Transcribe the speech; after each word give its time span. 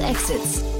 Exits. 0.00 0.73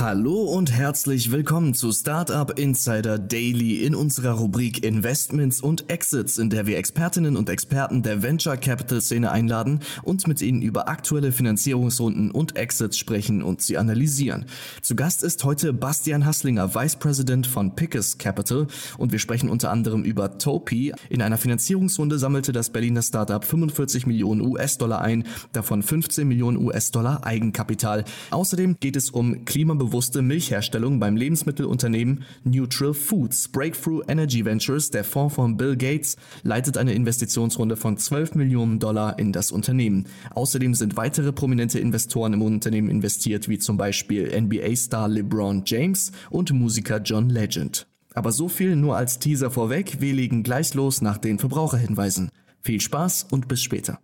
Hallo 0.00 0.44
und 0.44 0.70
herzlich 0.70 1.32
willkommen 1.32 1.74
zu 1.74 1.90
Startup 1.90 2.56
Insider 2.56 3.18
Daily 3.18 3.82
in 3.84 3.96
unserer 3.96 4.34
Rubrik 4.34 4.84
Investments 4.84 5.60
und 5.60 5.90
Exits, 5.90 6.38
in 6.38 6.50
der 6.50 6.68
wir 6.68 6.78
Expertinnen 6.78 7.36
und 7.36 7.48
Experten 7.48 8.04
der 8.04 8.22
Venture 8.22 8.56
Capital 8.56 9.00
Szene 9.00 9.32
einladen 9.32 9.80
und 10.04 10.28
mit 10.28 10.40
ihnen 10.40 10.62
über 10.62 10.88
aktuelle 10.88 11.32
Finanzierungsrunden 11.32 12.30
und 12.30 12.56
Exits 12.56 12.96
sprechen 12.96 13.42
und 13.42 13.60
sie 13.60 13.76
analysieren. 13.76 14.46
Zu 14.82 14.94
Gast 14.94 15.24
ist 15.24 15.42
heute 15.42 15.72
Bastian 15.72 16.24
Hasslinger, 16.24 16.76
Vice 16.76 16.94
President 16.94 17.48
von 17.48 17.74
Pickus 17.74 18.18
Capital 18.18 18.68
und 18.98 19.10
wir 19.10 19.18
sprechen 19.18 19.48
unter 19.48 19.72
anderem 19.72 20.04
über 20.04 20.38
Topi. 20.38 20.94
In 21.10 21.22
einer 21.22 21.38
Finanzierungsrunde 21.38 22.20
sammelte 22.20 22.52
das 22.52 22.70
Berliner 22.70 23.02
Startup 23.02 23.44
45 23.44 24.06
Millionen 24.06 24.42
US-Dollar 24.42 25.00
ein, 25.00 25.24
davon 25.52 25.82
15 25.82 26.28
Millionen 26.28 26.56
US-Dollar 26.56 27.26
Eigenkapital. 27.26 28.04
Außerdem 28.30 28.76
geht 28.78 28.94
es 28.94 29.10
um 29.10 29.44
Klimabewusstsein 29.44 29.87
klimabewusste 29.88 30.22
Milchherstellung 30.22 31.00
beim 31.00 31.16
Lebensmittelunternehmen 31.16 32.24
Neutral 32.44 32.94
Foods. 32.94 33.48
Breakthrough 33.48 34.02
Energy 34.08 34.44
Ventures, 34.44 34.90
der 34.90 35.04
Fonds 35.04 35.34
von 35.34 35.56
Bill 35.56 35.76
Gates, 35.76 36.16
leitet 36.42 36.76
eine 36.76 36.92
Investitionsrunde 36.92 37.76
von 37.76 37.96
12 37.96 38.34
Millionen 38.34 38.78
Dollar 38.78 39.18
in 39.18 39.32
das 39.32 39.50
Unternehmen. 39.50 40.06
Außerdem 40.34 40.74
sind 40.74 40.96
weitere 40.96 41.32
prominente 41.32 41.78
Investoren 41.78 42.34
im 42.34 42.42
Unternehmen 42.42 42.90
investiert, 42.90 43.48
wie 43.48 43.58
zum 43.58 43.76
Beispiel 43.76 44.28
NBA-Star 44.38 45.08
LeBron 45.08 45.62
James 45.64 46.12
und 46.30 46.52
Musiker 46.52 47.00
John 47.00 47.30
Legend. 47.30 47.86
Aber 48.14 48.32
so 48.32 48.48
viel 48.48 48.76
nur 48.76 48.96
als 48.96 49.18
Teaser 49.18 49.50
vorweg. 49.50 50.00
Wir 50.00 50.12
legen 50.12 50.42
gleich 50.42 50.74
los 50.74 51.00
nach 51.00 51.18
den 51.18 51.38
Verbraucherhinweisen. 51.38 52.30
Viel 52.60 52.80
Spaß 52.80 53.28
und 53.30 53.48
bis 53.48 53.62
später. 53.62 53.98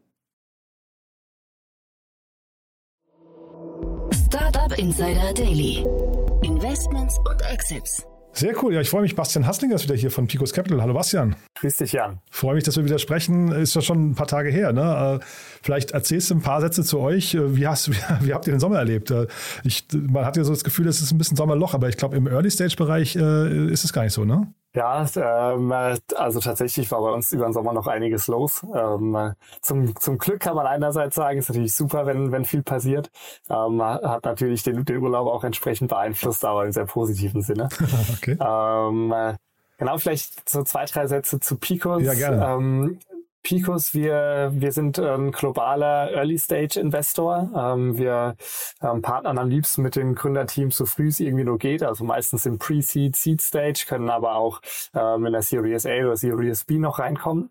Startup 4.74 4.78
Insider 4.78 5.32
Daily. 5.34 5.86
Investments 6.42 7.18
und 7.18 7.40
Exits. 7.52 8.06
Sehr 8.32 8.60
cool. 8.62 8.74
Ja, 8.74 8.80
ich 8.80 8.90
freue 8.90 9.02
mich. 9.02 9.14
Bastian 9.14 9.46
Hasslinger 9.46 9.76
ist 9.76 9.84
wieder 9.84 9.94
hier 9.94 10.10
von 10.10 10.26
Picos 10.26 10.52
Capital. 10.52 10.82
Hallo 10.82 10.94
Bastian. 10.94 11.36
Grüß 11.60 11.76
dich, 11.76 11.92
Jan. 11.92 12.18
Freue 12.30 12.56
mich, 12.56 12.64
dass 12.64 12.76
wir 12.76 12.84
wieder 12.84 12.98
sprechen. 12.98 13.52
Ist 13.52 13.74
ja 13.74 13.82
schon 13.82 14.10
ein 14.10 14.14
paar 14.14 14.26
Tage 14.26 14.50
her. 14.50 14.72
Ne? 14.72 15.20
Äh, 15.20 15.24
vielleicht 15.62 15.92
erzählst 15.92 16.30
du 16.30 16.36
ein 16.36 16.42
paar 16.42 16.60
Sätze 16.60 16.82
zu 16.82 16.98
euch. 16.98 17.34
Äh, 17.34 17.56
wie, 17.56 17.66
hast, 17.66 17.90
wie, 17.90 17.96
wie 18.26 18.34
habt 18.34 18.46
ihr 18.46 18.52
den 18.52 18.60
Sommer 18.60 18.78
erlebt? 18.78 19.10
Äh, 19.10 19.28
ich, 19.62 19.86
man 19.92 20.24
hat 20.24 20.36
ja 20.36 20.44
so 20.44 20.52
das 20.52 20.64
Gefühl, 20.64 20.88
es 20.88 21.00
ist 21.00 21.12
ein 21.12 21.18
bisschen 21.18 21.36
Sommerloch, 21.36 21.74
aber 21.74 21.88
ich 21.88 21.96
glaube, 21.96 22.16
im 22.16 22.26
Early-Stage-Bereich 22.26 23.16
äh, 23.16 23.72
ist 23.72 23.84
es 23.84 23.92
gar 23.92 24.02
nicht 24.02 24.12
so, 24.12 24.24
ne? 24.24 24.52
Ja, 24.74 25.06
ähm, 25.16 25.72
also 26.16 26.40
tatsächlich 26.40 26.90
war 26.90 27.00
bei 27.00 27.10
uns 27.10 27.32
über 27.32 27.44
den 27.44 27.52
Sommer 27.52 27.72
noch 27.72 27.86
einiges 27.86 28.26
los. 28.26 28.66
Ähm, 28.74 29.34
zum, 29.60 29.94
zum 30.00 30.18
Glück 30.18 30.40
kann 30.40 30.56
man 30.56 30.66
einerseits 30.66 31.14
sagen, 31.14 31.38
ist 31.38 31.48
natürlich 31.48 31.74
super, 31.74 32.06
wenn, 32.06 32.32
wenn 32.32 32.44
viel 32.44 32.62
passiert. 32.62 33.10
Ähm, 33.48 33.80
hat 33.82 34.24
natürlich 34.24 34.64
den, 34.64 34.84
den 34.84 34.98
Urlaub 34.98 35.28
auch 35.28 35.44
entsprechend 35.44 35.90
beeinflusst, 35.90 36.44
aber 36.44 36.64
im 36.64 36.72
sehr 36.72 36.86
positiven 36.86 37.42
Sinne. 37.42 37.68
okay. 38.16 38.36
Ähm, 38.40 39.14
genau, 39.78 39.98
vielleicht 39.98 40.48
so 40.48 40.64
zwei, 40.64 40.86
drei 40.86 41.06
Sätze 41.06 41.38
zu 41.38 41.56
Picos. 41.56 42.02
Ja, 42.02 42.14
gerne. 42.14 42.98
Ähm, 43.44 43.58
Picos, 43.58 43.94
wir, 43.94 44.50
wir 44.54 44.72
sind 44.72 44.98
ein 44.98 45.30
globaler 45.30 46.10
Early-Stage-Investor. 46.12 47.50
Ähm, 47.54 47.96
wir 47.96 48.36
ähm, 48.82 49.02
partnern 49.02 49.38
am 49.38 49.48
liebsten 49.48 49.82
mit 49.82 49.96
den 49.96 50.14
Gründerteams 50.14 50.76
so 50.76 50.86
früh 50.86 51.08
es 51.08 51.20
irgendwie 51.20 51.44
nur 51.44 51.58
geht, 51.58 51.82
also 51.82 52.04
meistens 52.04 52.46
im 52.46 52.58
Pre-Seed, 52.58 53.14
Seed-Stage, 53.14 53.84
können 53.86 54.10
aber 54.10 54.36
auch 54.36 54.60
ähm, 54.94 55.26
in 55.26 55.32
der 55.32 55.42
Series 55.42 55.86
A 55.86 55.90
oder 55.90 56.16
Series 56.16 56.64
B 56.64 56.78
noch 56.78 56.98
reinkommen 56.98 57.50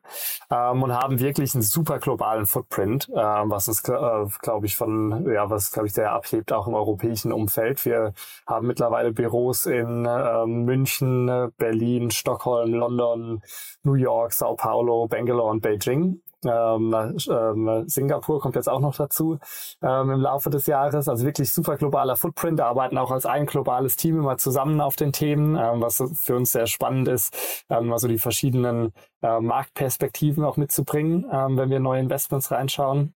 ähm, 0.50 0.84
und 0.84 0.94
haben 0.94 1.20
wirklich 1.20 1.54
einen 1.54 1.64
super 1.64 2.00
globalen 2.00 2.46
Footprint, 2.46 3.10
ähm, 3.10 3.52
was 3.52 3.68
es, 3.68 3.84
äh, 3.88 4.26
glaube 4.42 4.66
ich, 4.66 4.76
von, 4.76 5.32
ja, 5.32 5.50
was, 5.50 5.72
glaube 5.72 5.88
ich, 5.88 5.94
sehr 5.94 6.12
abhebt, 6.12 6.52
auch 6.52 6.68
im 6.68 6.74
europäischen 6.74 7.32
Umfeld. 7.32 7.86
Wir 7.86 8.14
haben 8.48 8.68
mittlerweile 8.68 9.12
Büros 9.14 9.66
in 9.66 10.06
äh, 10.06 10.46
München, 10.46 11.52
Berlin, 11.58 12.12
Stockholm, 12.12 12.74
London, 12.74 13.42
New 13.84 13.94
York, 13.94 14.34
Sao 14.34 14.56
Paulo, 14.56 15.08
Bangalore 15.08 15.52
und 15.52 15.62
Beijing. 15.62 15.83
Beijing. 15.84 16.22
Ähm, 16.46 16.94
ähm, 17.30 17.88
Singapur 17.88 18.42
kommt 18.42 18.56
jetzt 18.56 18.68
auch 18.68 18.82
noch 18.82 18.96
dazu 18.96 19.40
ähm, 19.82 20.10
im 20.10 20.20
Laufe 20.20 20.50
des 20.50 20.66
Jahres. 20.68 21.08
Also 21.08 21.26
wirklich 21.26 21.52
super 21.52 21.78
globaler 21.78 22.18
Footprint, 22.18 22.60
arbeiten 22.60 22.98
auch 22.98 23.12
als 23.12 23.26
ein 23.26 23.46
globales 23.46 23.96
Team 23.96 24.18
immer 24.18 24.38
zusammen 24.38 24.82
auf 24.82 24.98
den 24.98 25.14
Themen, 25.14 25.56
ähm, 25.56 25.82
was 25.82 26.04
für 26.16 26.36
uns 26.36 26.52
sehr 26.52 26.68
spannend 26.68 27.08
ist, 27.08 27.66
also 27.70 28.10
die 28.10 28.18
verschiedenen 28.18 28.92
äh, 29.22 29.40
Marktperspektiven 29.40 30.44
auch 30.44 30.58
mitzubringen, 30.58 31.26
ähm, 31.32 31.58
wenn 31.58 31.70
wir 31.70 31.80
neue 31.80 32.02
Investments 32.02 32.52
reinschauen. 32.52 33.14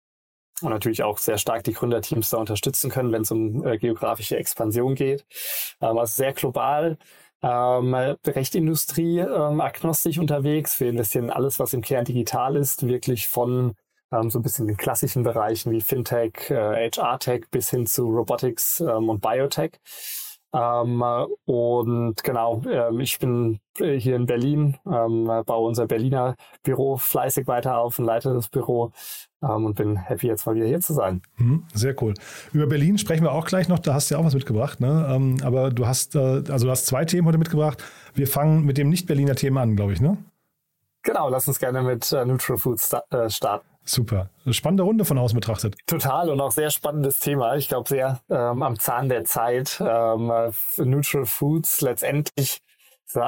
Und 0.61 0.71
natürlich 0.71 1.03
auch 1.03 1.19
sehr 1.19 1.37
stark 1.37 1.65
die 1.65 1.73
Gründerteams 1.73 2.31
da 2.31 2.37
unterstützen 2.37 2.89
können, 2.89 3.11
wenn 3.11 3.21
es 3.21 3.29
um 3.29 3.63
äh, 3.63 3.77
geografische 3.77 4.37
Expansion 4.37 4.95
geht. 4.95 5.25
Also 5.79 6.05
sehr 6.05 6.33
global 6.33 6.97
ähm, 7.41 7.93
recht 7.93 8.55
Industrie 8.55 9.19
ähm, 9.19 9.61
unterwegs. 10.19 10.79
Wir 10.79 10.89
investieren 10.89 11.29
alles, 11.29 11.59
was 11.59 11.73
im 11.73 11.81
Kern 11.81 12.05
digital 12.05 12.55
ist, 12.55 12.87
wirklich 12.87 13.27
von 13.27 13.73
ähm, 14.11 14.29
so 14.29 14.39
ein 14.39 14.41
bisschen 14.41 14.67
den 14.67 14.77
klassischen 14.77 15.23
Bereichen 15.23 15.71
wie 15.71 15.81
Fintech, 15.81 16.49
äh, 16.49 16.89
HR-Tech 16.89 17.45
bis 17.51 17.69
hin 17.69 17.85
zu 17.85 18.07
Robotics 18.07 18.79
ähm, 18.79 19.09
und 19.09 19.21
Biotech. 19.21 19.79
Ähm, 20.57 21.03
und 21.45 22.23
genau, 22.23 22.61
ähm, 22.69 22.99
ich 22.99 23.19
bin 23.19 23.59
hier 23.77 24.15
in 24.15 24.25
Berlin, 24.25 24.77
ähm, 24.87 25.25
baue 25.45 25.67
unser 25.67 25.85
Berliner 25.85 26.35
Büro 26.63 26.97
fleißig 26.97 27.45
weiter 27.45 27.77
auf 27.77 27.99
und 27.99 28.05
leite 28.05 28.33
das 28.33 28.49
Büro 28.49 28.91
ähm, 29.43 29.65
und 29.65 29.75
bin 29.75 29.97
happy, 29.97 30.27
jetzt 30.27 30.47
mal 30.47 30.55
wieder 30.55 30.65
hier 30.65 30.79
zu 30.79 30.93
sein. 30.93 31.21
Mhm, 31.37 31.65
sehr 31.73 31.95
cool. 32.01 32.15
Über 32.53 32.65
Berlin 32.65 32.97
sprechen 32.97 33.23
wir 33.23 33.33
auch 33.33 33.45
gleich 33.45 33.67
noch. 33.67 33.77
Da 33.77 33.93
hast 33.93 34.09
du 34.09 34.15
ja 34.15 34.21
auch 34.21 34.25
was 34.25 34.33
mitgebracht. 34.33 34.79
Ne? 34.79 35.07
Ähm, 35.09 35.37
aber 35.43 35.69
du 35.69 35.85
hast, 35.85 36.15
äh, 36.15 36.43
also 36.49 36.65
du 36.65 36.71
hast 36.71 36.87
zwei 36.87 37.05
Themen 37.05 37.27
heute 37.27 37.37
mitgebracht. 37.37 37.83
Wir 38.15 38.27
fangen 38.27 38.65
mit 38.65 38.79
dem 38.79 38.89
Nicht-Berliner 38.89 39.35
Thema 39.35 39.61
an, 39.61 39.75
glaube 39.75 39.93
ich, 39.93 40.01
ne? 40.01 40.17
Genau, 41.03 41.29
lass 41.29 41.47
uns 41.47 41.59
gerne 41.59 41.83
mit 41.83 42.11
äh, 42.11 42.25
Neutral 42.25 42.57
Foods 42.57 42.93
äh, 43.11 43.29
starten. 43.29 43.67
Super. 43.87 44.29
Spannende 44.51 44.83
Runde 44.83 45.05
von 45.05 45.17
außen 45.17 45.35
betrachtet. 45.35 45.77
Total 45.87 46.29
und 46.29 46.41
auch 46.41 46.51
sehr 46.51 46.69
spannendes 46.69 47.19
Thema. 47.19 47.55
Ich 47.55 47.69
glaube, 47.69 47.87
sehr 47.87 48.19
ähm, 48.29 48.61
am 48.61 48.77
Zahn 48.77 49.07
der 49.07 49.23
Zeit. 49.23 49.81
Ähm, 49.81 50.31
Neutral 50.77 51.25
Foods 51.25 51.79
letztendlich 51.81 52.61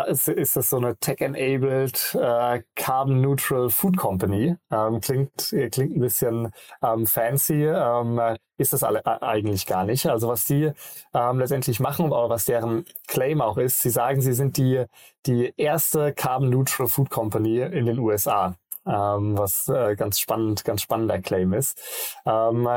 ist, 0.07 0.27
ist 0.27 0.55
das 0.57 0.69
so 0.69 0.77
eine 0.77 0.97
tech-enabled, 0.97 2.17
äh, 2.19 2.61
carbon-neutral 2.75 3.69
Food 3.69 3.95
Company. 3.95 4.57
Ähm, 4.69 4.99
klingt, 4.99 5.55
klingt 5.71 5.95
ein 5.95 5.99
bisschen 5.99 6.51
ähm, 6.83 7.07
fancy, 7.07 7.65
ähm, 7.65 8.19
ist 8.57 8.73
das 8.73 8.83
alle, 8.83 8.99
äh, 9.05 9.17
eigentlich 9.21 9.65
gar 9.65 9.85
nicht. 9.85 10.07
Also 10.07 10.27
was 10.27 10.43
die 10.43 10.71
ähm, 11.13 11.39
letztendlich 11.39 11.79
machen, 11.79 12.07
aber 12.07 12.29
was 12.29 12.43
deren 12.43 12.83
Claim 13.07 13.39
auch 13.39 13.57
ist, 13.57 13.79
sie 13.79 13.89
sagen, 13.89 14.21
sie 14.21 14.33
sind 14.33 14.57
die, 14.57 14.83
die 15.25 15.53
erste 15.55 16.13
carbon-neutral 16.13 16.87
Food 16.87 17.09
Company 17.09 17.59
in 17.59 17.85
den 17.85 17.99
USA. 17.99 18.55
Ähm, 18.85 19.37
was 19.37 19.67
äh, 19.67 19.95
ganz 19.95 20.19
spannend, 20.19 20.63
ganz 20.63 20.81
spannender 20.81 21.19
Claim 21.21 21.53
ist. 21.53 21.79
Ähm, 22.25 22.67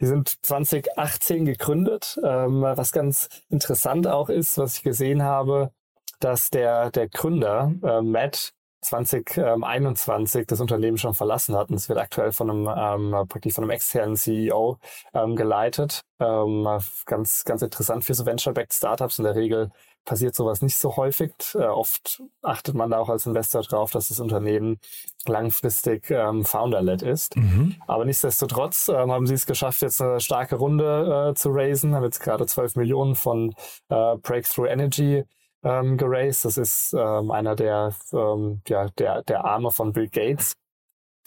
die 0.00 0.06
sind 0.06 0.44
2018 0.46 1.44
gegründet. 1.44 2.18
Ähm, 2.24 2.62
was 2.62 2.92
ganz 2.92 3.28
interessant 3.48 4.06
auch 4.06 4.30
ist, 4.30 4.56
was 4.58 4.76
ich 4.76 4.82
gesehen 4.82 5.22
habe, 5.22 5.72
dass 6.20 6.50
der, 6.50 6.90
der 6.90 7.08
Gründer, 7.08 7.72
äh, 7.82 8.00
Matt, 8.00 8.52
2021 8.82 10.46
das 10.46 10.60
Unternehmen 10.60 10.96
schon 10.96 11.14
verlassen 11.14 11.54
hat 11.54 11.68
und 11.68 11.76
es 11.76 11.88
wird 11.88 11.98
aktuell 11.98 12.32
von 12.32 12.50
einem 12.50 13.12
ähm, 13.12 13.28
praktisch 13.28 13.54
von 13.54 13.64
einem 13.64 13.72
externen 13.72 14.16
CEO 14.16 14.78
ähm, 15.12 15.36
geleitet. 15.36 16.00
Ähm, 16.18 16.66
ganz 17.04 17.44
ganz 17.44 17.62
interessant 17.62 18.04
für 18.04 18.14
so 18.14 18.24
Venture-backed 18.24 18.72
Startups. 18.72 19.18
In 19.18 19.24
der 19.24 19.34
Regel 19.34 19.70
passiert 20.10 20.34
sowas 20.34 20.60
nicht 20.60 20.76
so 20.76 20.96
häufig. 20.96 21.32
Äh, 21.54 21.58
oft 21.58 22.20
achtet 22.42 22.74
man 22.74 22.90
da 22.90 22.98
auch 22.98 23.08
als 23.08 23.26
Investor 23.26 23.62
drauf, 23.62 23.92
dass 23.92 24.08
das 24.08 24.18
Unternehmen 24.18 24.80
langfristig 25.24 26.10
ähm, 26.10 26.44
founder-led 26.44 27.02
ist. 27.02 27.36
Mhm. 27.36 27.76
Aber 27.86 28.04
nichtsdestotrotz 28.04 28.88
ähm, 28.88 29.12
haben 29.12 29.28
sie 29.28 29.34
es 29.34 29.46
geschafft, 29.46 29.82
jetzt 29.82 30.02
eine 30.02 30.18
starke 30.18 30.56
Runde 30.56 31.30
äh, 31.30 31.34
zu 31.34 31.50
raisen. 31.52 31.94
Haben 31.94 32.02
jetzt 32.02 32.18
gerade 32.18 32.44
12 32.44 32.74
Millionen 32.74 33.14
von 33.14 33.54
äh, 33.88 34.16
Breakthrough 34.16 34.66
Energy 34.66 35.22
ähm, 35.62 35.96
geraced. 35.96 36.44
Das 36.44 36.58
ist 36.58 36.92
ähm, 36.92 37.30
einer 37.30 37.54
der, 37.54 37.94
ähm, 38.12 38.62
ja, 38.66 38.88
der, 38.98 39.22
der 39.22 39.44
Arme 39.44 39.70
von 39.70 39.92
Bill 39.92 40.08
Gates, 40.08 40.54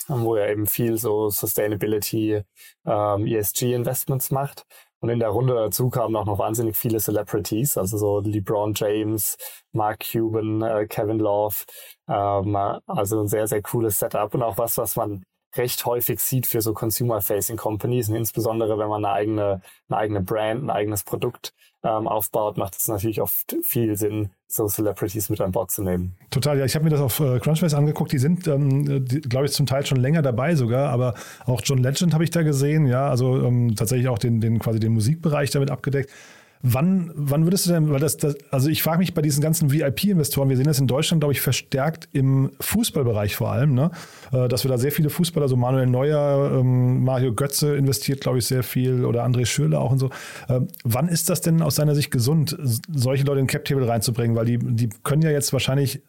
wo 0.10 0.36
er 0.36 0.50
eben 0.50 0.68
viel 0.68 0.98
so 0.98 1.30
Sustainability, 1.30 2.42
ähm, 2.86 3.28
ESG-Investments 3.28 4.30
macht. 4.32 4.66
Und 5.04 5.10
in 5.10 5.20
der 5.20 5.32
Runde 5.32 5.54
dazu 5.54 5.90
kamen 5.90 6.16
auch 6.16 6.24
noch 6.24 6.40
wahnsinnig 6.40 6.78
viele 6.78 6.98
Celebrities, 6.98 7.78
also 7.78 7.98
so 7.98 8.20
LeBron 8.22 8.74
James, 8.74 9.36
Mark 9.74 10.00
Cuban, 10.00 10.62
äh, 10.62 10.88
Kevin 10.88 11.20
Love. 11.20 11.58
Ähm, 12.08 12.56
also 12.88 13.20
ein 13.20 13.28
sehr, 13.28 13.46
sehr 13.46 13.62
cooles 13.62 14.00
Setup 14.00 14.34
und 14.34 14.44
auch 14.44 14.58
was, 14.58 14.78
was 14.78 14.96
man 14.96 15.26
recht 15.58 15.86
häufig 15.86 16.22
sieht 16.22 16.48
für 16.48 16.62
so 16.62 16.74
Consumer-Facing 16.74 17.58
Companies 17.58 18.08
und 18.08 18.16
insbesondere 18.16 18.80
wenn 18.80 18.88
man 18.88 19.04
eine 19.04 19.14
eigene, 19.14 19.62
eine 19.90 19.98
eigene 19.98 20.22
Brand, 20.22 20.64
ein 20.64 20.70
eigenes 20.70 21.04
Produkt 21.04 21.52
ähm, 21.84 22.08
aufbaut, 22.08 22.58
macht 22.58 22.78
es 22.78 22.88
natürlich 22.88 23.22
oft 23.22 23.56
viel 23.64 23.96
Sinn, 23.98 24.30
so 24.48 24.68
Celebrities 24.68 25.30
mit 25.30 25.42
an 25.42 25.52
Bord 25.52 25.72
zu 25.72 25.84
nehmen. 25.84 26.16
Total, 26.30 26.58
ja. 26.58 26.66
Ich 26.66 26.76
habe 26.76 26.86
mir 26.86 26.92
das 26.92 27.02
auf 27.02 27.20
äh, 27.20 27.40
Crunchbase 27.40 27.78
angeguckt. 27.78 28.12
Die 28.12 28.20
sind, 28.20 28.48
ähm, 28.48 29.06
glaube 29.06 29.46
ich, 29.46 29.52
zum 29.52 29.66
Teil 29.66 29.86
schon 29.86 30.00
länger 30.00 30.22
dabei 30.22 30.56
sogar, 30.56 30.90
aber 30.90 31.14
auch 31.46 31.62
John 31.64 31.80
Legend 31.80 32.14
habe 32.14 32.24
ich 32.24 32.32
da 32.32 32.44
gesehen, 32.44 32.86
ja, 32.88 33.10
also 33.10 33.44
ähm, 33.44 33.76
tatsächlich 33.76 34.08
auch 34.08 34.20
den, 34.20 34.40
den 34.40 34.60
quasi 34.60 34.80
den 34.80 34.94
Musikbereich 34.94 35.52
damit 35.52 35.72
abgedeckt. 35.72 36.10
Wann, 36.66 37.12
wann 37.14 37.44
würdest 37.44 37.66
du 37.66 37.72
denn, 37.72 37.92
weil 37.92 38.00
das, 38.00 38.16
das 38.16 38.38
also 38.50 38.70
ich 38.70 38.82
frage 38.82 39.00
mich 39.00 39.14
bei 39.14 39.22
diesen 39.22 39.42
ganzen 39.42 39.70
VIP-Investoren, 39.74 40.48
wir 40.48 40.56
sehen 40.56 40.66
das 40.66 40.80
in 40.80 40.88
Deutschland, 40.88 41.20
glaube 41.20 41.34
ich, 41.34 41.42
verstärkt 41.42 42.08
im 42.14 42.52
Fußballbereich 42.62 43.36
vor 43.36 43.52
allem, 43.52 43.74
ne? 43.74 43.92
Äh, 44.32 44.48
dass 44.48 44.64
wir 44.64 44.70
da 44.70 44.78
sehr 44.78 44.94
viele 44.94 45.10
Fußballer, 45.10 45.50
so 45.50 45.58
Manuel 45.58 45.88
Neuer, 45.88 46.58
ähm, 46.58 47.04
Mario 47.04 47.34
Götze 47.34 47.76
investiert, 47.76 48.22
glaube 48.22 48.38
ich, 48.38 48.46
sehr 48.46 48.64
viel 48.64 49.04
oder 49.04 49.26
André 49.26 49.46
Schürle 49.46 49.78
auch 49.78 49.92
und 49.92 50.00
so. 50.00 50.10
Ähm, 50.48 50.70
wann 50.86 51.10
ist 51.10 51.30
das 51.30 51.42
denn 51.42 51.62
aus 51.62 51.76
deiner 51.76 51.96
Sicht 51.96 52.12
gesund, 52.12 52.58
solche 52.62 53.26
Leute 53.26 53.42
in 53.42 53.48
Cap-Table 53.48 53.86
reinzubringen? 53.86 54.38
Weil 54.38 54.46
die, 54.46 54.58
die 54.58 54.88
können 55.04 55.22
ja 55.22 55.32
jetzt 55.32 55.52
wahrscheinlich 55.52 56.02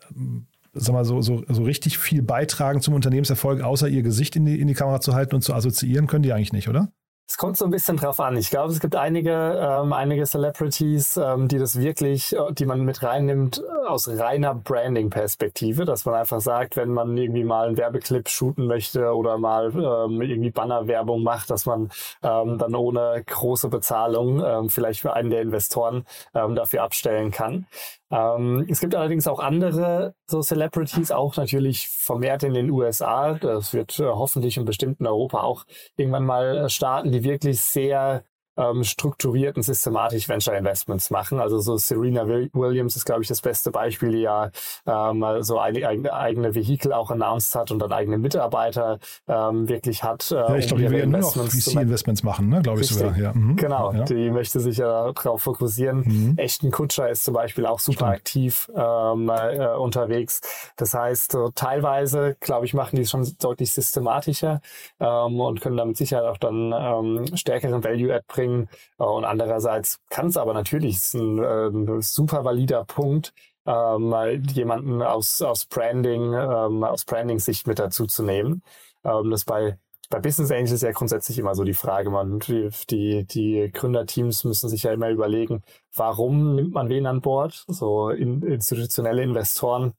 sag 0.72 0.92
mal, 0.92 1.04
so, 1.04 1.20
so, 1.20 1.42
so 1.48 1.64
richtig 1.64 1.98
viel 1.98 2.22
beitragen 2.22 2.80
zum 2.80 2.94
Unternehmenserfolg, 2.94 3.60
außer 3.60 3.88
ihr 3.88 4.02
Gesicht 4.02 4.36
in 4.36 4.44
die, 4.44 4.60
in 4.60 4.68
die 4.68 4.74
Kamera 4.74 5.00
zu 5.00 5.14
halten 5.14 5.34
und 5.34 5.42
zu 5.42 5.52
assoziieren, 5.52 6.06
können 6.06 6.22
die 6.22 6.32
eigentlich 6.32 6.52
nicht, 6.52 6.68
oder? 6.68 6.92
Es 7.26 7.38
kommt 7.38 7.56
so 7.56 7.64
ein 7.64 7.70
bisschen 7.70 7.96
drauf 7.96 8.20
an. 8.20 8.36
Ich 8.36 8.50
glaube, 8.50 8.70
es 8.70 8.80
gibt 8.80 8.94
einige, 8.96 9.32
ähm, 9.32 9.94
einige 9.94 10.24
Celebrities, 10.26 11.16
ähm, 11.16 11.48
die 11.48 11.56
das 11.58 11.80
wirklich, 11.80 12.36
äh, 12.36 12.52
die 12.52 12.66
man 12.66 12.82
mit 12.82 13.02
reinnimmt 13.02 13.62
äh, 13.66 13.86
aus 13.86 14.06
reiner 14.08 14.54
Branding-Perspektive, 14.54 15.86
dass 15.86 16.04
man 16.04 16.16
einfach 16.16 16.42
sagt, 16.42 16.76
wenn 16.76 16.90
man 16.90 17.16
irgendwie 17.16 17.44
mal 17.44 17.66
einen 17.66 17.78
Werbeclip 17.78 18.28
shooten 18.28 18.66
möchte 18.66 19.14
oder 19.14 19.38
mal 19.38 19.72
ähm, 19.72 20.20
irgendwie 20.20 20.50
Bannerwerbung 20.50 21.22
macht, 21.22 21.48
dass 21.48 21.64
man 21.64 21.90
ähm, 22.22 22.58
dann 22.58 22.74
ohne 22.74 23.22
große 23.26 23.68
Bezahlung 23.70 24.44
ähm, 24.44 24.68
vielleicht 24.68 25.00
für 25.00 25.14
einen 25.14 25.30
der 25.30 25.40
Investoren 25.40 26.04
ähm, 26.34 26.54
dafür 26.54 26.82
abstellen 26.82 27.30
kann. 27.30 27.66
Ähm, 28.14 28.64
es 28.70 28.78
gibt 28.78 28.94
allerdings 28.94 29.26
auch 29.26 29.40
andere 29.40 30.14
so 30.26 30.40
Celebrities, 30.40 31.10
auch 31.10 31.36
natürlich 31.36 31.88
vermehrt 31.88 32.44
in 32.44 32.54
den 32.54 32.70
USA. 32.70 33.34
Das 33.34 33.74
wird 33.74 33.98
äh, 33.98 34.04
hoffentlich 34.04 34.56
und 34.56 34.66
bestimmt 34.66 35.00
in 35.00 35.06
Europa 35.06 35.40
auch 35.40 35.64
irgendwann 35.96 36.24
mal 36.24 36.56
äh, 36.56 36.68
starten, 36.68 37.10
die 37.10 37.24
wirklich 37.24 37.60
sehr 37.60 38.24
ähm, 38.56 38.84
strukturiert 38.84 39.56
und 39.56 39.62
systematisch 39.62 40.28
Venture 40.28 40.56
Investments 40.56 41.10
machen. 41.10 41.40
Also 41.40 41.58
so 41.58 41.76
Serena 41.76 42.26
Williams 42.26 42.96
ist, 42.96 43.04
glaube 43.04 43.22
ich, 43.22 43.28
das 43.28 43.40
beste 43.40 43.70
Beispiel, 43.70 44.12
die 44.12 44.20
ja 44.20 44.50
ähm, 44.86 45.24
so 45.40 45.58
eine 45.58 45.86
eigene, 45.86 46.12
eigene 46.12 46.54
Vehikel 46.54 46.92
auch 46.92 47.10
announced 47.10 47.54
hat 47.54 47.70
und 47.70 47.78
dann 47.80 47.92
eigene 47.92 48.18
Mitarbeiter 48.18 48.98
ähm, 49.28 49.68
wirklich 49.68 50.02
hat. 50.02 50.30
Äh, 50.30 50.34
ja, 50.34 50.56
ich 50.56 50.66
glaube, 50.68 50.82
die 50.82 50.90
will 50.90 51.00
ja 51.00 51.06
nur 51.06 51.20
noch 51.20 51.34
VC-Investments 51.34 52.22
machen, 52.22 52.48
ne? 52.48 52.62
glaube 52.62 52.80
ich 52.80 52.88
sogar. 52.88 53.16
Ja. 53.16 53.32
Mhm. 53.32 53.56
Genau, 53.56 53.92
ja. 53.92 54.04
die 54.04 54.30
möchte 54.30 54.60
sich 54.60 54.78
ja 54.78 55.12
darauf 55.12 55.42
fokussieren. 55.42 56.04
Mhm. 56.04 56.34
Echten 56.36 56.70
Kutscher 56.70 57.08
ist 57.08 57.24
zum 57.24 57.34
Beispiel 57.34 57.66
auch 57.66 57.80
super 57.80 58.06
Stimmt. 58.06 58.10
aktiv 58.10 58.70
ähm, 58.76 59.28
äh, 59.28 59.74
unterwegs. 59.76 60.40
Das 60.76 60.94
heißt, 60.94 61.32
so 61.32 61.50
teilweise, 61.54 62.36
glaube 62.40 62.66
ich, 62.66 62.74
machen 62.74 62.96
die 62.96 63.02
es 63.02 63.10
schon 63.10 63.26
deutlich 63.40 63.72
systematischer 63.72 64.60
ähm, 65.00 65.40
und 65.40 65.60
können 65.60 65.76
damit 65.76 65.96
sicher 65.96 66.30
auch 66.30 66.38
dann 66.38 66.72
ähm, 66.76 67.36
stärkeren 67.36 67.82
Value-Add 67.82 68.24
bringen 68.28 68.43
bringen. 68.44 68.68
Äh, 68.98 69.04
und 69.04 69.24
andererseits 69.24 70.00
kann 70.10 70.26
es 70.28 70.36
aber 70.36 70.54
natürlich, 70.54 70.96
ist 70.96 71.14
ein, 71.14 71.38
äh, 71.38 71.68
ein 71.68 72.02
super 72.02 72.44
valider 72.44 72.84
Punkt, 72.84 73.32
ähm, 73.66 74.14
jemanden 74.52 75.02
aus, 75.02 75.40
aus 75.42 75.66
Branding, 75.66 76.34
ähm, 76.34 76.84
aus 76.84 77.04
Branding-Sicht 77.04 77.66
mit 77.66 77.78
dazu 77.78 78.06
zu 78.06 78.22
nehmen. 78.22 78.62
Ähm, 79.04 79.30
das 79.30 79.44
bei 79.44 79.78
bei 80.10 80.20
Business 80.20 80.50
Angels 80.52 80.82
ja 80.82 80.92
grundsätzlich 80.92 81.38
immer 81.38 81.54
so 81.54 81.64
die 81.64 81.74
Frage, 81.74 82.10
man, 82.10 82.38
die, 82.38 83.24
die 83.24 83.70
Gründerteams 83.72 84.44
müssen 84.44 84.68
sich 84.68 84.82
ja 84.82 84.92
immer 84.92 85.08
überlegen, 85.08 85.62
warum 85.94 86.54
nimmt 86.54 86.74
man 86.74 86.90
wen 86.90 87.06
an 87.06 87.22
Bord? 87.22 87.64
So 87.68 88.10
in, 88.10 88.42
institutionelle 88.42 89.22
Investoren 89.22 89.94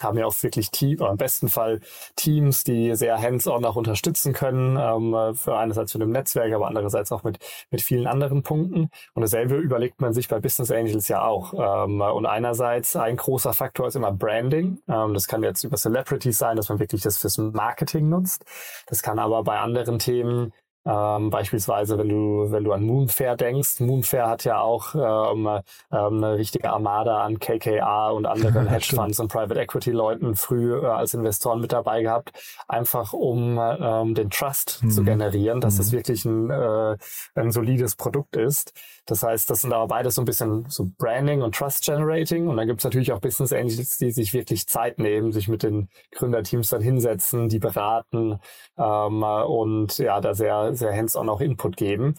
haben 0.00 0.18
ja 0.18 0.26
auch 0.26 0.42
wirklich 0.42 0.70
Team, 0.70 0.98
im 1.00 1.16
besten 1.16 1.48
Fall 1.48 1.80
Teams, 2.16 2.64
die 2.64 2.94
sehr 2.94 3.20
hands-on 3.20 3.64
auch 3.64 3.76
unterstützen 3.76 4.32
können, 4.32 4.76
ähm, 4.76 5.34
für 5.34 5.56
einerseits 5.56 5.92
für 5.92 5.98
dem 5.98 6.10
Netzwerk, 6.10 6.52
aber 6.52 6.66
andererseits 6.66 7.12
auch 7.12 7.22
mit, 7.22 7.38
mit 7.70 7.82
vielen 7.82 8.06
anderen 8.06 8.42
Punkten. 8.42 8.90
Und 9.14 9.22
dasselbe 9.22 9.56
überlegt 9.56 10.00
man 10.00 10.12
sich 10.12 10.28
bei 10.28 10.40
Business 10.40 10.70
Angels 10.70 11.08
ja 11.08 11.24
auch. 11.24 11.54
Ähm, 11.54 12.00
und 12.00 12.26
einerseits 12.26 12.96
ein 12.96 13.16
großer 13.16 13.52
Faktor 13.52 13.88
ist 13.88 13.96
immer 13.96 14.12
Branding. 14.12 14.78
Ähm, 14.88 15.14
das 15.14 15.28
kann 15.28 15.42
jetzt 15.42 15.64
über 15.64 15.76
Celebrities 15.76 16.38
sein, 16.38 16.56
dass 16.56 16.68
man 16.68 16.78
wirklich 16.78 17.02
das 17.02 17.18
fürs 17.18 17.38
Marketing 17.38 18.08
nutzt. 18.08 18.44
Das 18.86 19.02
kann 19.02 19.18
aber 19.18 19.42
bei 19.44 19.58
anderen 19.58 19.98
Themen 19.98 20.52
ähm, 20.86 21.30
beispielsweise, 21.30 21.96
wenn 21.98 22.08
du, 22.08 22.50
wenn 22.50 22.64
du 22.64 22.72
an 22.72 22.84
Moonfair 22.84 23.36
denkst, 23.36 23.80
Moonfair 23.80 24.28
hat 24.28 24.44
ja 24.44 24.60
auch 24.60 24.94
ähm, 24.94 25.46
ähm, 25.46 25.62
eine 25.90 26.36
richtige 26.36 26.70
Armada 26.70 27.22
an 27.22 27.38
KKA 27.38 28.10
und 28.10 28.26
anderen 28.26 28.66
Hedgefonds 28.68 29.18
und 29.18 29.28
Private 29.28 29.58
Equity 29.60 29.92
Leuten 29.92 30.34
früh 30.34 30.78
äh, 30.78 30.84
als 30.84 31.14
Investoren 31.14 31.60
mit 31.60 31.72
dabei 31.72 32.02
gehabt, 32.02 32.32
einfach 32.68 33.14
um 33.14 33.58
ähm, 33.58 34.14
den 34.14 34.28
Trust 34.28 34.80
mhm. 34.82 34.90
zu 34.90 35.04
generieren, 35.04 35.60
dass 35.60 35.74
mhm. 35.74 35.80
es 35.80 35.92
wirklich 35.92 36.24
ein, 36.26 36.50
äh, 36.50 36.96
ein 37.34 37.50
solides 37.50 37.96
Produkt 37.96 38.36
ist. 38.36 38.72
Das 39.06 39.22
heißt, 39.22 39.50
das 39.50 39.60
sind 39.62 39.72
aber 39.72 39.86
beides 39.86 40.14
so 40.14 40.22
ein 40.22 40.24
bisschen 40.24 40.66
so 40.68 40.90
Branding 40.98 41.42
und 41.42 41.54
Trust 41.54 41.84
Generating. 41.84 42.48
Und 42.48 42.56
dann 42.56 42.66
gibt 42.66 42.80
es 42.80 42.84
natürlich 42.84 43.12
auch 43.12 43.20
Business 43.20 43.52
Angels, 43.52 43.98
die 43.98 44.10
sich 44.10 44.32
wirklich 44.32 44.66
Zeit 44.66 44.98
nehmen, 44.98 45.32
sich 45.32 45.48
mit 45.48 45.62
den 45.62 45.88
Gründerteams 46.12 46.68
dann 46.68 46.80
hinsetzen, 46.80 47.48
die 47.48 47.58
beraten 47.58 48.38
ähm, 48.78 49.22
und 49.22 49.98
ja, 49.98 50.20
da 50.20 50.34
sehr, 50.34 50.73
sehr 50.74 50.94
hands-on 50.94 51.28
auch 51.28 51.40
Input 51.40 51.76
geben. 51.76 52.14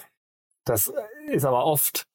Das 0.65 0.91
ist 1.31 1.45
aber 1.45 1.65
oft 1.65 2.05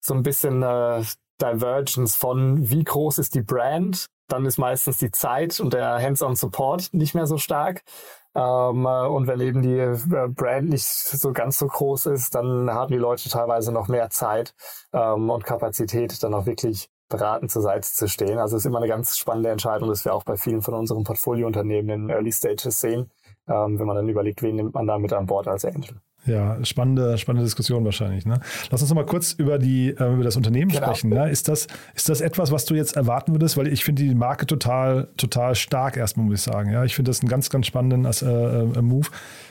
so 0.00 0.14
ein 0.14 0.22
bisschen 0.22 0.62
äh, 0.62 1.02
Divergence 1.40 2.14
von, 2.14 2.70
wie 2.70 2.84
groß 2.84 3.18
ist 3.18 3.34
die 3.34 3.42
Brand? 3.42 4.06
Dann 4.28 4.46
ist 4.46 4.58
meistens 4.58 4.98
die 4.98 5.10
Zeit 5.10 5.60
und 5.60 5.72
der 5.72 6.00
Hands-on 6.00 6.36
Support 6.36 6.92
nicht 6.92 7.14
mehr 7.14 7.26
so 7.26 7.38
stark. 7.38 7.82
Ähm, 8.34 8.84
äh, 8.84 9.06
und 9.06 9.26
wenn 9.26 9.40
eben 9.40 9.62
die 9.62 9.78
äh, 9.78 10.28
Brand 10.28 10.68
nicht 10.68 10.86
so 10.86 11.32
ganz 11.32 11.58
so 11.58 11.66
groß 11.66 12.06
ist, 12.06 12.34
dann 12.34 12.70
haben 12.70 12.92
die 12.92 12.98
Leute 12.98 13.28
teilweise 13.28 13.72
noch 13.72 13.88
mehr 13.88 14.10
Zeit 14.10 14.54
ähm, 14.92 15.30
und 15.30 15.44
Kapazität, 15.44 16.22
dann 16.22 16.34
auch 16.34 16.46
wirklich 16.46 16.90
beraten 17.08 17.48
zur 17.48 17.62
Seite 17.62 17.88
zu 17.88 18.08
stehen. 18.08 18.38
Also 18.38 18.56
es 18.56 18.62
ist 18.62 18.66
immer 18.66 18.78
eine 18.78 18.88
ganz 18.88 19.16
spannende 19.16 19.50
Entscheidung, 19.50 19.88
dass 19.88 20.04
wir 20.04 20.14
auch 20.14 20.24
bei 20.24 20.36
vielen 20.36 20.62
von 20.62 20.74
unseren 20.74 21.04
Portfoliounternehmen 21.04 22.04
in 22.04 22.10
Early 22.10 22.32
Stages 22.32 22.80
sehen, 22.80 23.10
ähm, 23.48 23.78
wenn 23.78 23.86
man 23.86 23.96
dann 23.96 24.08
überlegt, 24.08 24.42
wen 24.42 24.56
nimmt 24.56 24.74
man 24.74 24.86
da 24.86 24.98
mit 24.98 25.12
an 25.12 25.26
Bord 25.26 25.48
als 25.48 25.64
Angel. 25.64 25.96
Ja, 26.26 26.64
spannende, 26.64 27.18
spannende 27.18 27.44
Diskussion 27.44 27.84
wahrscheinlich. 27.84 28.24
Ne? 28.24 28.40
Lass 28.70 28.80
uns 28.80 28.88
noch 28.88 28.96
mal 28.96 29.04
kurz 29.04 29.32
über, 29.32 29.58
die, 29.58 29.90
äh, 29.90 30.12
über 30.14 30.24
das 30.24 30.36
Unternehmen 30.36 30.70
genau. 30.70 30.86
sprechen. 30.86 31.10
Ne? 31.10 31.28
Ist, 31.28 31.48
das, 31.48 31.66
ist 31.94 32.08
das 32.08 32.22
etwas, 32.22 32.50
was 32.50 32.64
du 32.64 32.74
jetzt 32.74 32.96
erwarten 32.96 33.32
würdest? 33.32 33.58
Weil 33.58 33.68
ich 33.68 33.84
finde 33.84 34.04
die 34.04 34.14
Marke 34.14 34.46
total, 34.46 35.08
total 35.18 35.54
stark 35.54 35.98
erstmal, 35.98 36.26
muss 36.26 36.38
ich 36.38 36.42
sagen. 36.42 36.72
Ja? 36.72 36.84
Ich 36.84 36.94
finde 36.94 37.10
das 37.10 37.20
einen 37.20 37.28
ganz, 37.28 37.50
ganz 37.50 37.66
spannenden 37.66 38.06
äh, 38.06 38.78
äh, 38.78 38.82
Move. 38.82 39.08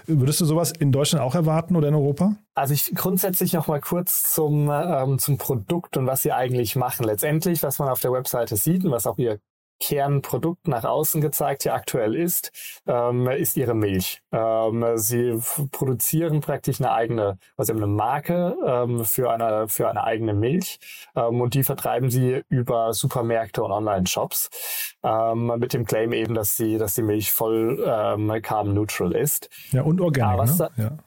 Würdest 0.08 0.42
du 0.42 0.46
sowas 0.46 0.72
in 0.72 0.92
Deutschland 0.92 1.24
auch 1.24 1.36
erwarten 1.36 1.76
oder 1.76 1.90
in 1.90 1.96
Europa? 1.96 2.36
Also 2.56 2.74
ich 2.74 2.92
grundsätzlich 2.96 3.54
noch 3.54 3.68
mal 3.68 3.80
kurz 3.80 4.34
zum, 4.34 4.72
ähm, 4.72 5.20
zum 5.20 5.38
Produkt 5.38 5.96
und 5.98 6.08
was 6.08 6.24
sie 6.24 6.32
eigentlich 6.32 6.76
machen. 6.76 7.06
Letztendlich, 7.06 7.62
was 7.62 7.78
man 7.78 7.90
auf 7.90 8.00
der 8.00 8.12
Webseite 8.12 8.56
sieht 8.56 8.84
und 8.84 8.92
was 8.92 9.06
auch 9.06 9.20
ihr 9.20 9.40
Kernprodukt 9.84 10.70
nach 10.70 10.86
außen 10.86 11.20
gezeigt, 11.20 11.64
hier 11.64 11.74
aktuell 11.74 12.16
ist, 12.16 12.52
ähm, 12.88 13.28
ist 13.28 13.58
ihre 13.58 13.74
Milch. 13.74 14.22
Ähm, 14.32 14.86
sie 14.96 15.38
produzieren 15.72 16.40
praktisch 16.40 16.80
eine 16.80 16.94
eigene, 16.94 17.38
also 17.58 17.74
eine 17.74 17.88
Marke 17.88 18.56
ähm, 18.66 19.04
für 19.04 19.30
eine 19.30 19.68
für 19.68 19.90
eine 19.90 20.06
eigene 20.06 20.34
Milch 20.34 20.80
ähm, 21.18 21.42
und 21.42 21.54
die 21.54 21.64
vertreiben 21.64 22.10
sie 22.10 22.44
über 22.48 22.94
Supermärkte 22.94 23.62
und 23.62 23.72
Online-Shops 23.74 24.96
ähm, 25.04 25.54
mit 25.58 25.74
dem 25.74 25.86
Claim 25.86 26.14
eben, 26.14 26.34
dass 26.34 26.56
sie 26.56 26.78
dass 26.78 26.96
die 26.96 27.04
Milch 27.04 27.34
voll 27.34 27.84
ähm, 27.86 28.32
carbon 28.42 28.74
neutral 28.74 29.12
ist. 29.12 29.50
Ja 29.72 29.82
und 29.82 30.00
organisch. 30.00 30.60
Ne? 30.60 30.70
Ja. 30.78 30.98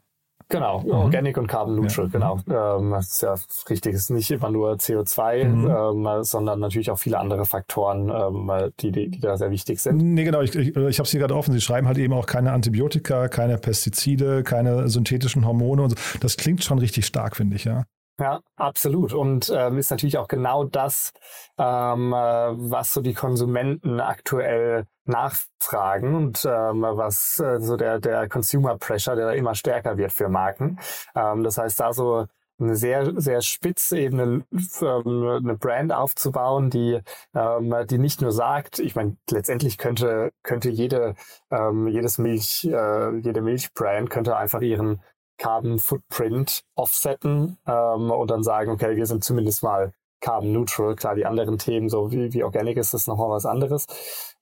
Genau, 0.49 0.81
mhm. 0.81 0.91
Organic 0.91 1.39
und 1.39 1.49
Carbon 1.49 1.75
Neutral, 1.75 2.07
ja. 2.07 2.11
genau. 2.13 2.39
Ähm, 2.49 2.91
das 2.93 3.07
ist 3.09 3.23
ja 3.23 3.35
richtig, 3.69 3.95
es 3.95 4.03
ist 4.03 4.11
nicht 4.11 4.31
immer 4.31 4.51
nur 4.51 4.75
CO2, 4.75 5.45
mhm. 5.45 6.07
ähm, 6.07 6.23
sondern 6.23 6.61
natürlich 6.61 6.91
auch 6.91 6.99
viele 6.99 7.19
andere 7.19 7.45
Faktoren, 7.47 8.09
ähm, 8.11 8.71
die, 8.81 8.93
die, 8.93 9.09
die, 9.09 9.21
da 9.21 9.37
sehr 9.37 9.51
wichtig 9.51 9.81
sind. 9.81 9.97
Nee, 9.97 10.23
genau, 10.23 10.43
ich, 10.43 10.55
ich, 10.55 10.69
ich 10.69 10.77
habe 10.77 11.03
es 11.03 11.11
hier 11.11 11.21
gerade 11.21 11.35
offen. 11.35 11.53
Sie 11.53 11.61
schreiben 11.61 11.89
halt 11.89 11.99
eben 11.99 12.13
auch 12.13 12.27
keine 12.27 12.53
Antibiotika, 12.53 13.29
keine 13.29 13.59
Pestizide, 13.59 14.45
keine 14.45 14.89
synthetischen 14.89 15.45
Hormone 15.45 15.83
und 15.83 15.91
so. 15.91 15.97
Das 16.21 16.37
klingt 16.37 16.63
schon 16.63 16.79
richtig 16.79 17.07
stark, 17.07 17.37
finde 17.37 17.57
ich, 17.57 17.65
ja. 17.65 17.85
Ja, 18.19 18.41
absolut. 18.57 19.13
Und 19.13 19.53
ähm, 19.55 19.77
ist 19.77 19.91
natürlich 19.91 20.17
auch 20.17 20.29
genau 20.29 20.65
das, 20.65 21.13
ähm, 21.59 22.13
äh, 22.15 22.17
was 22.17 22.95
so 22.95 23.03
die 23.03 23.13
Konsumenten 23.13 24.01
aktuell 24.01 24.87
nachfragen 25.05 26.15
und 26.15 26.43
ähm, 26.47 26.83
was 26.83 27.39
äh, 27.41 27.61
so 27.61 27.77
der, 27.77 28.01
der 28.01 28.27
Consumer 28.29 28.79
Pressure, 28.79 29.17
der 29.17 29.35
immer 29.35 29.55
stärker 29.55 29.99
wird 29.99 30.13
für 30.13 30.31
Marken. 30.31 30.79
Ähm, 31.15 31.45
das 31.45 31.59
heißt, 31.59 31.79
da 31.79 31.93
so 31.93 32.27
eine 32.59 32.75
sehr, 32.77 33.13
sehr 33.21 33.43
spitze 33.43 33.99
eben 33.99 34.19
eine, 34.19 34.45
eine 34.83 35.57
Brand 35.59 35.93
aufzubauen, 35.93 36.71
die, 36.71 37.01
ähm, 37.35 37.75
die 37.91 37.99
nicht 37.99 38.23
nur 38.23 38.33
sagt, 38.33 38.79
ich 38.79 38.95
meine, 38.97 39.17
letztendlich 39.31 39.77
könnte, 39.77 40.33
könnte 40.43 40.71
jede, 40.71 41.15
ähm, 41.51 41.87
jedes 41.87 42.17
Milch, 42.17 42.65
äh, 42.65 43.19
jede 43.19 43.43
Milchbrand 43.43 44.09
könnte 44.09 44.37
einfach 44.37 44.63
ihren 44.63 45.03
Carbon 45.39 45.79
Footprint 45.79 46.63
offsetten 46.75 47.59
ähm, 47.67 48.11
und 48.11 48.31
dann 48.31 48.43
sagen, 48.43 48.71
okay, 48.71 48.97
wir 48.97 49.07
sind 49.07 49.25
zumindest 49.25 49.63
mal 49.63 49.93
carbon 50.21 50.53
neutral. 50.53 50.97
Klar, 50.97 51.15
die 51.15 51.27
anderen 51.27 51.59
Themen, 51.59 51.89
so 51.89 52.11
wie, 52.11 52.33
wie 52.33 52.43
Organic 52.43 52.77
ist, 52.79 52.95
ist 52.95 53.07
nochmal 53.07 53.31
was 53.31 53.47
anderes. 53.47 53.87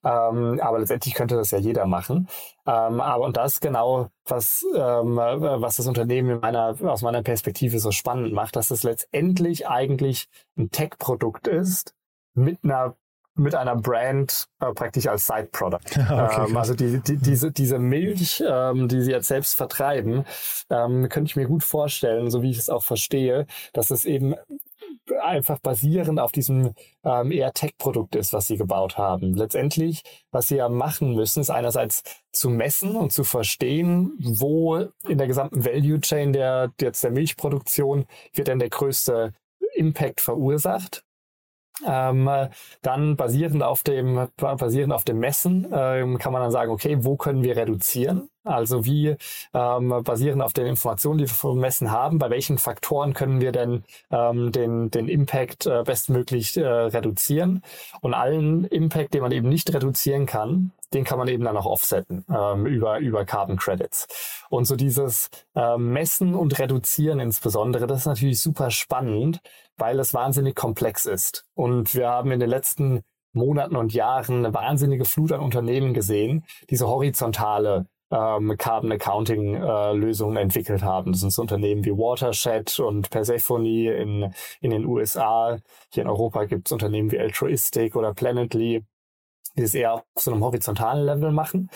Ähm, 0.05 0.61
aber 0.61 0.79
letztendlich 0.79 1.15
könnte 1.15 1.37
das 1.37 1.51
ja 1.51 1.59
jeder 1.59 1.87
machen. 1.87 2.29
Ähm, 2.67 3.01
aber 3.01 3.25
und 3.25 3.37
das 3.37 3.61
genau, 3.61 4.09
was, 4.27 4.65
ähm, 4.75 5.17
was 5.17 5.77
das 5.77 5.87
Unternehmen 5.87 6.31
in 6.31 6.41
meiner, 6.41 6.77
aus 6.85 7.03
meiner 7.03 7.23
Perspektive 7.23 7.79
so 7.79 7.91
spannend 7.91 8.33
macht, 8.33 8.57
dass 8.57 8.71
es 8.71 8.83
letztendlich 8.83 9.67
eigentlich 9.67 10.29
ein 10.57 10.71
Tech-Produkt 10.71 11.49
ist 11.49 11.95
mit 12.35 12.59
einer 12.65 12.97
mit 13.37 13.55
einer 13.55 13.77
Brand 13.77 14.47
äh, 14.61 14.73
praktisch 14.73 15.07
als 15.07 15.27
Side-Product. 15.27 15.79
okay, 15.97 16.47
ähm, 16.49 16.57
also 16.57 16.75
die, 16.75 17.01
die, 17.01 17.17
diese, 17.17 17.51
diese 17.51 17.79
Milch, 17.79 18.43
ähm, 18.47 18.89
die 18.89 19.03
sie 19.03 19.11
jetzt 19.11 19.29
selbst 19.29 19.57
vertreiben, 19.57 20.25
ähm, 20.71 21.09
könnte 21.09 21.29
ich 21.29 21.37
mir 21.37 21.47
gut 21.47 21.65
vorstellen, 21.65 22.31
so 22.31 22.43
wie 22.43 22.51
ich 22.51 22.59
es 22.59 22.71
auch 22.71 22.85
verstehe, 22.85 23.47
dass 23.73 23.91
es 23.91 24.05
eben 24.05 24.35
einfach 25.23 25.59
basierend 25.59 26.19
auf 26.21 26.33
diesem 26.33 26.75
ähm, 27.05 27.31
eher 27.31 27.53
Tech-Produkt 27.53 28.17
ist, 28.17 28.33
was 28.33 28.47
sie 28.47 28.57
gebaut 28.57 28.97
haben. 28.97 29.35
Letztendlich, 29.35 30.03
was 30.31 30.49
sie 30.49 30.57
ja 30.57 30.69
machen 30.69 31.15
müssen, 31.15 31.41
ist 31.41 31.51
einerseits 31.51 32.03
zu 32.33 32.49
messen 32.51 32.97
und 32.97 33.13
zu 33.13 33.25
verstehen, 33.25 34.13
wo 34.19 34.77
in 35.09 35.19
der 35.19 35.27
gesamten 35.27 35.65
Value 35.65 36.01
Chain 36.01 36.33
der, 36.33 36.73
jetzt 36.81 37.05
der 37.05 37.11
Milchproduktion 37.11 38.07
wird 38.33 38.49
denn 38.49 38.59
der 38.59 38.71
größte 38.71 39.33
Impact 39.75 40.21
verursacht. 40.21 41.05
Ähm, 41.87 42.31
dann 42.83 43.17
basierend 43.17 43.63
auf 43.63 43.83
dem 43.83 44.29
basierend 44.37 44.93
auf 44.93 45.05
dem 45.05 45.19
Messen 45.19 45.67
ähm, 45.73 46.19
kann 46.19 46.33
man 46.33 46.43
dann 46.43 46.51
sagen, 46.53 46.71
okay, 46.71 46.99
wo 47.01 47.17
können 47.17 47.43
wir 47.43 47.57
reduzieren? 47.57 48.29
Also 48.45 48.85
wie 48.85 49.17
ähm, 49.55 50.03
basierend 50.05 50.43
auf 50.43 50.53
den 50.53 50.67
Informationen, 50.67 51.19
die 51.19 51.25
wir 51.25 51.35
vom 51.35 51.59
Messen 51.59 51.91
haben, 51.91 52.19
bei 52.19 52.31
welchen 52.31 52.59
Faktoren 52.59 53.15
können 53.15 53.41
wir 53.41 53.53
denn 53.53 53.85
ähm, 54.11 54.53
den, 54.53 54.91
den 54.91 55.09
Impact 55.09 55.67
äh, 55.67 55.83
bestmöglich 55.85 56.57
äh, 56.57 56.65
reduzieren? 56.67 57.63
Und 58.03 58.15
allen 58.15 58.65
Impact, 58.65 59.15
den 59.15 59.23
man 59.23 59.33
eben 59.33 59.49
nicht 59.49 59.73
reduzieren 59.73 60.27
kann, 60.27 60.73
den 60.93 61.05
kann 61.05 61.19
man 61.19 61.29
eben 61.29 61.45
dann 61.45 61.57
auch 61.57 61.67
offsetten 61.67 62.25
ähm, 62.31 62.67
über, 62.67 62.99
über 62.99 63.25
Carbon 63.25 63.57
Credits. 63.57 64.07
Und 64.51 64.67
so 64.67 64.77
dieses 64.77 65.31
ähm, 65.55 65.93
Messen 65.93 66.35
und 66.35 66.59
Reduzieren 66.59 67.21
insbesondere, 67.21 67.87
das 67.87 68.01
ist 68.01 68.07
natürlich 68.07 68.41
super 68.41 68.71
spannend, 68.71 69.41
weil 69.77 69.99
es 69.99 70.15
wahnsinnig 70.15 70.55
komplex 70.55 71.07
ist. 71.07 71.47
Und 71.55 71.95
wir 71.95 72.09
haben 72.09 72.31
in 72.31 72.41
den 72.41 72.51
letzten 72.51 73.03
Monaten 73.33 73.75
und 73.75 73.93
Jahren 73.93 74.45
eine 74.45 74.55
wahnsinnige 74.55 75.05
Flut 75.05 75.33
an 75.33 75.41
Unternehmen 75.41 75.93
gesehen, 75.93 76.45
diese 76.71 76.87
horizontale 76.87 77.87
ähm, 78.11 78.57
Carbon 78.59 78.93
Accounting 78.93 79.55
äh, 79.55 79.93
Lösungen 79.93 80.37
entwickelt 80.37 80.83
haben. 80.83 81.13
Das 81.13 81.21
sind 81.21 81.31
so 81.31 81.43
Unternehmen 81.43 81.85
wie 81.85 81.91
Watershed 81.93 82.79
und 82.81 83.11
Persephone 83.11 83.67
in, 83.67 84.35
in 84.61 84.71
den 84.71 84.85
USA. 84.87 85.59
Hier 85.93 86.03
in 86.03 86.09
Europa 86.09 86.45
gibt 86.45 86.69
es 86.69 86.73
Unternehmen 86.73 87.11
wie 87.11 87.19
Altruistic 87.19 87.97
oder 87.97 88.15
Planetly, 88.15 88.85
die 89.57 89.63
es 89.63 89.75
eher 89.75 89.95
auf 89.95 90.03
so 90.19 90.31
einem 90.33 90.45
horizontalen 90.45 91.05
Level 91.05 91.33
machen. 91.33 91.71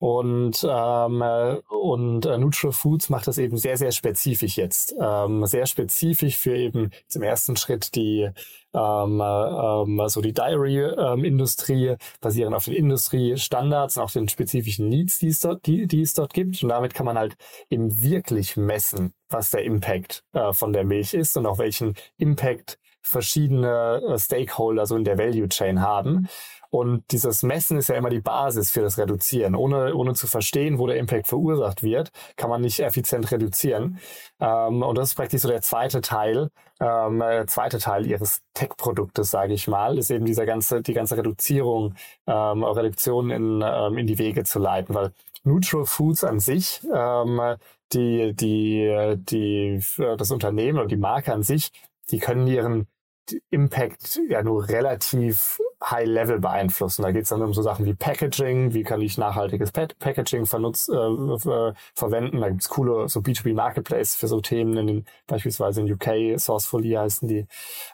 Und, 0.00 0.66
ähm, 0.66 1.22
und 1.68 2.24
äh, 2.24 2.38
Neutral 2.38 2.72
Foods 2.72 3.10
macht 3.10 3.26
das 3.26 3.36
eben 3.36 3.58
sehr, 3.58 3.76
sehr 3.76 3.92
spezifisch 3.92 4.56
jetzt. 4.56 4.94
Ähm, 4.98 5.44
sehr 5.44 5.66
spezifisch 5.66 6.38
für 6.38 6.56
eben 6.56 6.90
zum 7.06 7.22
ersten 7.22 7.54
Schritt 7.56 7.94
die 7.94 8.30
ähm, 8.72 9.20
ähm, 9.20 10.08
so 10.08 10.22
die 10.22 10.32
Dairy-Industrie, 10.32 11.88
ähm, 11.88 11.96
basieren 12.20 12.54
auf 12.54 12.64
den 12.64 12.74
Industriestandards 12.74 13.98
und 13.98 14.02
auf 14.02 14.12
den 14.14 14.28
spezifischen 14.28 14.88
Needs, 14.88 15.18
die 15.18 15.28
es, 15.28 15.40
dort, 15.40 15.66
die, 15.66 15.86
die 15.86 16.00
es 16.00 16.14
dort 16.14 16.32
gibt. 16.32 16.62
Und 16.62 16.70
damit 16.70 16.94
kann 16.94 17.04
man 17.06 17.18
halt 17.18 17.36
eben 17.68 18.00
wirklich 18.00 18.56
messen, 18.56 19.12
was 19.28 19.50
der 19.50 19.64
Impact 19.64 20.24
äh, 20.32 20.54
von 20.54 20.72
der 20.72 20.84
Milch 20.84 21.12
ist 21.12 21.36
und 21.36 21.44
auch 21.46 21.58
welchen 21.58 21.94
Impact 22.16 22.78
verschiedene 23.02 24.00
äh, 24.08 24.18
Stakeholder 24.18 24.86
so 24.86 24.96
in 24.96 25.04
der 25.04 25.18
Value 25.18 25.48
Chain 25.48 25.80
haben. 25.80 26.28
Und 26.70 27.04
dieses 27.10 27.42
Messen 27.42 27.78
ist 27.78 27.88
ja 27.88 27.96
immer 27.96 28.10
die 28.10 28.20
Basis 28.20 28.70
für 28.70 28.80
das 28.80 28.96
Reduzieren. 28.96 29.56
Ohne, 29.56 29.94
ohne 29.94 30.14
zu 30.14 30.28
verstehen, 30.28 30.78
wo 30.78 30.86
der 30.86 30.96
Impact 30.96 31.26
verursacht 31.26 31.82
wird, 31.82 32.10
kann 32.36 32.48
man 32.48 32.60
nicht 32.60 32.80
effizient 32.80 33.30
reduzieren. 33.32 33.98
Ähm, 34.38 34.82
und 34.82 34.96
das 34.96 35.10
ist 35.10 35.14
praktisch 35.16 35.42
so 35.42 35.48
der 35.48 35.62
zweite 35.62 36.00
Teil, 36.00 36.50
ähm, 36.80 37.18
der 37.18 37.46
zweite 37.48 37.78
Teil 37.78 38.06
ihres 38.06 38.42
Tech-Produktes, 38.54 39.30
sage 39.30 39.52
ich 39.52 39.66
mal, 39.66 39.98
ist 39.98 40.10
eben 40.10 40.24
dieser 40.24 40.46
ganze, 40.46 40.80
die 40.80 40.94
ganze 40.94 41.16
Reduzierung, 41.16 41.94
ähm, 42.26 42.62
Reduktion 42.62 43.30
in, 43.30 43.62
ähm, 43.64 43.98
in 43.98 44.06
die 44.06 44.18
Wege 44.18 44.44
zu 44.44 44.60
leiten, 44.60 44.94
weil 44.94 45.12
Neutral 45.42 45.86
Foods 45.86 46.22
an 46.24 46.38
sich, 46.38 46.80
ähm, 46.94 47.40
die, 47.92 48.32
die, 48.34 49.16
die, 49.16 49.82
das 50.16 50.30
Unternehmen 50.30 50.78
und 50.78 50.90
die 50.90 50.96
Marke 50.96 51.32
an 51.32 51.42
sich, 51.42 51.72
die 52.10 52.18
können 52.18 52.46
ihren 52.46 52.86
Impact 53.50 54.20
ja 54.28 54.42
nur 54.42 54.68
relativ 54.68 55.58
high 55.82 56.06
level 56.06 56.38
beeinflussen. 56.40 57.02
Da 57.02 57.10
geht 57.10 57.22
es 57.22 57.30
dann 57.30 57.42
um 57.42 57.54
so 57.54 57.62
Sachen 57.62 57.86
wie 57.86 57.94
Packaging, 57.94 58.74
wie 58.74 58.82
kann 58.82 59.00
ich 59.00 59.16
nachhaltiges 59.16 59.72
Packaging 59.72 60.46
vernutz, 60.46 60.88
äh, 60.88 60.94
äh, 60.94 61.72
verwenden. 61.94 62.40
Da 62.40 62.50
gibt's 62.50 62.68
coole 62.68 63.08
so 63.08 63.20
B2B 63.20 63.54
Marketplace 63.54 64.14
für 64.14 64.28
so 64.28 64.40
Themen, 64.40 64.76
in 64.76 64.86
den, 64.86 65.04
beispielsweise 65.26 65.80
in 65.80 65.92
UK, 65.92 66.38
Sourcefully 66.38 66.92
heißen 66.92 67.28
die, 67.28 67.46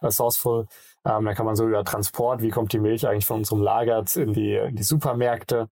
äh, 0.02 0.10
Sourceful. 0.10 0.66
Ähm, 1.04 1.24
da 1.24 1.34
kann 1.34 1.46
man 1.46 1.54
so 1.54 1.66
über 1.66 1.84
Transport, 1.84 2.42
wie 2.42 2.50
kommt 2.50 2.72
die 2.72 2.80
Milch 2.80 3.06
eigentlich 3.06 3.26
von 3.26 3.38
unserem 3.38 3.62
Lager 3.62 4.04
in 4.16 4.32
die, 4.32 4.54
in 4.54 4.74
die 4.74 4.82
Supermärkte, 4.82 5.68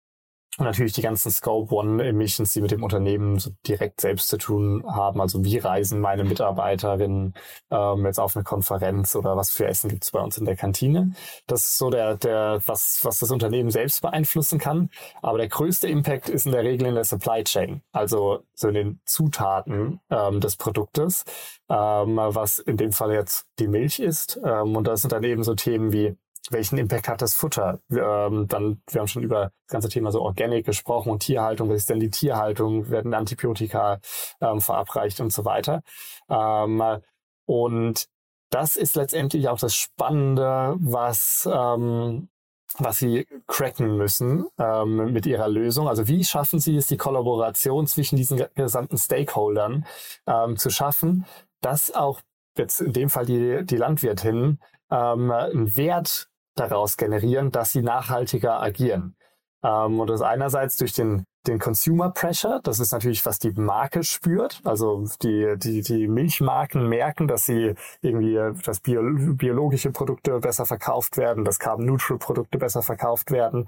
und 0.57 0.65
natürlich 0.65 0.91
die 0.91 1.01
ganzen 1.01 1.31
Scope 1.31 1.73
One 1.73 2.03
Emissions, 2.05 2.51
die 2.51 2.61
mit 2.61 2.71
dem 2.71 2.83
Unternehmen 2.83 3.39
so 3.39 3.51
direkt 3.65 4.01
selbst 4.01 4.27
zu 4.27 4.37
tun 4.37 4.83
haben. 4.85 5.21
Also 5.21 5.45
wie 5.45 5.57
reisen 5.57 6.01
meine 6.01 6.25
Mitarbeiterinnen 6.25 7.33
ähm, 7.71 8.05
jetzt 8.05 8.19
auf 8.19 8.35
eine 8.35 8.43
Konferenz 8.43 9.15
oder 9.15 9.37
was 9.37 9.51
für 9.51 9.65
Essen 9.65 9.89
gibt's 9.89 10.11
bei 10.11 10.19
uns 10.19 10.37
in 10.37 10.43
der 10.43 10.57
Kantine. 10.57 11.13
Das 11.47 11.61
ist 11.61 11.77
so 11.77 11.89
der, 11.89 12.17
der, 12.17 12.61
was, 12.65 12.99
was 13.03 13.19
das 13.19 13.31
Unternehmen 13.31 13.71
selbst 13.71 14.01
beeinflussen 14.01 14.59
kann. 14.59 14.89
Aber 15.21 15.37
der 15.37 15.47
größte 15.47 15.87
Impact 15.87 16.27
ist 16.27 16.45
in 16.45 16.51
der 16.51 16.63
Regel 16.63 16.87
in 16.87 16.95
der 16.95 17.05
Supply 17.05 17.45
Chain, 17.45 17.81
also 17.93 18.43
so 18.53 18.67
in 18.67 18.73
den 18.73 18.99
Zutaten 19.05 20.01
ähm, 20.09 20.41
des 20.41 20.57
Produktes, 20.57 21.23
ähm, 21.69 22.17
was 22.17 22.59
in 22.59 22.75
dem 22.75 22.91
Fall 22.91 23.13
jetzt 23.13 23.47
die 23.57 23.69
Milch 23.69 23.99
ist. 23.99 24.37
Ähm, 24.43 24.75
und 24.75 24.85
das 24.85 25.01
sind 25.01 25.13
dann 25.13 25.23
eben 25.23 25.43
so 25.43 25.55
Themen 25.55 25.93
wie 25.93 26.17
welchen 26.49 26.77
Impact 26.77 27.07
hat 27.07 27.21
das 27.21 27.35
Futter? 27.35 27.79
Ähm, 27.91 28.47
dann, 28.47 28.81
wir 28.89 29.01
haben 29.01 29.07
schon 29.07 29.23
über 29.23 29.51
das 29.67 29.71
ganze 29.71 29.89
Thema 29.89 30.11
so 30.11 30.21
Organic 30.21 30.65
gesprochen 30.65 31.11
und 31.11 31.19
Tierhaltung. 31.19 31.69
Was 31.69 31.77
ist 31.77 31.89
denn 31.89 31.99
die 31.99 32.09
Tierhaltung? 32.09 32.89
Werden 32.89 33.13
Antibiotika 33.13 33.99
ähm, 34.41 34.59
verabreicht 34.59 35.19
und 35.19 35.31
so 35.31 35.45
weiter? 35.45 35.83
Ähm, 36.29 36.83
und 37.45 38.07
das 38.49 38.75
ist 38.75 38.95
letztendlich 38.95 39.47
auch 39.47 39.59
das 39.59 39.75
Spannende, 39.75 40.75
was 40.79 41.47
ähm, 41.51 42.29
was 42.77 42.97
sie 42.97 43.27
cracken 43.47 43.97
müssen 43.97 44.45
ähm, 44.57 45.11
mit 45.11 45.25
ihrer 45.25 45.47
Lösung. 45.47 45.87
Also 45.87 46.07
wie 46.07 46.23
schaffen 46.23 46.59
sie 46.59 46.75
es, 46.77 46.87
die 46.87 46.97
Kollaboration 46.97 47.87
zwischen 47.87 48.15
diesen 48.15 48.43
gesamten 48.55 48.97
Stakeholdern 48.97 49.85
ähm, 50.25 50.57
zu 50.57 50.69
schaffen, 50.69 51.25
dass 51.61 51.93
auch 51.93 52.21
jetzt 52.57 52.81
in 52.81 52.93
dem 52.93 53.09
Fall 53.09 53.25
die, 53.25 53.65
die 53.65 53.77
Landwirtinnen 53.77 54.59
ähm, 54.89 55.31
einen 55.31 55.75
Wert 55.75 56.29
daraus 56.55 56.97
generieren, 56.97 57.51
dass 57.51 57.71
sie 57.71 57.81
nachhaltiger 57.81 58.61
agieren. 58.61 59.15
Ähm, 59.63 59.99
und 59.99 60.09
das 60.09 60.21
einerseits 60.21 60.77
durch 60.77 60.93
den, 60.93 61.25
den 61.47 61.59
Consumer 61.59 62.11
Pressure, 62.11 62.59
das 62.63 62.79
ist 62.79 62.91
natürlich, 62.91 63.25
was 63.25 63.39
die 63.39 63.51
Marke 63.51 64.03
spürt. 64.03 64.61
Also 64.63 65.05
die, 65.21 65.55
die, 65.57 65.81
die 65.81 66.07
Milchmarken 66.07 66.87
merken, 66.87 67.27
dass 67.27 67.45
sie 67.45 67.75
irgendwie, 68.01 68.39
dass 68.63 68.79
bio, 68.79 69.01
biologische 69.35 69.91
Produkte 69.91 70.39
besser 70.39 70.65
verkauft 70.65 71.17
werden, 71.17 71.45
dass 71.45 71.59
Carbon 71.59 71.85
Neutral 71.85 72.17
Produkte 72.17 72.57
besser 72.57 72.81
verkauft 72.81 73.31
werden. 73.31 73.67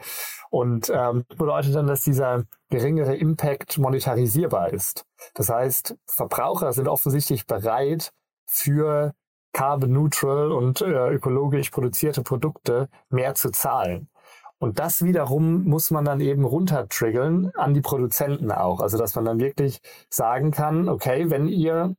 Und 0.49 0.91
ähm, 0.93 1.25
bedeutet 1.37 1.75
dann, 1.75 1.87
dass 1.87 2.01
dieser 2.01 2.43
geringere 2.69 3.15
Impact 3.15 3.77
monetarisierbar 3.77 4.73
ist. 4.73 5.05
Das 5.35 5.49
heißt, 5.49 5.95
Verbraucher 6.07 6.73
sind 6.73 6.87
offensichtlich 6.87 7.45
bereit, 7.45 8.11
für 8.45 9.13
carbon 9.53 9.91
neutral 9.91 10.51
und 10.51 10.81
äh, 10.81 11.09
ökologisch 11.09 11.69
produzierte 11.69 12.23
Produkte 12.23 12.89
mehr 13.09 13.35
zu 13.35 13.51
zahlen. 13.51 14.09
Und 14.57 14.79
das 14.79 15.03
wiederum 15.03 15.65
muss 15.65 15.91
man 15.91 16.05
dann 16.05 16.21
eben 16.21 16.45
runtertriggeln 16.45 17.51
an 17.55 17.73
die 17.73 17.81
Produzenten 17.81 18.51
auch. 18.51 18.79
Also 18.79 18.97
dass 18.97 19.15
man 19.15 19.25
dann 19.25 19.39
wirklich 19.39 19.81
sagen 20.09 20.51
kann, 20.51 20.87
okay, 20.89 21.29
wenn 21.29 21.47
ihr 21.47 21.95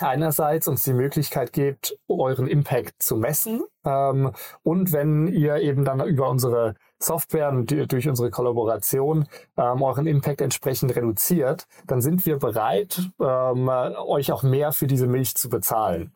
einerseits 0.00 0.68
uns 0.68 0.84
die 0.84 0.92
Möglichkeit 0.92 1.52
gebt, 1.52 1.96
euren 2.08 2.46
Impact 2.46 3.02
zu 3.02 3.16
messen 3.16 3.62
ähm, 3.84 4.32
und 4.62 4.92
wenn 4.92 5.28
ihr 5.28 5.56
eben 5.56 5.84
dann 5.84 6.04
über 6.06 6.28
unsere 6.28 6.74
Software 6.98 7.48
und 7.50 7.70
durch 7.70 8.08
unsere 8.08 8.30
Kollaboration 8.30 9.26
ähm, 9.56 9.82
euren 9.82 10.06
Impact 10.06 10.40
entsprechend 10.40 10.94
reduziert, 10.96 11.66
dann 11.86 12.00
sind 12.00 12.26
wir 12.26 12.38
bereit, 12.38 13.10
ähm, 13.20 13.68
euch 13.68 14.32
auch 14.32 14.42
mehr 14.42 14.72
für 14.72 14.86
diese 14.86 15.06
Milch 15.06 15.36
zu 15.36 15.48
bezahlen. 15.48 16.12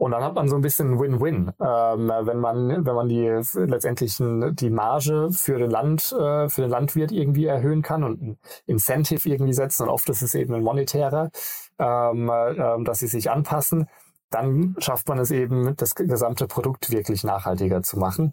Und 0.00 0.12
dann 0.12 0.24
hat 0.24 0.34
man 0.34 0.48
so 0.48 0.56
ein 0.56 0.62
bisschen 0.62 0.98
Win-Win, 0.98 1.52
ähm, 1.60 2.08
wenn 2.08 2.40
man 2.40 2.86
wenn 2.86 2.94
man 2.94 3.06
die 3.06 3.26
letztendlich 3.54 4.16
die 4.16 4.70
Marge 4.70 5.28
für 5.30 5.58
den 5.58 5.70
Land 5.70 6.10
äh, 6.18 6.48
für 6.48 6.62
den 6.62 6.70
Landwirt 6.70 7.12
irgendwie 7.12 7.44
erhöhen 7.44 7.82
kann 7.82 8.02
und 8.04 8.22
ein 8.22 8.38
Incentive 8.64 9.28
irgendwie 9.28 9.52
setzen. 9.52 9.82
Und 9.82 9.88
oft 9.90 10.08
ist 10.08 10.22
es 10.22 10.34
eben 10.34 10.54
ein 10.54 10.62
monetärer, 10.62 11.30
ähm, 11.78 12.30
äh, 12.30 12.82
dass 12.82 13.00
sie 13.00 13.08
sich 13.08 13.30
anpassen. 13.30 13.88
Dann 14.30 14.74
schafft 14.78 15.06
man 15.06 15.18
es 15.18 15.30
eben, 15.32 15.76
das 15.76 15.94
gesamte 15.94 16.46
Produkt 16.46 16.90
wirklich 16.90 17.22
nachhaltiger 17.22 17.82
zu 17.82 17.98
machen. 17.98 18.32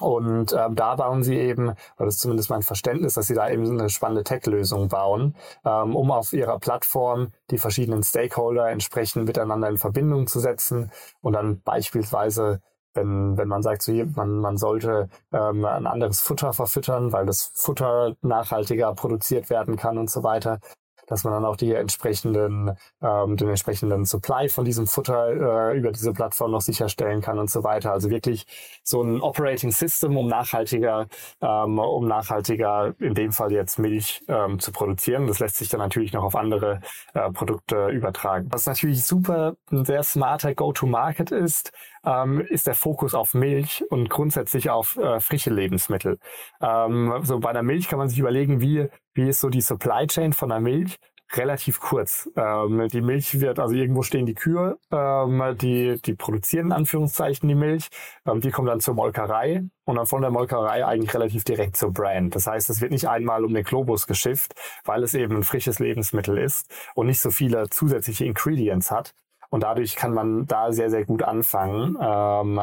Und 0.00 0.52
ähm, 0.52 0.74
da 0.74 0.96
bauen 0.96 1.22
sie 1.22 1.36
eben, 1.36 1.68
oder 1.68 2.06
das 2.06 2.16
ist 2.16 2.20
zumindest 2.20 2.50
mein 2.50 2.62
Verständnis, 2.62 3.14
dass 3.14 3.28
sie 3.28 3.34
da 3.34 3.48
eben 3.48 3.78
eine 3.78 3.88
spannende 3.90 4.24
Tech-Lösung 4.24 4.88
bauen, 4.88 5.36
ähm, 5.64 5.94
um 5.94 6.10
auf 6.10 6.32
ihrer 6.32 6.58
Plattform 6.58 7.28
die 7.50 7.58
verschiedenen 7.58 8.02
Stakeholder 8.02 8.70
entsprechend 8.70 9.26
miteinander 9.26 9.68
in 9.68 9.78
Verbindung 9.78 10.26
zu 10.26 10.40
setzen. 10.40 10.90
Und 11.20 11.34
dann 11.34 11.60
beispielsweise 11.62 12.60
wenn, 12.94 13.36
wenn 13.36 13.48
man 13.48 13.62
sagt, 13.62 13.82
so, 13.82 13.92
man, 13.92 14.38
man 14.38 14.56
sollte 14.56 15.08
ähm, 15.32 15.64
ein 15.64 15.86
anderes 15.86 16.20
Futter 16.20 16.52
verfüttern, 16.52 17.12
weil 17.12 17.26
das 17.26 17.50
Futter 17.54 18.14
nachhaltiger 18.22 18.94
produziert 18.94 19.50
werden 19.50 19.76
kann 19.76 19.98
und 19.98 20.10
so 20.10 20.22
weiter, 20.22 20.60
dass 21.06 21.24
man 21.24 21.32
dann 21.32 21.44
auch 21.44 21.56
die 21.56 21.72
entsprechenden, 21.72 22.72
ähm, 23.02 23.36
den 23.36 23.48
entsprechenden 23.48 24.04
Supply 24.04 24.48
von 24.48 24.64
diesem 24.64 24.86
Futter 24.86 25.72
äh, 25.72 25.78
über 25.78 25.92
diese 25.92 26.12
Plattform 26.12 26.52
noch 26.52 26.60
sicherstellen 26.60 27.20
kann 27.20 27.38
und 27.38 27.50
so 27.50 27.64
weiter. 27.64 27.92
Also 27.92 28.10
wirklich 28.10 28.46
so 28.82 29.02
ein 29.02 29.20
Operating 29.20 29.70
System, 29.70 30.16
um 30.16 30.28
nachhaltiger, 30.28 31.08
ähm, 31.40 31.78
um 31.78 32.06
nachhaltiger 32.06 32.94
in 32.98 33.14
dem 33.14 33.32
Fall 33.32 33.52
jetzt 33.52 33.78
Milch 33.78 34.22
ähm, 34.28 34.58
zu 34.58 34.72
produzieren. 34.72 35.26
Das 35.26 35.38
lässt 35.40 35.56
sich 35.56 35.68
dann 35.68 35.80
natürlich 35.80 36.12
noch 36.12 36.24
auf 36.24 36.36
andere 36.36 36.80
äh, 37.14 37.30
Produkte 37.30 37.88
übertragen. 37.88 38.48
Was 38.50 38.66
natürlich 38.66 39.04
super 39.04 39.56
ein 39.70 39.84
sehr 39.84 40.02
smarter 40.02 40.54
Go-to-Market 40.54 41.30
ist, 41.30 41.72
ähm, 42.04 42.40
ist 42.40 42.66
der 42.66 42.74
Fokus 42.74 43.14
auf 43.14 43.34
Milch 43.34 43.84
und 43.90 44.10
grundsätzlich 44.10 44.70
auf 44.70 44.96
äh, 44.96 45.20
frische 45.20 45.50
Lebensmittel. 45.50 46.18
Ähm, 46.60 47.12
so 47.22 47.38
bei 47.40 47.52
der 47.52 47.62
Milch 47.62 47.88
kann 47.88 47.98
man 47.98 48.08
sich 48.08 48.18
überlegen, 48.18 48.60
wie, 48.60 48.88
wie 49.14 49.28
ist 49.28 49.40
so 49.40 49.48
die 49.48 49.60
Supply 49.60 50.06
Chain 50.06 50.32
von 50.32 50.48
der 50.48 50.60
Milch? 50.60 50.98
relativ 51.32 51.80
kurz. 51.80 52.28
Ähm, 52.36 52.88
die 52.88 53.00
Milch 53.00 53.40
wird, 53.40 53.58
also 53.58 53.74
irgendwo 53.74 54.02
stehen 54.02 54.26
die 54.26 54.34
Kühe, 54.34 54.78
ähm, 54.90 55.56
die, 55.60 56.00
die 56.02 56.14
produzieren 56.14 56.66
in 56.66 56.72
Anführungszeichen 56.72 57.48
die 57.48 57.54
Milch, 57.54 57.88
ähm, 58.26 58.40
die 58.40 58.50
kommen 58.50 58.68
dann 58.68 58.80
zur 58.80 58.94
Molkerei 58.94 59.64
und 59.84 59.96
dann 59.96 60.06
von 60.06 60.22
der 60.22 60.30
Molkerei 60.30 60.84
eigentlich 60.84 61.14
relativ 61.14 61.44
direkt 61.44 61.76
zur 61.76 61.92
Brand. 61.92 62.34
Das 62.34 62.46
heißt, 62.46 62.70
es 62.70 62.80
wird 62.80 62.92
nicht 62.92 63.08
einmal 63.08 63.44
um 63.44 63.52
den 63.52 63.64
Globus 63.64 64.06
geschifft, 64.06 64.54
weil 64.84 65.02
es 65.02 65.14
eben 65.14 65.36
ein 65.36 65.42
frisches 65.42 65.78
Lebensmittel 65.78 66.38
ist 66.38 66.70
und 66.94 67.06
nicht 67.06 67.20
so 67.20 67.30
viele 67.30 67.68
zusätzliche 67.70 68.24
Ingredients 68.24 68.90
hat. 68.90 69.14
Und 69.50 69.62
dadurch 69.62 69.96
kann 69.96 70.12
man 70.12 70.46
da 70.46 70.72
sehr, 70.72 70.90
sehr 70.90 71.04
gut 71.04 71.22
anfangen 71.22 71.96
ähm, 72.00 72.60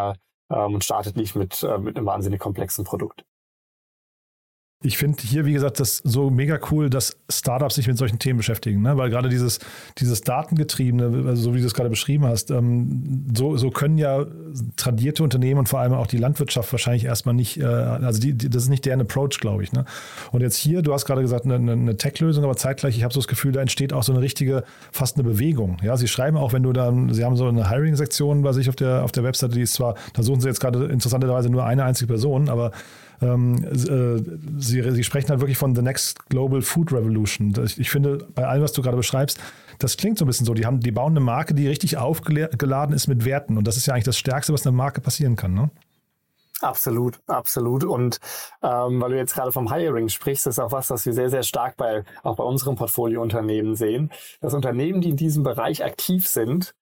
ähm, 0.50 0.74
und 0.74 0.84
startet 0.84 1.16
nicht 1.16 1.36
mit, 1.36 1.64
äh, 1.64 1.78
mit 1.78 1.98
einem 1.98 2.06
wahnsinnig 2.06 2.40
komplexen 2.40 2.86
Produkt. 2.86 3.26
Ich 4.84 4.98
finde 4.98 5.22
hier, 5.22 5.46
wie 5.46 5.54
gesagt, 5.54 5.80
das 5.80 5.98
so 5.98 6.32
mega 6.32 6.60
cool, 6.72 6.90
dass 6.90 7.16
Startups 7.30 7.76
sich 7.76 7.88
mit 7.88 7.98
solchen 7.98 8.18
Themen 8.18 8.38
beschäftigen, 8.38 8.82
ne? 8.82 8.98
weil 8.98 9.12
gerade 9.12 9.30
dieses, 9.30 9.60
dieses 10.00 10.22
Datengetriebene, 10.22 11.28
also 11.28 11.44
so 11.44 11.54
wie 11.54 11.60
du 11.60 11.68
es 11.68 11.76
gerade 11.76 11.90
beschrieben 11.90 12.26
hast, 12.26 12.50
ähm, 12.50 13.28
so, 13.36 13.58
so 13.58 13.70
können 13.70 14.00
ja 14.00 14.26
tradierte 14.78 15.22
Unternehmen 15.24 15.60
und 15.60 15.70
vor 15.70 15.80
allem 15.80 15.94
auch 15.94 16.08
die 16.08 16.18
Landwirtschaft 16.18 16.72
wahrscheinlich 16.72 17.06
erstmal 17.06 17.36
nicht, 17.36 17.60
äh, 17.60 17.66
also 17.66 18.20
die, 18.20 18.34
die, 18.34 18.50
das 18.50 18.64
ist 18.64 18.70
nicht 18.70 18.86
deren 18.86 19.02
Approach, 19.02 19.40
glaube 19.40 19.62
ich. 19.62 19.72
Ne? 19.72 19.86
Und 20.32 20.42
jetzt 20.42 20.58
hier, 20.58 20.82
du 20.82 20.94
hast 20.94 21.06
gerade 21.06 21.22
gesagt, 21.22 21.46
eine, 21.46 21.72
eine 21.72 21.98
Tech-Lösung, 21.98 22.44
aber 22.44 22.56
zeitgleich, 22.56 22.98
ich 22.98 23.04
habe 23.04 23.14
so 23.14 23.20
das 23.20 23.28
Gefühl, 23.28 23.52
da 23.52 23.62
entsteht 23.62 23.94
auch 23.94 24.04
so 24.04 24.14
eine 24.14 24.22
richtige, 24.22 24.64
fast 24.92 25.16
eine 25.16 25.24
Bewegung. 25.24 25.78
Ja, 25.84 25.96
sie 25.96 26.08
schreiben 26.08 26.38
auch, 26.38 26.54
wenn 26.54 26.64
du 26.64 26.74
dann, 26.74 27.14
sie 27.14 27.24
haben 27.24 27.36
so 27.36 27.48
eine 27.48 27.70
Hiring-Sektion 27.70 28.42
bei 28.42 28.54
sich 28.54 28.68
auf 28.68 28.76
der, 28.76 29.04
auf 29.04 29.12
der 29.12 29.24
Webseite, 29.24 29.54
die 29.54 29.62
ist 29.62 29.74
zwar, 29.74 29.94
da 30.14 30.24
suchen 30.24 30.42
sie 30.42 30.48
jetzt 30.48 30.60
gerade 30.60 30.86
interessanterweise 30.86 31.50
nur 31.52 31.66
eine 31.66 31.84
einzige 31.84 32.08
Person, 32.08 32.50
aber 32.50 32.72
ähm, 33.22 33.64
äh, 33.64 34.60
sie, 34.60 34.92
sie 34.92 35.04
sprechen 35.04 35.30
halt 35.30 35.42
wirklich 35.42 35.58
von 35.58 35.76
The 35.76 35.82
Next 35.82 36.30
Global 36.30 36.62
Food 36.62 36.92
Revolution. 36.92 37.54
Ich, 37.64 37.80
ich 37.80 37.90
finde, 37.90 38.28
bei 38.34 38.46
allem, 38.48 38.64
was 38.64 38.74
du 38.74 38.82
gerade 38.82 38.98
beschreibst, 38.98 39.40
das 39.80 39.98
klingt 39.98 40.18
so 40.18 40.26
ein 40.26 40.28
bisschen 40.28 40.46
so. 40.46 40.54
Die, 40.54 40.66
haben, 40.66 40.80
die 40.80 40.92
bauen 40.92 41.14
eine 41.14 41.20
Marke, 41.20 41.54
die 41.54 41.68
richtig 41.68 41.98
aufgeladen 41.98 42.96
ist 42.96 43.08
mit 43.08 43.26
Werten. 43.26 43.58
Und 43.58 43.68
das 43.68 43.78
ist 43.78 43.86
ja 43.86 43.94
eigentlich 43.94 44.06
das 44.06 44.18
Stärkste, 44.18 44.54
was 44.54 44.66
einer 44.66 44.76
Marke 44.76 45.02
passieren 45.02 45.36
kann. 45.36 45.54
Ne? 45.54 45.70
Absolut, 46.62 47.20
absolut. 47.28 47.84
Und 47.84 48.20
ähm, 48.62 49.02
weil 49.02 49.12
du 49.12 49.18
jetzt 49.18 49.34
gerade 49.34 49.52
vom 49.52 49.72
Hiring 49.74 50.10
sprichst, 50.10 50.46
ist 50.48 50.60
auch 50.60 50.72
was, 50.72 50.90
was 50.90 51.06
wir 51.06 51.14
sehr, 51.14 51.30
sehr 51.30 51.44
stark 51.44 51.76
bei 51.78 52.04
auch 52.24 52.36
bei 52.36 52.44
unserem 52.44 52.76
Portfoliounternehmen 52.76 53.76
sehen. 53.76 54.12
Dass 54.42 54.54
Unternehmen, 54.54 55.02
die 55.02 55.10
in 55.10 55.18
diesem 55.18 55.44
Bereich 55.44 55.84
aktiv 55.84 56.28
sind, 56.28 56.76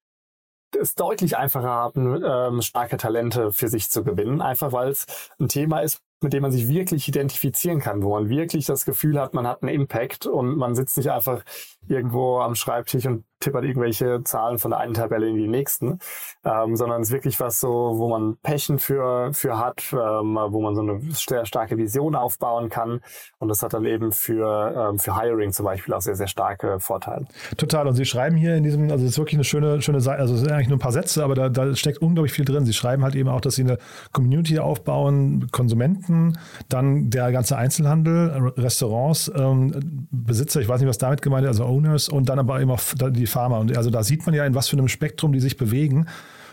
es 0.78 0.96
deutlich 0.96 1.38
einfacher 1.38 1.70
haben, 1.70 2.22
ähm, 2.24 2.62
starke 2.62 2.98
Talente 2.98 3.52
für 3.52 3.70
sich 3.70 3.90
zu 3.90 4.04
gewinnen, 4.04 4.42
einfach 4.42 4.72
weil 4.72 4.90
es 4.90 5.06
ein 5.40 5.48
Thema 5.48 5.80
ist, 5.80 6.02
mit 6.22 6.34
dem 6.34 6.42
man 6.42 6.52
sich 6.52 6.68
wirklich 6.68 7.08
identifizieren 7.08 7.80
kann, 7.80 8.04
wo 8.04 8.12
man 8.12 8.30
wirklich 8.30 8.66
das 8.66 8.86
Gefühl 8.86 9.20
hat, 9.20 9.34
man 9.34 9.48
hat 9.48 9.64
einen 9.64 9.74
Impact 9.74 10.26
und 10.26 10.58
man 10.58 10.76
sitzt 10.76 10.98
nicht 10.98 11.10
einfach 11.10 11.44
irgendwo 11.88 12.40
am 12.40 12.56
Schreibtisch 12.56 13.06
und 13.06 13.24
tippert 13.40 13.64
irgendwelche 13.64 14.24
Zahlen 14.24 14.58
von 14.58 14.72
der 14.72 14.80
einen 14.80 14.94
Tabelle 14.94 15.28
in 15.28 15.38
die 15.38 15.48
nächsten, 15.48 16.00
ähm, 16.44 16.76
sondern 16.76 17.02
es 17.02 17.10
ist 17.10 17.14
wirklich 17.14 17.40
was 17.40 17.60
so, 17.60 17.94
wo 17.96 18.10
man 18.10 18.38
Passion 18.44 18.80
für, 18.80 19.34
für 19.34 19.58
hat, 19.58 19.84
ähm, 19.94 20.38
wo 20.50 20.62
man 20.62 20.76
so 20.76 20.82
eine 20.82 21.00
sehr 21.12 21.46
starke 21.46 21.78
Vision 21.78 22.16
aufbauen 22.16 22.70
kann. 22.70 23.02
Und 23.38 23.48
das 23.48 23.64
hat 23.64 23.74
dann 23.74 23.86
eben 23.86 24.12
für, 24.12 24.90
ähm, 24.92 25.00
für 25.00 25.20
Hiring 25.20 25.52
zum 25.52 25.66
Beispiel 25.66 25.94
auch 25.94 26.02
sehr, 26.02 26.16
sehr 26.16 26.28
starke 26.28 26.80
Vorteile. 26.80 27.26
Total. 27.58 27.88
Und 27.88 27.96
Sie 27.96 28.06
schreiben 28.06 28.36
hier 28.36 28.56
in 28.56 28.64
diesem, 28.64 28.92
also 28.92 29.06
es 29.06 29.12
ist 29.12 29.18
wirklich 29.18 29.36
eine 29.36 29.44
schöne, 29.44 29.82
schöne 29.82 30.02
Seite, 30.02 30.22
also 30.22 30.34
es 30.34 30.42
sind 30.42 30.52
eigentlich 30.52 30.68
nur 30.68 30.78
ein 30.78 30.82
paar 30.82 30.92
Sätze, 30.92 31.24
aber 31.24 31.36
da, 31.36 31.50
da 31.50 31.76
steckt 31.76 32.00
unglaublich 32.00 32.34
viel 32.34 32.46
drin. 32.46 32.66
Sie 32.66 32.74
schreiben 32.74 33.04
halt 33.04 33.16
eben 33.16 33.30
auch, 33.30 33.42
dass 33.42 33.56
Sie 33.56 33.64
eine 33.64 33.78
Community 34.12 34.60
aufbauen, 34.60 35.48
Konsumenten, 35.52 36.38
dann 36.68 37.10
der 37.10 37.32
ganze 37.32 37.58
Einzelhandel, 37.58 38.52
Restaurants, 38.58 39.32
ähm, 39.34 40.08
Besitzer, 40.12 40.60
ich 40.60 40.68
weiß 40.68 40.82
nicht, 40.82 40.90
was 40.90 40.98
damit 40.98 41.22
gemeint 41.22 41.46
ist, 41.46 41.60
also 41.60 41.66
Owners 41.66 42.10
und 42.10 42.28
dann 42.28 42.40
aber 42.40 42.60
eben 42.60 42.72
auch 42.72 42.82
die 43.12 43.29
Pharma. 43.30 43.58
Und 43.58 43.78
also 43.78 43.90
da 43.90 44.04
sieht 44.04 44.26
man 44.26 44.36
ja, 44.36 44.46
in 44.46 44.56
was 44.56 44.68
für 44.68 44.78
einem 44.78 44.90
Spektrum 44.90 45.32
die 45.32 45.40
sich 45.40 45.56
bewegen. 45.56 46.08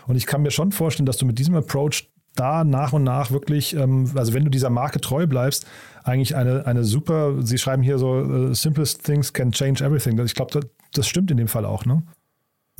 Und 0.07 0.15
ich 0.15 0.25
kann 0.25 0.41
mir 0.41 0.51
schon 0.51 0.71
vorstellen, 0.71 1.05
dass 1.05 1.17
du 1.17 1.25
mit 1.25 1.37
diesem 1.37 1.55
Approach 1.55 2.09
da 2.35 2.63
nach 2.63 2.93
und 2.93 3.03
nach 3.03 3.31
wirklich, 3.31 3.75
ähm, 3.75 4.09
also 4.15 4.33
wenn 4.33 4.45
du 4.45 4.49
dieser 4.49 4.69
Marke 4.69 5.01
treu 5.01 5.27
bleibst, 5.27 5.65
eigentlich 6.03 6.35
eine, 6.35 6.65
eine 6.65 6.83
super, 6.83 7.41
Sie 7.41 7.57
schreiben 7.57 7.83
hier 7.83 7.97
so, 7.97 8.11
uh, 8.11 8.53
simplest 8.53 9.03
things 9.03 9.33
can 9.33 9.51
change 9.51 9.83
everything. 9.83 10.17
Ich 10.19 10.35
glaube, 10.35 10.51
das, 10.51 10.69
das 10.93 11.07
stimmt 11.07 11.31
in 11.31 11.37
dem 11.37 11.47
Fall 11.47 11.65
auch, 11.65 11.85
ne? 11.85 12.03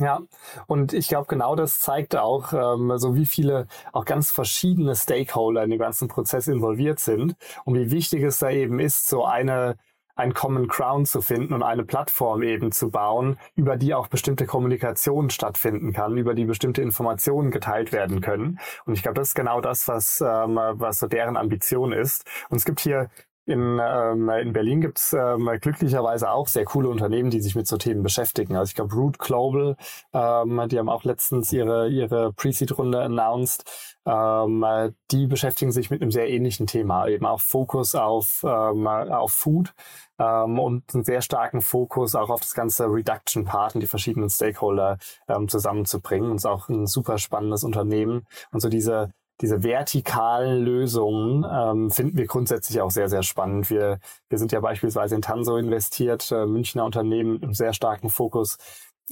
Ja, 0.00 0.20
und 0.68 0.92
ich 0.92 1.08
glaube, 1.08 1.26
genau 1.26 1.56
das 1.56 1.80
zeigt 1.80 2.14
auch, 2.14 2.52
ähm, 2.52 2.96
so 2.98 3.16
wie 3.16 3.26
viele 3.26 3.66
auch 3.92 4.04
ganz 4.04 4.30
verschiedene 4.30 4.94
Stakeholder 4.94 5.64
in 5.64 5.70
dem 5.70 5.80
ganzen 5.80 6.06
Prozess 6.06 6.46
involviert 6.46 7.00
sind 7.00 7.34
und 7.64 7.74
wie 7.74 7.90
wichtig 7.90 8.22
es 8.22 8.38
da 8.38 8.48
eben 8.48 8.78
ist, 8.78 9.08
so 9.08 9.24
eine 9.24 9.74
ein 10.18 10.34
Common 10.34 10.66
Ground 10.66 11.08
zu 11.08 11.20
finden 11.20 11.54
und 11.54 11.62
eine 11.62 11.84
Plattform 11.84 12.42
eben 12.42 12.72
zu 12.72 12.90
bauen, 12.90 13.38
über 13.54 13.76
die 13.76 13.94
auch 13.94 14.08
bestimmte 14.08 14.46
Kommunikation 14.46 15.30
stattfinden 15.30 15.92
kann, 15.92 16.16
über 16.16 16.34
die 16.34 16.44
bestimmte 16.44 16.82
Informationen 16.82 17.50
geteilt 17.50 17.92
werden 17.92 18.20
können. 18.20 18.58
Und 18.84 18.94
ich 18.94 19.02
glaube, 19.02 19.14
das 19.14 19.28
ist 19.28 19.34
genau 19.34 19.60
das, 19.60 19.86
was, 19.86 20.20
ähm, 20.20 20.58
was 20.72 20.98
so 20.98 21.06
deren 21.06 21.36
Ambition 21.36 21.92
ist. 21.92 22.24
Und 22.48 22.56
es 22.56 22.64
gibt 22.64 22.80
hier 22.80 23.10
in, 23.48 23.80
ähm, 23.82 24.28
in 24.28 24.52
Berlin 24.52 24.80
gibt 24.80 24.98
es 24.98 25.12
ähm, 25.12 25.50
glücklicherweise 25.60 26.30
auch 26.30 26.48
sehr 26.48 26.64
coole 26.64 26.88
Unternehmen, 26.88 27.30
die 27.30 27.40
sich 27.40 27.54
mit 27.54 27.66
so 27.66 27.78
Themen 27.78 28.02
beschäftigen. 28.02 28.56
Also 28.56 28.70
ich 28.70 28.74
glaube, 28.74 28.94
Root 28.94 29.18
Global, 29.18 29.76
ähm, 30.12 30.62
die 30.68 30.78
haben 30.78 30.88
auch 30.88 31.04
letztens 31.04 31.52
ihre, 31.52 31.88
ihre 31.88 32.32
Pre-Seed-Runde 32.34 33.00
announced. 33.00 33.64
Ähm, 34.04 34.64
die 35.10 35.26
beschäftigen 35.26 35.72
sich 35.72 35.90
mit 35.90 36.02
einem 36.02 36.10
sehr 36.10 36.28
ähnlichen 36.28 36.66
Thema, 36.66 37.08
eben 37.08 37.26
auch 37.26 37.40
Fokus 37.40 37.94
auf, 37.94 38.44
ähm, 38.44 38.86
auf 38.86 39.32
Food 39.32 39.74
ähm, 40.18 40.58
und 40.58 40.94
einen 40.94 41.04
sehr 41.04 41.22
starken 41.22 41.60
Fokus 41.60 42.14
auch 42.14 42.30
auf 42.30 42.40
das 42.40 42.54
ganze 42.54 42.86
Reduction-Part 42.86 43.74
und 43.74 43.80
die 43.80 43.86
verschiedenen 43.86 44.30
Stakeholder 44.30 44.98
ähm, 45.28 45.48
zusammenzubringen. 45.48 46.30
Und 46.30 46.36
es 46.36 46.44
ist 46.44 46.50
auch 46.50 46.68
ein 46.68 46.86
super 46.86 47.18
spannendes 47.18 47.64
Unternehmen. 47.64 48.26
Und 48.50 48.60
so 48.60 48.68
diese 48.68 49.10
diese 49.40 49.62
vertikalen 49.62 50.64
Lösungen 50.64 51.46
ähm, 51.50 51.90
finden 51.90 52.16
wir 52.16 52.26
grundsätzlich 52.26 52.80
auch 52.80 52.90
sehr, 52.90 53.08
sehr 53.08 53.22
spannend. 53.22 53.70
Wir, 53.70 54.00
wir 54.28 54.38
sind 54.38 54.52
ja 54.52 54.60
beispielsweise 54.60 55.14
in 55.14 55.22
Tanso 55.22 55.56
investiert, 55.56 56.30
äh, 56.32 56.46
Münchner 56.46 56.84
Unternehmen 56.84 57.34
mit 57.34 57.44
einem 57.44 57.54
sehr 57.54 57.72
starken 57.72 58.10
Fokus 58.10 58.58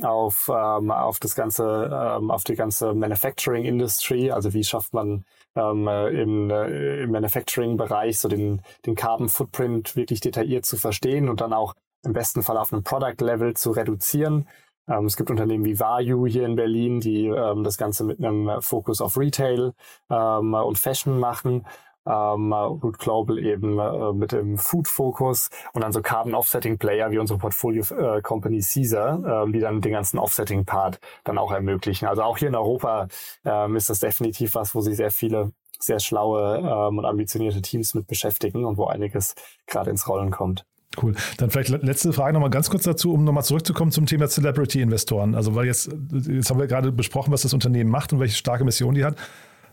auf, 0.03 0.51
ähm, 0.53 0.91
auf 0.91 1.21
das 1.21 1.35
ganze, 1.35 1.91
ähm, 1.93 2.31
auf 2.31 2.45
die 2.45 2.55
ganze 2.55 2.93
Manufacturing 2.95 3.65
Industry. 3.65 4.31
Also 4.31 4.53
wie 4.53 4.65
schafft 4.65 4.93
man 4.93 5.25
ähm, 5.55 5.89
im, 5.89 6.51
äh, 6.51 7.03
im 7.05 7.11
Manufacturing-Bereich 7.13 8.19
so 8.19 8.29
den, 8.29 8.63
den 8.85 8.95
Carbon 8.95 9.29
Footprint 9.29 9.97
wirklich 9.97 10.21
detailliert 10.21 10.67
zu 10.67 10.77
verstehen 10.77 11.29
und 11.29 11.41
dann 11.41 11.53
auch 11.53 11.75
im 12.05 12.13
besten 12.13 12.43
Fall 12.43 12.57
auf 12.57 12.73
einem 12.73 12.85
Product 12.85 13.21
Level 13.21 13.55
zu 13.55 13.71
reduzieren. 13.71 14.49
Ähm, 14.89 15.07
es 15.07 15.17
gibt 15.17 15.31
Unternehmen 15.31 15.65
wie 15.65 15.79
Vayu 15.79 16.27
hier 16.27 16.47
in 16.47 16.57
Berlin, 16.57 17.01
die 17.01 17.27
ähm, 17.27 17.65
das 17.65 17.77
Ganze 17.79 18.05
mit 18.05 18.19
einem 18.23 18.63
Fokus 18.63 19.01
auf 19.01 19.17
Retail 19.19 19.73
ähm, 20.11 20.55
und 20.55 20.79
Fashion 20.79 21.19
machen. 21.19 21.65
ähm, 22.07 22.53
Root 22.53 22.99
Global 22.99 23.39
eben 23.39 23.79
äh, 23.79 24.13
mit 24.13 24.33
dem 24.33 24.59
Food-Fokus 24.59 25.51
und 25.73 25.83
dann 25.83 25.93
so 25.93 26.01
Carbon-Offsetting-Player 26.03 27.11
wie 27.11 27.19
unsere 27.19 27.39
Portfolio-Company 27.39 28.61
Caesar, 28.61 29.45
äh, 29.47 29.53
die 29.53 29.61
dann 29.61 29.81
den 29.81 29.93
ganzen 29.93 30.19
Offsetting-Part 30.19 31.01
dann 31.25 31.39
auch 31.39 31.53
ermöglichen. 31.53 32.07
Also 32.07 32.23
auch 32.23 32.39
hier 32.39 32.49
in 32.49 32.55
Europa 32.55 33.09
ähm, 33.45 33.77
ist 33.77 33.91
das 33.91 34.01
definitiv 34.01 34.55
was, 34.55 34.75
wo 34.75 34.81
sich 34.81 34.97
sehr 34.97 35.11
viele 35.11 35.53
sehr 35.79 35.99
schlaue 36.01 36.59
ähm, 36.59 36.99
und 36.99 37.05
ambitionierte 37.05 37.61
Teams 37.61 37.95
mit 37.95 38.07
beschäftigen 38.07 38.65
und 38.65 38.79
wo 38.79 38.87
einiges 38.87 39.35
gerade 39.67 39.91
ins 39.91 40.09
Rollen 40.09 40.31
kommt. 40.31 40.65
Cool. 41.01 41.15
Dann 41.37 41.51
vielleicht 41.51 41.71
letzte 41.83 42.13
Frage 42.13 42.33
nochmal 42.33 42.51
ganz 42.51 42.71
kurz 42.71 42.85
dazu, 42.85 43.13
um 43.13 43.25
nochmal 43.25 43.45
zurückzukommen 43.45 43.93
zum 43.93 44.07
Thema 44.07 44.29
Celebrity-Investoren. 44.29 45.35
Also, 45.35 45.55
weil 45.55 45.67
jetzt, 45.67 45.91
jetzt 46.13 46.51
haben 46.51 46.59
wir 46.59 46.67
gerade 46.67 46.93
besprochen, 46.93 47.33
was 47.33 47.43
das 47.43 47.53
Unternehmen 47.53 47.91
macht 47.91 48.13
und 48.13 48.21
welche 48.21 48.37
starke 48.37 48.65
Mission 48.65 48.95
die 48.95 49.05
hat. 49.05 49.17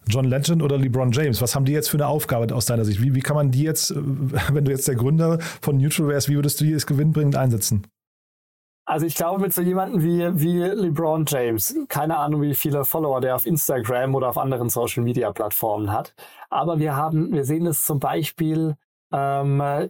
John 0.08 0.26
Legend 0.26 0.62
oder 0.62 0.78
LeBron 0.78 1.12
James, 1.12 1.42
was 1.42 1.56
haben 1.56 1.66
die 1.66 1.72
jetzt 1.72 1.90
für 1.90 1.98
eine 1.98 2.08
Aufgabe 2.08 2.54
aus 2.54 2.66
deiner 2.66 2.84
Sicht? 2.86 3.02
Wie, 3.02 3.16
wie 3.16 3.22
kann 3.22 3.36
man 3.36 3.52
die 3.52 3.64
jetzt, 3.64 3.94
wenn 3.96 4.66
du 4.66 4.72
jetzt 4.72 4.88
der 4.88 4.96
Gründer 4.96 5.40
von 5.62 5.78
Neutral 5.78 6.08
wärst, 6.10 6.30
wie 6.30 6.36
würdest 6.36 6.60
du 6.60 6.66
die 6.66 6.72
jetzt 6.72 6.88
gewinnbringend 6.88 7.36
einsetzen? 7.36 7.88
Also 8.86 9.06
ich 9.06 9.16
glaube, 9.16 9.40
mit 9.40 9.54
so 9.54 9.62
jemandem 9.62 10.04
wie, 10.04 10.42
wie 10.42 10.60
LeBron 10.60 11.24
James, 11.26 11.74
keine 11.88 12.18
Ahnung, 12.18 12.42
wie 12.42 12.54
viele 12.54 12.84
Follower 12.84 13.22
der 13.22 13.36
auf 13.36 13.46
Instagram 13.46 14.14
oder 14.14 14.28
auf 14.28 14.38
anderen 14.38 14.70
Social 14.70 15.04
Media 15.04 15.32
Plattformen 15.32 15.90
hat. 15.90 16.14
Aber 16.50 16.80
wir 16.80 16.94
haben, 16.94 17.32
wir 17.32 17.46
sehen 17.46 17.66
es 17.66 17.86
zum 17.86 18.00
Beispiel 18.00 18.76
ähm, 19.14 19.90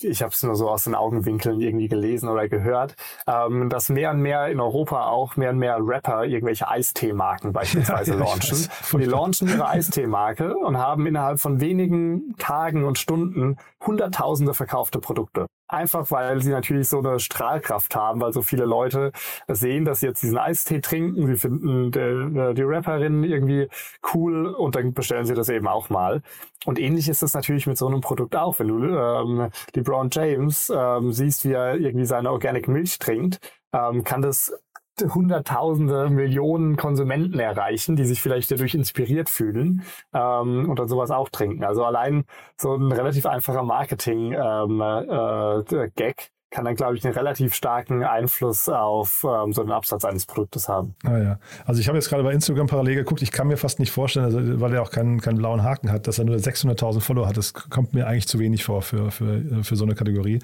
ich 0.00 0.22
habe 0.22 0.32
es 0.32 0.42
nur 0.42 0.54
so 0.54 0.70
aus 0.70 0.84
den 0.84 0.94
Augenwinkeln 0.94 1.60
irgendwie 1.60 1.88
gelesen 1.88 2.28
oder 2.28 2.48
gehört, 2.48 2.94
ähm, 3.26 3.68
dass 3.68 3.88
mehr 3.88 4.12
und 4.12 4.22
mehr 4.22 4.46
in 4.48 4.60
Europa 4.60 5.08
auch 5.08 5.36
mehr 5.36 5.50
und 5.50 5.58
mehr 5.58 5.78
Rapper 5.80 6.24
irgendwelche 6.24 6.68
Eistee-Marken 6.68 7.52
beispielsweise 7.52 8.12
ja, 8.14 8.18
launchen. 8.18 8.68
Und 8.92 9.00
die 9.00 9.06
launchen 9.06 9.48
ihre 9.48 9.68
Eistee-Marke 9.68 10.56
und 10.56 10.78
haben 10.78 11.06
innerhalb 11.06 11.40
von 11.40 11.60
wenigen 11.60 12.36
Tagen 12.38 12.84
und 12.84 12.98
Stunden 12.98 13.56
hunderttausende 13.84 14.54
verkaufte 14.54 15.00
Produkte. 15.00 15.46
Einfach 15.70 16.10
weil 16.10 16.42
sie 16.42 16.50
natürlich 16.50 16.88
so 16.88 16.98
eine 16.98 17.20
Strahlkraft 17.20 17.94
haben, 17.94 18.20
weil 18.20 18.32
so 18.32 18.42
viele 18.42 18.64
Leute 18.64 19.12
sehen, 19.46 19.84
dass 19.84 20.00
sie 20.00 20.06
jetzt 20.06 20.22
diesen 20.22 20.36
Eistee 20.36 20.80
trinken, 20.80 21.28
sie 21.28 21.36
finden 21.36 21.92
die, 21.92 22.54
die 22.54 22.62
Rapperin 22.62 23.22
irgendwie 23.22 23.68
cool 24.12 24.48
und 24.48 24.74
dann 24.74 24.92
bestellen 24.92 25.26
sie 25.26 25.34
das 25.34 25.48
eben 25.48 25.68
auch 25.68 25.88
mal. 25.88 26.22
Und 26.66 26.80
ähnlich 26.80 27.08
ist 27.08 27.22
es 27.22 27.34
natürlich 27.34 27.68
mit 27.68 27.78
so 27.78 27.86
einem 27.86 28.00
Produkt 28.00 28.34
auch. 28.34 28.58
Wenn 28.58 28.68
du 28.68 28.84
ähm, 28.84 29.50
LeBron 29.74 30.10
James 30.10 30.72
ähm, 30.74 31.12
siehst, 31.12 31.44
wie 31.44 31.52
er 31.52 31.76
irgendwie 31.76 32.04
seine 32.04 32.32
Organic 32.32 32.66
Milch 32.66 32.98
trinkt, 32.98 33.38
ähm, 33.72 34.02
kann 34.02 34.22
das 34.22 34.52
Hunderttausende, 35.00 36.10
Millionen 36.10 36.76
Konsumenten 36.76 37.38
erreichen, 37.38 37.96
die 37.96 38.04
sich 38.04 38.20
vielleicht 38.20 38.50
dadurch 38.50 38.74
inspiriert 38.74 39.28
fühlen 39.28 39.82
ähm, 40.12 40.68
und 40.68 40.78
dann 40.78 40.88
sowas 40.88 41.10
auch 41.10 41.28
trinken. 41.28 41.64
Also 41.64 41.84
allein 41.84 42.24
so 42.56 42.74
ein 42.74 42.92
relativ 42.92 43.26
einfacher 43.26 43.62
Marketing-Gag 43.62 44.38
ähm, 44.38 44.80
äh, 44.80 46.14
kann 46.50 46.64
dann, 46.64 46.74
glaube 46.74 46.96
ich, 46.96 47.04
einen 47.04 47.14
relativ 47.14 47.54
starken 47.54 48.02
Einfluss 48.02 48.68
auf 48.68 49.24
ähm, 49.24 49.52
so 49.52 49.62
den 49.62 49.70
Absatz 49.70 50.04
eines 50.04 50.26
Produktes 50.26 50.68
haben. 50.68 50.94
Ah 51.04 51.18
ja. 51.18 51.38
Also 51.64 51.80
ich 51.80 51.86
habe 51.86 51.96
jetzt 51.96 52.08
gerade 52.08 52.24
bei 52.24 52.32
Instagram 52.32 52.66
parallel 52.66 52.96
geguckt, 52.96 53.22
ich 53.22 53.30
kann 53.30 53.46
mir 53.46 53.56
fast 53.56 53.78
nicht 53.78 53.92
vorstellen, 53.92 54.26
also, 54.26 54.60
weil 54.60 54.74
er 54.74 54.82
auch 54.82 54.90
keinen, 54.90 55.20
keinen 55.20 55.38
blauen 55.38 55.62
Haken 55.62 55.92
hat, 55.92 56.08
dass 56.08 56.18
er 56.18 56.24
nur 56.24 56.36
600.000 56.36 57.00
Follower 57.00 57.28
hat. 57.28 57.36
Das 57.36 57.54
kommt 57.54 57.94
mir 57.94 58.06
eigentlich 58.06 58.26
zu 58.26 58.38
wenig 58.38 58.64
vor 58.64 58.82
für, 58.82 59.10
für, 59.10 59.62
für 59.62 59.76
so 59.76 59.84
eine 59.84 59.94
Kategorie. 59.94 60.40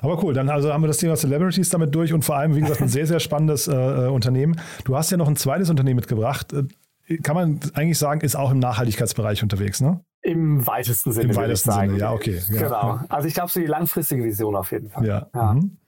Aber 0.00 0.22
cool, 0.22 0.34
dann 0.34 0.48
also 0.48 0.72
haben 0.72 0.82
wir 0.82 0.88
das 0.88 0.98
Thema 0.98 1.16
Celebrities 1.16 1.68
damit 1.68 1.94
durch 1.94 2.12
und 2.12 2.24
vor 2.24 2.36
allem, 2.36 2.54
wie 2.54 2.60
gesagt, 2.60 2.80
ein 2.80 2.88
sehr, 2.88 3.06
sehr 3.06 3.20
spannendes 3.20 3.68
äh, 3.68 3.74
äh, 3.74 4.08
Unternehmen. 4.08 4.60
Du 4.84 4.96
hast 4.96 5.10
ja 5.10 5.16
noch 5.16 5.28
ein 5.28 5.36
zweites 5.36 5.70
Unternehmen 5.70 5.96
mitgebracht. 5.96 6.52
Äh, 6.52 7.18
kann 7.18 7.34
man 7.34 7.60
eigentlich 7.74 7.98
sagen, 7.98 8.20
ist 8.20 8.36
auch 8.36 8.50
im 8.50 8.58
Nachhaltigkeitsbereich 8.58 9.42
unterwegs, 9.42 9.80
ne? 9.80 10.00
Im 10.20 10.66
weitesten 10.66 11.12
Sinne. 11.12 11.30
Im 11.30 11.36
weitesten 11.36 11.72
Sinne, 11.72 11.98
ja, 11.98 12.12
okay. 12.12 12.40
Ja. 12.48 12.62
Genau. 12.62 13.00
Also 13.08 13.28
ich 13.28 13.34
glaube, 13.34 13.50
so 13.50 13.60
die 13.60 13.66
langfristige 13.66 14.24
Vision 14.24 14.56
auf 14.56 14.72
jeden 14.72 14.90
Fall. 14.90 15.06
Ja. 15.06 15.26
ja. 15.34 15.54
Mhm. 15.54 15.78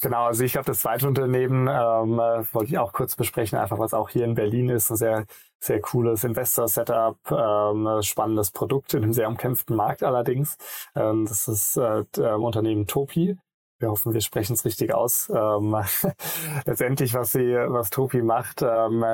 Genau, 0.00 0.26
also 0.26 0.44
ich 0.44 0.52
glaube, 0.52 0.66
das 0.66 0.80
zweite 0.80 1.06
Unternehmen 1.06 1.66
ähm, 1.68 2.18
äh, 2.18 2.44
wollte 2.52 2.70
ich 2.70 2.78
auch 2.78 2.92
kurz 2.92 3.16
besprechen, 3.16 3.58
einfach 3.58 3.78
was 3.78 3.94
auch 3.94 4.08
hier 4.10 4.24
in 4.24 4.34
Berlin 4.34 4.68
ist, 4.68 4.90
ein 4.90 4.96
sehr, 4.96 5.26
sehr 5.60 5.80
cooles 5.80 6.24
Investor-Setup, 6.24 7.18
ähm, 7.30 8.02
spannendes 8.02 8.50
Produkt 8.50 8.94
in 8.94 9.02
einem 9.02 9.12
sehr 9.12 9.28
umkämpften 9.28 9.76
Markt 9.76 10.02
allerdings. 10.02 10.56
Ähm, 10.94 11.26
das 11.26 11.48
ist 11.48 11.76
äh, 11.76 12.04
Unternehmen 12.18 12.86
Topi. 12.86 13.36
Wir 13.78 13.90
hoffen, 13.90 14.14
wir 14.14 14.20
sprechen 14.20 14.54
es 14.54 14.64
richtig 14.64 14.94
aus. 14.94 15.30
Ähm, 15.34 15.76
letztendlich, 16.66 17.14
was 17.14 17.32
sie, 17.32 17.54
was 17.68 17.90
Topi 17.90 18.22
macht, 18.22 18.62
ähm, 18.62 19.04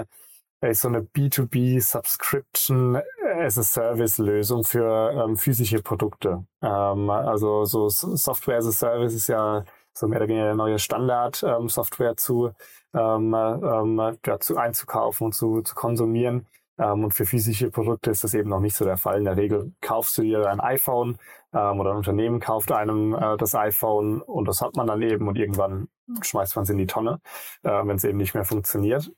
ist 0.62 0.82
so 0.82 0.88
eine 0.88 1.00
B2B 1.00 1.80
Subscription 1.80 3.00
as 3.38 3.56
a 3.58 3.62
Service 3.62 4.18
Lösung 4.18 4.64
für 4.64 5.10
ähm, 5.12 5.36
physische 5.36 5.82
Produkte. 5.82 6.44
Ähm, 6.62 7.08
also 7.08 7.64
so 7.64 7.88
Software 7.88 8.58
as 8.58 8.66
a 8.66 8.72
Service 8.72 9.14
ist 9.14 9.28
ja 9.28 9.64
so 10.00 10.08
mehr 10.08 10.18
oder 10.20 10.28
weniger 10.28 10.54
neue 10.54 10.78
Standard, 10.78 11.42
ähm, 11.42 11.68
zu, 11.68 12.50
ähm, 12.94 13.34
ähm, 13.34 14.16
ja, 14.26 14.40
zu 14.40 14.56
einzukaufen 14.56 15.26
und 15.26 15.32
zu, 15.34 15.62
zu 15.62 15.74
konsumieren. 15.74 16.46
Und 16.76 17.12
für 17.12 17.26
physische 17.26 17.70
Produkte 17.70 18.10
ist 18.10 18.24
das 18.24 18.32
eben 18.32 18.48
noch 18.48 18.60
nicht 18.60 18.74
so 18.74 18.86
der 18.86 18.96
Fall. 18.96 19.18
In 19.18 19.26
der 19.26 19.36
Regel 19.36 19.74
kaufst 19.82 20.16
du 20.16 20.22
dir 20.22 20.48
ein 20.48 20.60
iPhone 20.60 21.18
oder 21.52 21.90
ein 21.90 21.96
Unternehmen 21.96 22.40
kauft 22.40 22.72
einem 22.72 23.14
äh, 23.14 23.36
das 23.36 23.54
iPhone 23.54 24.22
und 24.22 24.46
das 24.46 24.62
hat 24.62 24.76
man 24.76 24.86
dann 24.86 25.02
eben 25.02 25.28
und 25.28 25.36
irgendwann 25.36 25.88
schmeißt 26.22 26.56
man 26.56 26.62
es 26.62 26.70
in 26.70 26.78
die 26.78 26.86
Tonne, 26.86 27.20
äh, 27.64 27.70
wenn 27.70 27.96
es 27.96 28.04
eben 28.04 28.18
nicht 28.18 28.34
mehr 28.34 28.44
funktioniert. 28.44 29.12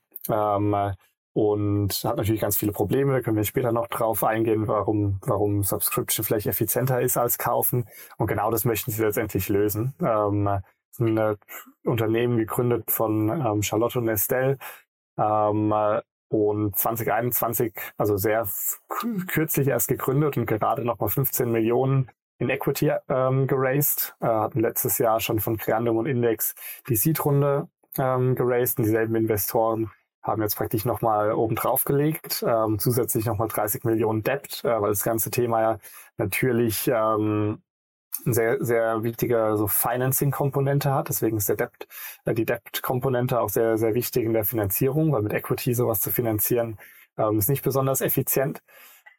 Und 1.33 2.03
hat 2.03 2.17
natürlich 2.17 2.41
ganz 2.41 2.57
viele 2.57 2.71
Probleme. 2.71 3.11
Da 3.11 3.21
können 3.21 3.37
wir 3.37 3.43
später 3.43 3.71
noch 3.71 3.87
drauf 3.87 4.23
eingehen, 4.23 4.67
warum, 4.67 5.19
warum 5.21 5.63
Subscription 5.63 6.23
vielleicht 6.23 6.45
effizienter 6.45 7.01
ist 7.01 7.17
als 7.17 7.39
kaufen. 7.39 7.85
Und 8.17 8.27
genau 8.27 8.51
das 8.51 8.65
möchten 8.65 8.91
sie 8.91 9.01
letztendlich 9.01 9.49
lösen. 9.49 9.93
Ähm, 9.99 10.47
ein 10.99 11.17
äh, 11.17 11.35
Unternehmen 11.83 12.37
gegründet 12.37 12.91
von 12.91 13.29
ähm, 13.29 13.63
Charlotte 13.63 13.99
und 13.99 14.07
Estelle. 14.09 14.57
Ähm, 15.17 15.73
und 16.29 16.75
2021, 16.75 17.73
also 17.97 18.17
sehr 18.17 18.47
kürzlich 19.27 19.67
erst 19.67 19.87
gegründet 19.87 20.35
und 20.35 20.47
gerade 20.47 20.83
nochmal 20.83 21.09
15 21.09 21.51
Millionen 21.51 22.09
in 22.39 22.49
Equity 22.49 22.91
ähm, 23.07 23.47
geraced. 23.47 24.15
Äh, 24.19 24.25
hatten 24.25 24.59
letztes 24.59 24.97
Jahr 24.97 25.19
schon 25.19 25.39
von 25.39 25.57
Creandum 25.57 25.97
und 25.97 26.07
Index 26.07 26.55
die 26.89 26.95
Seed-Runde 26.95 27.69
ähm, 27.97 28.35
geraced 28.35 28.79
und 28.79 28.85
dieselben 28.85 29.15
Investoren 29.15 29.91
haben 30.23 30.41
jetzt 30.41 30.55
praktisch 30.55 30.85
nochmal 30.85 31.33
oben 31.33 31.55
drauf 31.55 31.83
gelegt, 31.85 32.43
ähm, 32.47 32.79
zusätzlich 32.79 33.25
nochmal 33.25 33.49
30 33.49 33.83
Millionen 33.83 34.23
Debt, 34.23 34.61
äh, 34.63 34.81
weil 34.81 34.89
das 34.89 35.03
ganze 35.03 35.31
Thema 35.31 35.61
ja 35.61 35.77
natürlich 36.17 36.87
ähm, 36.87 37.61
eine 38.25 38.33
sehr, 38.33 38.63
sehr 38.63 39.03
wichtige 39.03 39.57
so 39.57 39.67
Financing-Komponente 39.67 40.93
hat. 40.93 41.09
Deswegen 41.09 41.37
ist 41.37 41.49
der 41.49 41.57
Debt, 41.57 41.87
äh, 42.25 42.33
die 42.33 42.45
Debt-Komponente 42.45 43.39
auch 43.39 43.49
sehr, 43.49 43.77
sehr 43.77 43.93
wichtig 43.95 44.25
in 44.25 44.33
der 44.33 44.45
Finanzierung, 44.45 45.11
weil 45.11 45.23
mit 45.23 45.33
Equity 45.33 45.73
sowas 45.73 45.99
zu 45.99 46.11
finanzieren 46.11 46.77
ähm, 47.17 47.39
ist 47.39 47.49
nicht 47.49 47.63
besonders 47.63 48.01
effizient. 48.01 48.61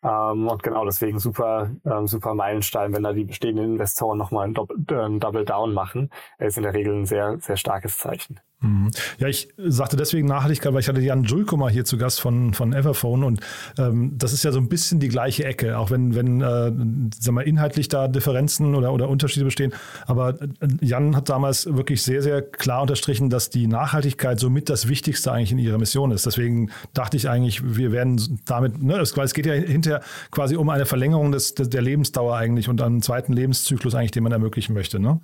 Ähm, 0.02 0.48
und 0.48 0.62
genau 0.62 0.84
deswegen 0.84 1.18
super, 1.18 1.70
ähm, 1.84 2.06
super 2.06 2.34
Meilenstein, 2.34 2.92
wenn 2.92 3.02
da 3.02 3.12
die 3.12 3.24
bestehenden 3.24 3.72
Investoren 3.72 4.18
nochmal 4.18 4.48
ein 4.48 4.54
äh, 4.54 5.18
Double 5.18 5.44
Down 5.44 5.72
machen, 5.72 6.10
ist 6.38 6.56
in 6.58 6.62
der 6.62 6.74
Regel 6.74 6.94
ein 6.94 7.06
sehr, 7.06 7.38
sehr 7.40 7.56
starkes 7.56 7.98
Zeichen. 7.98 8.40
Mhm. 8.64 8.90
Ja, 9.18 9.28
ich 9.28 9.48
sagte 9.58 9.96
deswegen 9.96 10.26
Nachhaltigkeit, 10.26 10.72
weil 10.72 10.80
ich 10.80 10.88
hatte 10.88 11.00
Jan 11.00 11.24
Julko 11.24 11.56
mal 11.56 11.70
hier 11.70 11.84
zu 11.84 11.98
Gast 11.98 12.20
von, 12.20 12.54
von 12.54 12.72
Everphone 12.72 13.24
und 13.24 13.40
ähm, 13.78 14.12
das 14.16 14.32
ist 14.32 14.42
ja 14.42 14.52
so 14.52 14.58
ein 14.58 14.68
bisschen 14.68 15.00
die 15.00 15.08
gleiche 15.08 15.44
Ecke, 15.44 15.78
auch 15.78 15.90
wenn, 15.90 16.14
wenn 16.14 16.40
äh, 16.40 16.72
sag 17.20 17.34
mal, 17.34 17.42
inhaltlich 17.42 17.88
da 17.88 18.08
Differenzen 18.08 18.74
oder, 18.74 18.92
oder 18.92 19.08
Unterschiede 19.08 19.44
bestehen. 19.44 19.72
Aber 20.06 20.40
äh, 20.40 20.46
Jan 20.80 21.14
hat 21.14 21.28
damals 21.28 21.66
wirklich 21.66 22.02
sehr, 22.02 22.22
sehr 22.22 22.42
klar 22.42 22.82
unterstrichen, 22.82 23.30
dass 23.30 23.50
die 23.50 23.66
Nachhaltigkeit 23.66 24.40
somit 24.40 24.70
das 24.70 24.88
Wichtigste 24.88 25.30
eigentlich 25.30 25.52
in 25.52 25.58
ihrer 25.58 25.78
Mission 25.78 26.10
ist. 26.10 26.24
Deswegen 26.26 26.70
dachte 26.94 27.16
ich 27.16 27.28
eigentlich, 27.28 27.76
wir 27.76 27.92
werden 27.92 28.40
damit, 28.46 28.82
ne, 28.82 28.96
es, 28.98 29.14
geht 29.34 29.46
ja 29.46 29.52
hinterher 29.52 30.00
quasi 30.30 30.56
um 30.56 30.70
eine 30.70 30.86
Verlängerung 30.86 31.32
des, 31.32 31.54
der 31.54 31.82
Lebensdauer 31.82 32.36
eigentlich 32.36 32.68
und 32.68 32.80
einen 32.80 33.02
zweiten 33.02 33.32
Lebenszyklus 33.32 33.94
eigentlich, 33.94 34.12
den 34.12 34.22
man 34.22 34.32
ermöglichen 34.32 34.74
möchte. 34.74 34.98
Ne? 34.98 35.20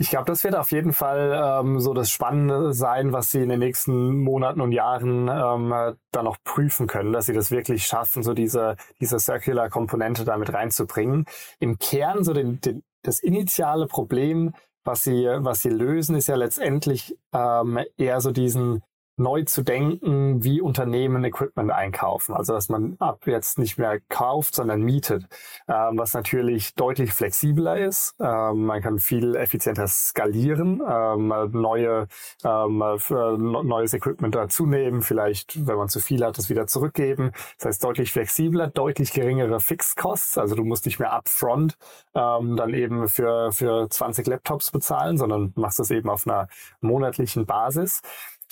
Ich 0.00 0.10
glaube, 0.10 0.26
das 0.26 0.44
wird 0.44 0.54
auf 0.54 0.70
jeden 0.70 0.92
Fall 0.92 1.60
ähm, 1.60 1.80
so 1.80 1.92
das 1.92 2.08
Spannende 2.08 2.72
sein, 2.72 3.12
was 3.12 3.32
sie 3.32 3.42
in 3.42 3.48
den 3.48 3.58
nächsten 3.58 4.16
Monaten 4.18 4.60
und 4.60 4.70
Jahren 4.70 5.28
ähm, 5.28 5.96
dann 6.12 6.24
noch 6.24 6.36
prüfen 6.44 6.86
können, 6.86 7.12
dass 7.12 7.26
sie 7.26 7.32
das 7.32 7.50
wirklich 7.50 7.84
schaffen, 7.84 8.22
so 8.22 8.32
diese, 8.32 8.76
diese 9.00 9.18
Circular-Komponente 9.18 10.24
damit 10.24 10.52
reinzubringen. 10.52 11.26
Im 11.58 11.78
Kern, 11.78 12.22
so 12.22 12.32
den, 12.32 12.60
den, 12.60 12.84
das 13.02 13.18
initiale 13.18 13.88
Problem, 13.88 14.54
was 14.84 15.02
sie, 15.02 15.26
was 15.38 15.62
sie 15.62 15.70
lösen, 15.70 16.14
ist 16.14 16.28
ja 16.28 16.36
letztendlich 16.36 17.16
ähm, 17.32 17.80
eher 17.96 18.20
so 18.20 18.30
diesen 18.30 18.82
neu 19.18 19.42
zu 19.42 19.62
denken, 19.62 20.44
wie 20.44 20.60
Unternehmen 20.60 21.24
Equipment 21.24 21.70
einkaufen. 21.70 22.34
Also 22.34 22.52
dass 22.52 22.68
man 22.68 22.96
ab 22.98 23.26
jetzt 23.26 23.58
nicht 23.58 23.78
mehr 23.78 24.00
kauft, 24.08 24.54
sondern 24.54 24.82
mietet, 24.82 25.24
ähm, 25.68 25.98
was 25.98 26.14
natürlich 26.14 26.74
deutlich 26.74 27.12
flexibler 27.12 27.78
ist. 27.78 28.14
Ähm, 28.20 28.66
man 28.66 28.80
kann 28.80 28.98
viel 28.98 29.34
effizienter 29.36 29.88
skalieren, 29.88 30.80
ähm, 30.88 31.28
neue, 31.52 32.06
ähm, 32.44 32.78
neues 32.78 33.94
Equipment 33.94 34.34
dazunehmen, 34.34 35.02
vielleicht, 35.02 35.66
wenn 35.66 35.76
man 35.76 35.88
zu 35.88 36.00
viel 36.00 36.24
hat, 36.24 36.38
das 36.38 36.48
wieder 36.48 36.66
zurückgeben. 36.66 37.32
Das 37.58 37.66
heißt 37.66 37.84
deutlich 37.84 38.12
flexibler, 38.12 38.68
deutlich 38.68 39.12
geringere 39.12 39.60
Fixed 39.60 39.96
Costs. 39.96 40.38
Also 40.38 40.54
du 40.54 40.64
musst 40.64 40.86
nicht 40.86 40.98
mehr 40.98 41.12
upfront 41.12 41.76
ähm, 42.14 42.56
dann 42.56 42.74
eben 42.74 43.08
für, 43.08 43.52
für 43.52 43.88
20 43.88 44.26
Laptops 44.26 44.70
bezahlen, 44.70 45.18
sondern 45.18 45.52
machst 45.56 45.78
das 45.78 45.90
eben 45.90 46.08
auf 46.08 46.26
einer 46.26 46.48
monatlichen 46.80 47.46
Basis. 47.46 48.02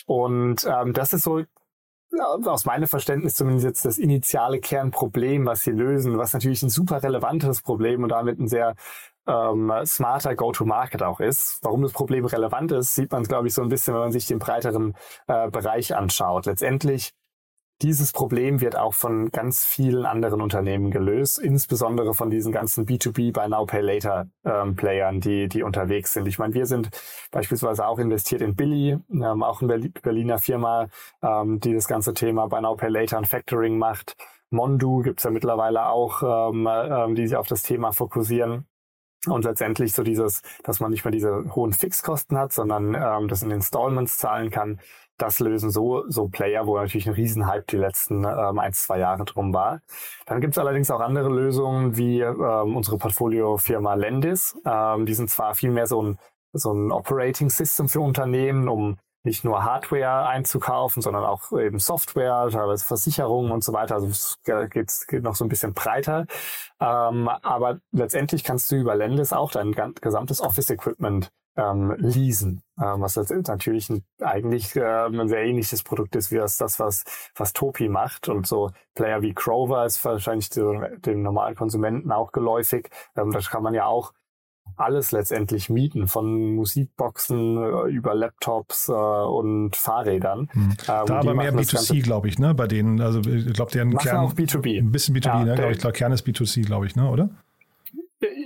Und 0.07 0.66
ähm, 0.66 0.92
das 0.92 1.12
ist 1.12 1.25
so 1.25 1.42
aus 2.45 2.64
meinem 2.64 2.87
Verständnis 2.87 3.35
zumindest 3.35 3.66
jetzt 3.66 3.85
das 3.85 3.99
initiale 3.99 4.61
Kernproblem, 4.61 5.45
was 5.45 5.62
sie 5.62 5.73
lösen, 5.73 6.16
was 6.19 6.33
natürlich 6.33 6.62
ein 6.62 6.71
super 6.71 7.03
relevantes 7.03 7.62
Problem 7.62 8.03
und 8.03 8.11
damit 8.11 8.38
ein 8.38 8.49
sehr 8.49 8.75
ähm, 9.27 9.73
smarter 9.85 10.35
Go-to-Market 10.35 11.03
auch 11.03 11.21
ist. 11.21 11.59
Warum 11.62 11.83
das 11.83 11.92
Problem 11.92 12.25
relevant 12.25 12.73
ist, 12.73 12.95
sieht 12.95 13.12
man, 13.12 13.25
glaube 13.25 13.49
ich, 13.49 13.55
so 13.55 13.62
ein 13.62 13.69
bisschen, 13.69 13.95
wenn 13.95 14.03
man 14.03 14.12
sich 14.12 14.27
den 14.27 14.38
breiteren 14.38 14.95
äh, 15.27 15.51
Bereich 15.51 15.95
anschaut. 15.95 16.47
Letztendlich 16.47 17.12
dieses 17.83 18.12
Problem 18.12 18.61
wird 18.61 18.77
auch 18.77 18.95
von 18.95 19.31
ganz 19.31 19.65
vielen 19.67 20.07
anderen 20.07 20.41
Unternehmen 20.41 20.91
gelöst, 20.91 21.39
insbesondere 21.39 22.15
von 22.15 22.31
diesen 22.31 22.51
ganzen 22.51 22.87
B2B 22.87 23.33
Buy 23.33 23.49
Now 23.49 23.67
Pay 23.67 23.83
Later 23.83 24.29
ähm, 24.45 24.77
Playern, 24.77 25.21
die, 25.21 25.49
die 25.49 25.62
unterwegs 25.62 26.15
sind. 26.15 26.27
Ich 26.27 26.39
meine, 26.39 26.55
wir 26.55 26.65
sind 26.65 26.89
beispielsweise 27.31 27.87
auch 27.87 27.99
investiert 27.99 28.41
in 28.41 28.57
Billy, 28.57 28.97
ähm, 29.11 29.43
auch 29.43 29.61
eine 29.61 29.79
Berliner 30.03 30.39
Firma, 30.39 30.89
ähm, 31.23 31.61
die 31.61 31.75
das 31.75 31.87
ganze 31.87 32.15
Thema 32.15 32.47
Buy 32.47 32.62
Now 32.62 32.77
Pay 32.77 32.89
Later 32.89 33.19
und 33.19 33.27
Factoring 33.27 33.77
macht. 33.77 34.17
Mondu 34.49 35.03
gibt's 35.03 35.25
ja 35.25 35.31
mittlerweile 35.31 35.89
auch, 35.89 36.53
ähm, 36.53 36.67
ähm, 36.71 37.15
die 37.15 37.27
sich 37.27 37.37
auf 37.37 37.49
das 37.49 37.62
Thema 37.62 37.93
fokussieren. 37.93 38.67
Und 39.27 39.45
letztendlich 39.45 39.93
so 39.93 40.03
dieses, 40.03 40.43
dass 40.62 40.79
man 40.79 40.93
nicht 40.93 41.05
mehr 41.05 41.11
diese 41.11 41.55
hohen 41.55 41.73
Fixkosten 41.73 42.39
hat, 42.39 42.53
sondern 42.53 42.95
ähm, 42.95 43.29
das 43.29 43.43
in 43.43 43.51
Installments 43.51 44.19
zahlen 44.19 44.51
kann, 44.51 44.79
das 45.18 45.38
lösen 45.40 45.70
so, 45.70 46.05
so 46.09 46.29
Player, 46.29 46.66
wo 46.66 46.76
natürlich 46.76 47.07
ein 47.07 47.14
Riesenhype 47.14 47.64
die 47.68 47.76
letzten 47.76 48.24
ähm, 48.24 48.59
ein, 48.59 48.72
zwei 48.72 48.98
Jahre 48.98 49.24
drum 49.24 49.55
war. 49.55 49.81
Dann 50.26 50.40
gibt 50.40 50.55
es 50.55 50.59
allerdings 50.59 50.90
auch 50.90 51.00
andere 51.00 51.29
Lösungen 51.29 51.96
wie 51.96 52.20
ähm, 52.20 52.76
unsere 52.76 52.98
Portfoliofirma 52.98 53.94
Lendis. 53.94 54.57
Ähm, 54.64 55.07
die 55.07 55.14
sind 55.14 55.31
zwar 55.31 55.55
viel 55.55 55.70
mehr 55.70 55.87
so 55.87 56.02
ein, 56.02 56.18
so 56.52 56.72
ein 56.72 56.92
Operating 56.92 57.50
System 57.50 57.88
für 57.88 58.00
Unternehmen, 58.00 58.68
um 58.68 58.98
nicht 59.26 59.44
nur 59.44 59.64
Hardware 59.64 60.26
einzukaufen, 60.29 61.02
sondern 61.02 61.24
auch 61.24 61.52
eben 61.52 61.79
Software, 61.79 62.48
teilweise 62.50 62.87
Versicherungen 62.87 63.50
und 63.50 63.64
so 63.64 63.72
weiter. 63.72 63.96
Also 63.96 64.07
es 64.07 64.37
geht, 64.44 64.90
geht 65.09 65.22
noch 65.22 65.35
so 65.35 65.44
ein 65.44 65.48
bisschen 65.48 65.74
breiter. 65.74 66.26
Ähm, 66.81 67.29
aber 67.29 67.81
letztendlich 67.92 68.44
kannst 68.44 68.70
du 68.70 68.76
über 68.76 68.94
Lendis 68.94 69.33
auch 69.33 69.50
dein 69.50 69.74
gesamtes 70.00 70.40
Office-Equipment 70.40 71.31
ähm, 71.57 71.95
leasen, 71.99 72.62
ähm, 72.79 73.01
was 73.01 73.16
natürlich 73.16 73.88
ein, 73.90 74.05
eigentlich 74.21 74.77
ähm, 74.77 75.21
ein 75.21 75.29
sehr 75.29 75.45
ähnliches 75.45 75.83
Produkt 75.83 76.14
ist 76.16 76.31
wie 76.31 76.37
das, 76.37 76.59
das 76.59 76.79
was, 76.79 77.05
was 77.35 77.53
Topi 77.53 77.88
macht. 77.88 78.29
Und 78.29 78.47
so 78.47 78.71
Player 78.95 79.23
wie 79.23 79.35
Crover 79.35 79.85
ist 79.87 80.05
wahrscheinlich 80.05 80.51
dem 80.51 81.23
normalen 81.23 81.55
Konsumenten 81.55 82.12
auch 82.12 82.33
geläufig. 82.33 82.90
Ähm, 83.16 83.31
das 83.31 83.51
kann 83.51 83.62
man 83.62 83.75
ja 83.75 83.87
auch 83.87 84.12
alles 84.77 85.12
letztendlich 85.12 85.71
mieten, 85.71 86.07
von 86.09 86.55
Musikboxen 86.55 87.57
äh, 87.57 87.88
über 87.88 88.14
Laptops 88.14 88.88
äh, 88.88 88.92
und 88.92 89.77
Fahrrädern. 89.77 90.49
Hm. 90.53 90.73
Äh, 90.73 90.77
da 90.87 91.05
aber 91.07 91.35
mehr 91.35 91.55
B2C, 91.55 92.03
glaube 92.03 92.29
ich, 92.29 92.38
ne? 92.38 92.55
Bei 92.55 92.66
denen, 92.66 93.01
also 93.01 93.21
ich 93.21 93.53
glaube, 93.55 93.71
deren 93.73 93.97
Kern 93.97 94.16
auch 94.19 94.35
B2B. 94.35 94.79
Ein 94.79 94.92
bisschen 94.92 95.16
B2B, 95.16 95.27
ja, 95.27 95.45
ne? 95.45 95.55
Glaub 95.55 95.71
ich 95.71 95.79
glaube, 95.79 95.97
Kern 95.97 96.12
ist 96.12 96.27
B2C, 96.27 96.66
glaube 96.66 96.87
ich, 96.87 96.97
ne? 96.97 97.09
Oder? 97.09 97.31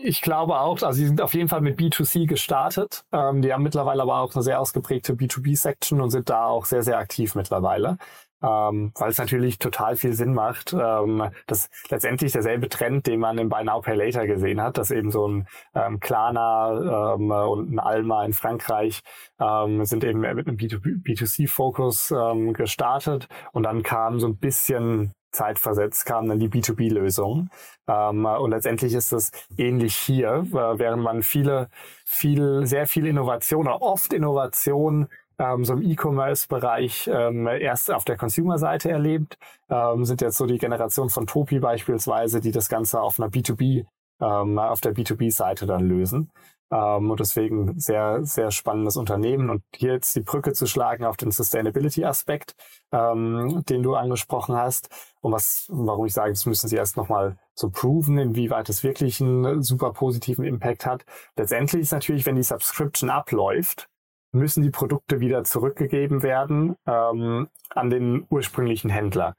Ich 0.03 0.23
glaube 0.23 0.59
auch, 0.61 0.83
also 0.83 0.93
sie 0.93 1.07
sind 1.07 1.21
auf 1.21 1.35
jeden 1.35 1.49
Fall 1.49 1.61
mit 1.61 1.79
B2C 1.79 2.27
gestartet. 2.27 3.05
Ähm, 3.13 3.43
die 3.43 3.53
haben 3.53 3.63
mittlerweile 3.63 4.03
aber 4.03 4.21
auch 4.21 4.35
eine 4.35 4.43
sehr 4.43 4.61
ausgeprägte 4.61 5.15
B2B-Section 5.15 6.01
und 6.01 6.11
sind 6.11 6.31
da 6.31 6.47
auch 6.47 6.65
sehr, 6.65 6.83
sehr 6.83 6.99
aktiv 6.99 7.35
mittlerweile. 7.35 7.99
Ähm, 8.43 8.93
weil 8.99 9.11
es 9.11 9.19
natürlich 9.19 9.59
total 9.59 9.97
viel 9.97 10.15
Sinn 10.15 10.33
macht. 10.33 10.73
Ähm, 10.73 11.31
das 11.47 11.69
letztendlich 11.91 12.33
derselbe 12.33 12.71
Trend, 12.71 13.07
den 13.07 13.21
man 13.21 13.37
im 13.37 13.51
Buy 13.51 13.65
Now 13.65 13.83
Pay 13.83 13.97
Later 13.97 14.27
gesehen 14.27 14.63
hat, 14.63 14.79
dass 14.79 14.91
eben 14.91 15.11
so 15.11 15.29
ein 15.29 15.47
ähm, 15.75 16.01
Klarna 16.01 17.15
ähm, 17.15 17.31
und 17.31 17.73
ein 17.75 17.79
Alma 17.79 18.25
in 18.25 18.33
Frankreich 18.33 19.01
ähm, 19.39 19.85
sind 19.85 20.05
eben 20.05 20.21
mit 20.21 20.49
einem 20.49 20.57
B2C-Fokus 20.57 22.13
ähm, 22.13 22.55
gestartet 22.55 23.29
und 23.53 23.65
dann 23.65 23.83
kam 23.83 24.21
so 24.21 24.29
ein 24.29 24.39
bisschen 24.39 25.13
zeitversetzt 25.33 26.07
kam 26.07 26.29
dann 26.29 26.39
die 26.39 26.49
B2B-Lösung. 26.49 27.51
Ähm, 27.89 28.25
und 28.25 28.51
letztendlich 28.51 28.95
ist 28.95 29.13
es 29.13 29.31
ähnlich 29.57 29.97
hier, 29.97 30.47
äh, 30.53 30.79
während 30.79 31.03
man 31.03 31.23
viele, 31.23 31.69
viel, 32.05 32.67
sehr 32.67 32.87
viel 32.87 33.07
Innovation 33.07 33.67
oder 33.67 33.83
oft 33.83 34.13
Innovation 34.13 35.09
ähm, 35.41 35.65
so 35.65 35.73
im 35.73 35.83
E-Commerce-Bereich 35.83 37.11
ähm, 37.13 37.47
erst 37.47 37.91
auf 37.91 38.05
der 38.05 38.17
Consumer-Seite 38.17 38.91
erlebt, 38.91 39.39
ähm, 39.71 40.05
sind 40.05 40.21
jetzt 40.21 40.37
so 40.37 40.47
die 40.47 40.59
Generation 40.59 41.09
von 41.09 41.27
Topi 41.27 41.59
beispielsweise, 41.61 42.41
die 42.41 42.53
das 42.53 42.69
Ganze 42.69 43.01
auf 43.01 43.19
einer 43.19 43.31
B2B, 43.31 43.87
ähm, 44.21 44.59
auf 44.59 44.81
der 44.81 44.95
B2B-Seite 44.95 45.67
dann 45.67 45.89
lösen. 45.89 46.31
Ähm, 46.71 47.11
und 47.11 47.21
deswegen 47.21 47.79
sehr, 47.79 48.25
sehr 48.25 48.51
spannendes 48.51 48.97
Unternehmen. 48.97 49.51
Und 49.51 49.63
hier 49.75 49.93
jetzt 49.93 50.15
die 50.15 50.21
Brücke 50.21 50.53
zu 50.53 50.67
schlagen 50.67 51.05
auf 51.05 51.17
den 51.17 51.31
Sustainability-Aspekt, 51.31 52.55
ähm, 52.93 53.65
den 53.69 53.83
du 53.83 53.95
angesprochen 53.95 54.57
hast. 54.57 54.89
Und 55.21 55.33
was, 55.33 55.67
warum 55.69 56.07
ich 56.07 56.15
sage, 56.15 56.31
das 56.31 56.47
müssen 56.47 56.69
sie 56.69 56.77
erst 56.77 56.97
nochmal 56.97 57.39
so 57.55 57.71
proven, 57.71 58.19
inwieweit 58.19 58.69
es 58.69 58.83
wirklich 58.83 59.21
einen 59.21 59.63
super 59.63 59.93
positiven 59.93 60.45
Impact 60.45 60.87
hat. 60.87 61.05
Letztendlich 61.37 61.83
ist 61.83 61.93
natürlich, 61.93 62.27
wenn 62.27 62.37
die 62.37 62.43
Subscription 62.43 63.11
abläuft, 63.11 63.89
müssen 64.33 64.63
die 64.63 64.71
Produkte 64.71 65.21
wieder 65.21 65.45
zurückgegeben 65.45 66.23
werden 66.23 66.77
ähm, 66.87 67.49
an 67.71 67.91
den 67.91 68.27
ursprünglichen 68.31 68.91
Händler 68.91 69.35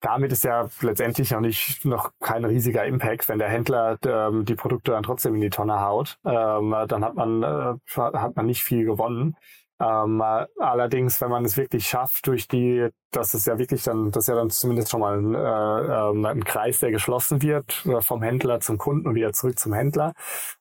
damit 0.00 0.32
ist 0.32 0.44
ja 0.44 0.68
letztendlich 0.80 1.30
noch 1.30 1.40
nicht 1.40 1.84
noch 1.84 2.12
kein 2.20 2.44
riesiger 2.44 2.84
Impact, 2.84 3.28
wenn 3.28 3.38
der 3.38 3.48
Händler 3.48 3.98
ähm, 4.04 4.44
die 4.44 4.54
Produkte 4.54 4.92
dann 4.92 5.02
trotzdem 5.02 5.34
in 5.34 5.40
die 5.40 5.50
Tonne 5.50 5.80
haut, 5.80 6.18
ähm, 6.24 6.74
dann 6.88 7.04
hat 7.04 7.14
man 7.14 7.42
äh, 7.42 7.74
hat 7.96 8.36
man 8.36 8.46
nicht 8.46 8.62
viel 8.62 8.84
gewonnen. 8.84 9.36
Ähm, 9.80 10.22
allerdings, 10.58 11.20
wenn 11.22 11.30
man 11.30 11.44
es 11.46 11.56
wirklich 11.56 11.86
schafft, 11.88 12.26
durch 12.26 12.46
die, 12.46 12.88
das 13.12 13.32
ist 13.32 13.46
ja 13.46 13.58
wirklich 13.58 13.82
dann, 13.82 14.10
das 14.10 14.24
ist 14.24 14.28
ja 14.28 14.34
dann 14.34 14.50
zumindest 14.50 14.90
schon 14.90 15.00
mal 15.00 15.16
ein, 15.18 15.34
äh, 15.34 16.10
ähm, 16.10 16.26
ein 16.26 16.44
Kreis, 16.44 16.80
der 16.80 16.90
geschlossen 16.90 17.40
wird, 17.40 17.86
äh, 17.86 18.02
vom 18.02 18.22
Händler 18.22 18.60
zum 18.60 18.76
Kunden 18.76 19.08
und 19.08 19.14
wieder 19.14 19.32
zurück 19.32 19.58
zum 19.58 19.72
Händler. 19.72 20.12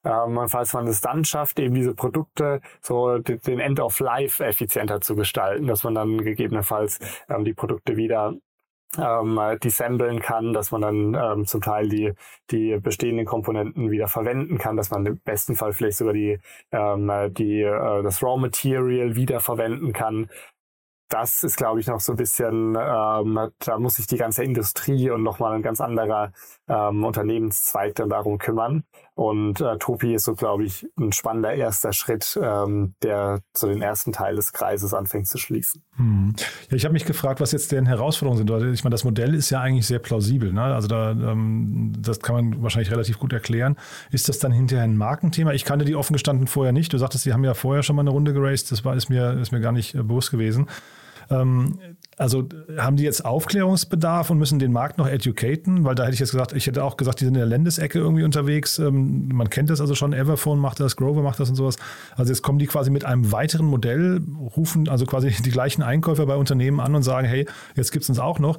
Ähm, 0.06 0.40
falls 0.48 0.74
man 0.74 0.88
es 0.88 1.02
dann 1.02 1.26
schafft, 1.26 1.60
eben 1.60 1.76
diese 1.76 1.94
Produkte 1.96 2.62
so 2.82 3.18
den 3.20 3.60
End 3.60 3.82
of 3.82 4.00
Life 4.00 4.44
effizienter 4.44 5.02
zu 5.02 5.16
gestalten, 5.18 5.68
dass 5.68 5.84
man 5.84 5.96
dann 5.96 6.24
gegebenenfalls 6.24 7.00
ähm, 7.28 7.44
die 7.44 7.54
Produkte 7.54 7.98
wieder 7.98 8.36
ähm, 8.98 9.40
dissemblen 9.64 10.20
kann, 10.20 10.54
dass 10.54 10.72
man 10.72 10.82
dann 10.82 11.14
ähm, 11.14 11.46
zum 11.46 11.62
Teil 11.62 11.90
die, 11.90 12.14
die 12.50 12.78
bestehenden 12.80 13.26
Komponenten 13.26 13.92
wieder 13.92 14.08
verwenden 14.08 14.58
kann, 14.58 14.78
dass 14.78 14.90
man 14.90 15.06
im 15.06 15.20
besten 15.20 15.56
Fall 15.56 15.74
vielleicht 15.74 15.98
sogar 15.98 16.14
die, 16.14 16.40
ähm, 16.72 17.12
die, 17.34 17.62
äh, 17.62 18.04
das 18.04 18.24
Raw 18.24 18.40
Material 18.40 19.16
wieder 19.16 19.40
verwenden 19.40 19.94
kann 19.94 20.30
das 21.10 21.44
ist, 21.44 21.58
glaube 21.58 21.80
ich, 21.80 21.88
noch 21.88 22.00
so 22.00 22.14
ein 22.14 22.18
bisschen, 22.18 22.78
ähm, 22.80 23.52
da 23.60 23.80
muss 23.80 23.96
sich 23.96 24.06
die 24.08 24.18
ganze 24.18 24.44
Industrie 24.44 25.10
und 25.10 25.24
nochmal 25.24 25.54
ein 25.54 25.64
ganz 25.64 25.82
anderer 25.82 26.32
ähm, 26.68 27.04
Unternehmenszweig 27.04 27.96
dann 27.96 28.10
darum 28.10 28.38
kümmern. 28.38 28.84
Und 29.20 29.60
äh, 29.60 29.78
Topi 29.78 30.14
ist 30.14 30.24
so, 30.24 30.34
glaube 30.34 30.64
ich, 30.64 30.88
ein 30.98 31.12
spannender 31.12 31.54
erster 31.54 31.92
Schritt, 31.92 32.40
ähm, 32.42 32.94
der 33.04 33.42
zu 33.52 33.68
den 33.68 33.82
ersten 33.82 34.14
Teil 34.14 34.38
des 34.38 34.54
Kreises 34.54 34.94
anfängt 34.94 35.28
zu 35.28 35.38
schließen. 35.38 35.84
Hm. 35.98 36.36
Ja, 36.70 36.78
ich 36.78 36.86
habe 36.86 36.94
mich 36.94 37.04
gefragt, 37.04 37.42
was 37.42 37.52
jetzt 37.52 37.74
deren 37.74 37.86
Herausforderungen 37.86 38.48
sind. 38.48 38.74
Ich 38.74 38.86
meine, 38.86 38.94
das 38.94 39.04
Modell 39.04 39.36
ist 39.36 39.50
ja 39.50 39.60
eigentlich 39.60 39.86
sehr 39.88 40.00
plausibel. 40.00 40.54
Ne? 40.54 40.64
Also 40.64 40.88
da, 40.88 41.12
ähm, 41.12 41.92
das 42.00 42.22
kann 42.22 42.34
man 42.34 42.64
wahrscheinlich 42.64 42.92
relativ 42.92 43.20
gut 43.20 43.34
erklären. 43.34 43.76
Ist 44.10 44.30
das 44.30 44.40
dann 44.40 44.54
hinterher 44.54 44.86
ein 44.86 44.96
Markenthema? 44.96 45.52
Ich 45.52 45.66
kannte 45.66 45.84
die 45.84 45.98
offen 45.98 46.14
gestanden 46.14 46.48
vorher 46.48 46.72
nicht. 46.72 46.94
Du 46.94 46.98
sagtest, 46.98 47.26
sie 47.26 47.34
haben 47.34 47.44
ja 47.44 47.56
vorher 47.56 47.84
schon 47.84 47.98
mal 47.98 48.04
eine 48.04 48.12
Runde 48.12 48.32
geraced. 48.32 48.72
Das 48.72 48.86
war, 48.86 48.96
ist 48.96 49.10
mir, 49.10 49.34
ist 49.34 49.52
mir 49.52 49.60
gar 49.60 49.74
nicht 49.74 49.96
äh, 49.96 50.02
bewusst 50.02 50.32
gewesen. 50.32 50.70
Ähm, 51.30 51.78
also 52.20 52.44
haben 52.78 52.98
die 52.98 53.04
jetzt 53.04 53.24
Aufklärungsbedarf 53.24 54.30
und 54.30 54.38
müssen 54.38 54.60
den 54.60 54.74
Markt 54.74 54.98
noch 54.98 55.08
educaten? 55.08 55.86
Weil 55.86 55.96
da 55.96 56.04
hätte 56.04 56.16
ich 56.16 56.20
jetzt 56.20 56.32
gesagt, 56.32 56.52
ich 56.52 56.68
hätte 56.68 56.84
auch 56.84 56.98
gesagt, 56.98 57.22
die 57.22 57.26
sind 57.26 57.36
in 57.36 57.40
der 57.40 57.48
Landesecke 57.48 57.98
irgendwie 57.98 58.24
unterwegs. 58.24 58.78
Ähm, 58.78 59.30
man 59.30 59.50
kennt 59.50 59.70
das 59.70 59.80
also 59.80 59.96
schon, 59.96 60.12
Everphone 60.12 60.60
macht 60.60 60.82
das, 60.82 60.98
Grover 60.98 61.22
macht 61.22 61.40
das 61.40 61.50
und 61.50 61.56
sowas. 61.56 61.78
Also 62.18 62.34
jetzt 62.34 62.42
kommen 62.42 62.60
die 62.60 62.68
quasi 62.68 62.92
mit 62.92 63.06
einem 63.06 63.32
weiteren 63.32 63.66
Modell, 63.66 64.22
rufen 64.56 64.90
also 64.90 65.06
quasi 65.06 65.30
die 65.46 65.50
gleichen 65.50 65.82
Einkäufer 65.82 66.26
bei 66.26 66.36
Unternehmen 66.36 66.82
an 66.82 66.94
und 66.94 67.04
sagen, 67.04 67.26
hey, 67.26 67.48
jetzt 67.76 67.92
gibt 67.92 68.04
es 68.04 68.10
uns 68.10 68.20
auch 68.20 68.40
noch. 68.40 68.58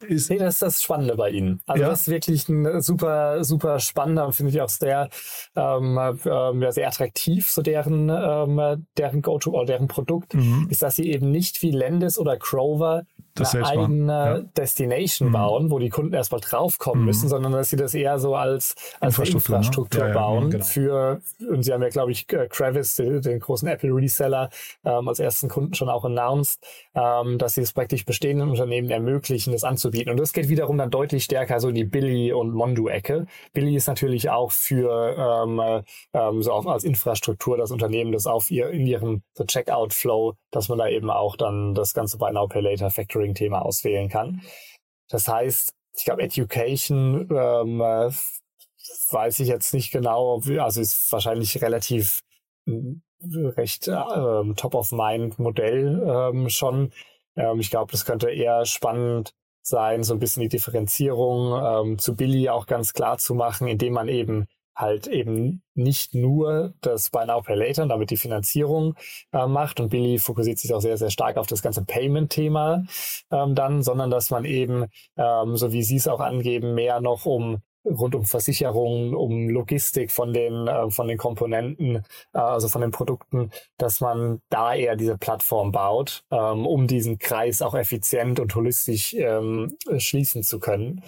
Ist 0.00 0.28
nee, 0.28 0.36
das 0.36 0.54
ist 0.54 0.62
das 0.62 0.82
Spannende 0.82 1.16
bei 1.16 1.30
ihnen. 1.30 1.60
Also 1.66 1.82
ja. 1.82 1.88
das 1.88 2.02
ist 2.02 2.08
wirklich 2.08 2.48
ein 2.48 2.82
super, 2.82 3.42
super 3.44 3.80
spannender 3.80 4.26
und 4.26 4.34
finde 4.34 4.52
ich 4.52 4.60
auch 4.60 4.68
sehr, 4.68 5.08
ähm, 5.54 5.98
ähm, 6.24 6.70
sehr 6.70 6.88
attraktiv, 6.88 7.50
so 7.50 7.62
deren, 7.62 8.10
ähm, 8.10 8.86
deren 8.98 9.22
Go-To 9.22 9.52
oder 9.52 9.64
deren 9.64 9.88
Produkt, 9.88 10.34
mhm. 10.34 10.66
ist, 10.70 10.82
dass 10.82 10.96
sie 10.96 11.10
eben 11.10 11.30
nicht 11.30 11.62
wie 11.62 11.70
Landis 11.70 12.18
oder 12.18 12.36
Crover 12.36 13.04
das 13.40 13.54
eine 13.54 13.66
eigene 13.66 14.12
ja. 14.12 14.38
Destination 14.56 15.28
mhm. 15.28 15.32
bauen, 15.32 15.70
wo 15.70 15.78
die 15.78 15.88
Kunden 15.88 16.14
erstmal 16.14 16.40
draufkommen 16.40 17.00
mhm. 17.00 17.06
müssen, 17.06 17.28
sondern 17.28 17.52
dass 17.52 17.70
sie 17.70 17.76
das 17.76 17.94
eher 17.94 18.18
so 18.18 18.34
als, 18.34 18.74
als 19.00 19.18
Infrastruktur, 19.18 19.56
ne? 19.56 19.58
Infrastruktur 19.58 20.02
ne? 20.02 20.08
ja, 20.08 20.14
bauen 20.14 20.50
genau. 20.50 20.64
für, 20.64 21.20
und 21.50 21.62
sie 21.62 21.72
haben 21.72 21.82
ja, 21.82 21.88
glaube 21.88 22.12
ich, 22.12 22.26
Kravis, 22.26 22.96
den, 22.96 23.22
den 23.22 23.40
großen 23.40 23.68
Apple 23.68 23.94
Reseller, 23.94 24.50
ähm, 24.84 25.08
als 25.08 25.18
ersten 25.18 25.48
Kunden 25.48 25.74
schon 25.74 25.88
auch 25.88 26.04
announced, 26.04 26.60
ähm, 26.94 27.38
dass 27.38 27.54
sie 27.54 27.62
es 27.62 27.72
praktisch 27.72 28.04
bestehenden 28.04 28.50
Unternehmen 28.50 28.90
ermöglichen, 28.90 29.52
das 29.52 29.64
anzubieten. 29.64 30.10
Und 30.10 30.20
das 30.20 30.32
geht 30.32 30.48
wiederum 30.48 30.78
dann 30.78 30.90
deutlich 30.90 31.24
stärker 31.24 31.60
so 31.60 31.68
in 31.68 31.74
die 31.74 31.84
Billy- 31.84 32.32
und 32.32 32.52
Mondu-Ecke. 32.52 33.26
Billy 33.52 33.76
ist 33.76 33.86
natürlich 33.86 34.30
auch 34.30 34.52
für 34.52 35.14
ähm, 35.44 35.82
ähm, 36.12 36.42
so 36.42 36.52
auch 36.52 36.66
als 36.66 36.84
Infrastruktur 36.84 37.56
das 37.56 37.70
Unternehmen, 37.70 38.12
das 38.12 38.26
auf 38.26 38.50
ihr 38.50 38.70
in 38.70 38.86
ihrem 38.86 39.22
so 39.34 39.44
Checkout-Flow, 39.44 40.34
dass 40.50 40.68
man 40.68 40.78
da 40.78 40.88
eben 40.88 41.10
auch 41.10 41.36
dann 41.36 41.74
das 41.74 41.92
ganze 41.94 42.18
Buy 42.18 42.32
Now 42.32 42.48
Pay 42.48 42.62
Later 42.62 42.90
Factoring-Thema 43.26 43.62
auswählen 43.62 44.08
kann. 44.08 44.42
Das 45.08 45.28
heißt, 45.28 45.70
ich 45.96 46.04
glaube, 46.04 46.22
Education 46.22 47.28
ähm, 47.30 47.80
äh, 47.80 48.10
weiß 49.10 49.40
ich 49.40 49.48
jetzt 49.48 49.74
nicht 49.74 49.92
genau, 49.92 50.40
also 50.58 50.80
ist 50.80 51.10
wahrscheinlich 51.12 51.62
relativ 51.62 52.20
recht 52.66 53.88
äh, 53.88 54.54
Top-of-Mind-Modell 54.56 56.32
ähm, 56.34 56.48
schon. 56.48 56.92
Ähm, 57.36 57.60
ich 57.60 57.70
glaube, 57.70 57.92
das 57.92 58.04
könnte 58.04 58.30
eher 58.30 58.66
spannend 58.66 59.30
sein, 59.62 60.04
so 60.04 60.14
ein 60.14 60.20
bisschen 60.20 60.42
die 60.42 60.48
Differenzierung 60.48 61.60
ähm, 61.64 61.98
zu 61.98 62.14
Billy 62.14 62.48
auch 62.48 62.66
ganz 62.66 62.92
klar 62.92 63.18
zu 63.18 63.34
machen, 63.34 63.66
indem 63.68 63.94
man 63.94 64.08
eben 64.08 64.46
halt 64.76 65.06
eben 65.06 65.62
nicht 65.74 66.14
nur 66.14 66.74
das 66.82 67.10
Buy 67.10 67.26
Now 67.26 67.40
Pay 67.40 67.56
Later 67.56 67.82
und 67.82 67.88
damit 67.88 68.10
die 68.10 68.16
Finanzierung 68.16 68.94
äh, 69.32 69.46
macht 69.46 69.80
und 69.80 69.88
Billy 69.88 70.18
fokussiert 70.18 70.58
sich 70.58 70.72
auch 70.74 70.80
sehr, 70.80 70.98
sehr 70.98 71.10
stark 71.10 71.38
auf 71.38 71.46
das 71.46 71.62
ganze 71.62 71.84
Payment-Thema 71.84 72.84
ähm, 73.30 73.54
dann, 73.54 73.82
sondern 73.82 74.10
dass 74.10 74.30
man 74.30 74.44
eben, 74.44 74.86
ähm, 75.16 75.56
so 75.56 75.72
wie 75.72 75.82
Sie 75.82 75.96
es 75.96 76.08
auch 76.08 76.20
angeben, 76.20 76.74
mehr 76.74 77.00
noch 77.00 77.26
um 77.26 77.62
rund 77.86 78.14
um 78.14 78.24
Versicherungen, 78.24 79.14
um 79.14 79.48
Logistik 79.48 80.10
von 80.10 80.32
den, 80.32 80.66
äh, 80.66 80.90
von 80.90 81.08
den 81.08 81.18
Komponenten, 81.18 82.04
äh, 82.34 82.38
also 82.38 82.68
von 82.68 82.80
den 82.80 82.90
Produkten, 82.90 83.50
dass 83.78 84.00
man 84.00 84.40
da 84.50 84.74
eher 84.74 84.96
diese 84.96 85.16
Plattform 85.16 85.72
baut, 85.72 86.24
ähm, 86.30 86.66
um 86.66 86.86
diesen 86.86 87.18
Kreis 87.18 87.62
auch 87.62 87.74
effizient 87.74 88.40
und 88.40 88.54
holistisch 88.54 89.14
ähm, 89.14 89.76
schließen 89.98 90.42
zu 90.42 90.58
können. 90.58 91.02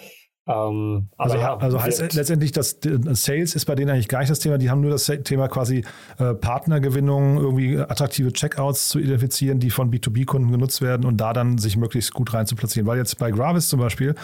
Ähm, 0.49 1.09
also, 1.17 1.37
ja, 1.37 1.55
also 1.57 1.81
heißt 1.81 2.13
letztendlich, 2.15 2.51
dass 2.51 2.79
Sales 2.81 3.55
ist 3.55 3.65
bei 3.65 3.75
denen 3.75 3.91
eigentlich 3.91 4.07
gar 4.07 4.19
nicht 4.19 4.31
das 4.31 4.39
Thema. 4.39 4.57
Die 4.57 4.69
haben 4.69 4.81
nur 4.81 4.89
das 4.89 5.05
Thema 5.23 5.47
quasi 5.47 5.85
äh, 6.17 6.33
Partnergewinnung, 6.33 7.37
irgendwie 7.37 7.77
attraktive 7.77 8.33
Checkouts 8.33 8.89
zu 8.89 8.99
identifizieren, 8.99 9.59
die 9.59 9.69
von 9.69 9.91
B2B-Kunden 9.91 10.51
genutzt 10.51 10.81
werden 10.81 11.05
und 11.05 11.17
da 11.17 11.33
dann 11.33 11.59
sich 11.59 11.77
möglichst 11.77 12.13
gut 12.13 12.33
rein 12.33 12.47
zu 12.47 12.55
platzieren. 12.55 12.87
Weil 12.87 12.97
jetzt 12.97 13.19
bei 13.19 13.29
Gravis 13.29 13.69
zum 13.69 13.79
Beispiel 13.79 14.15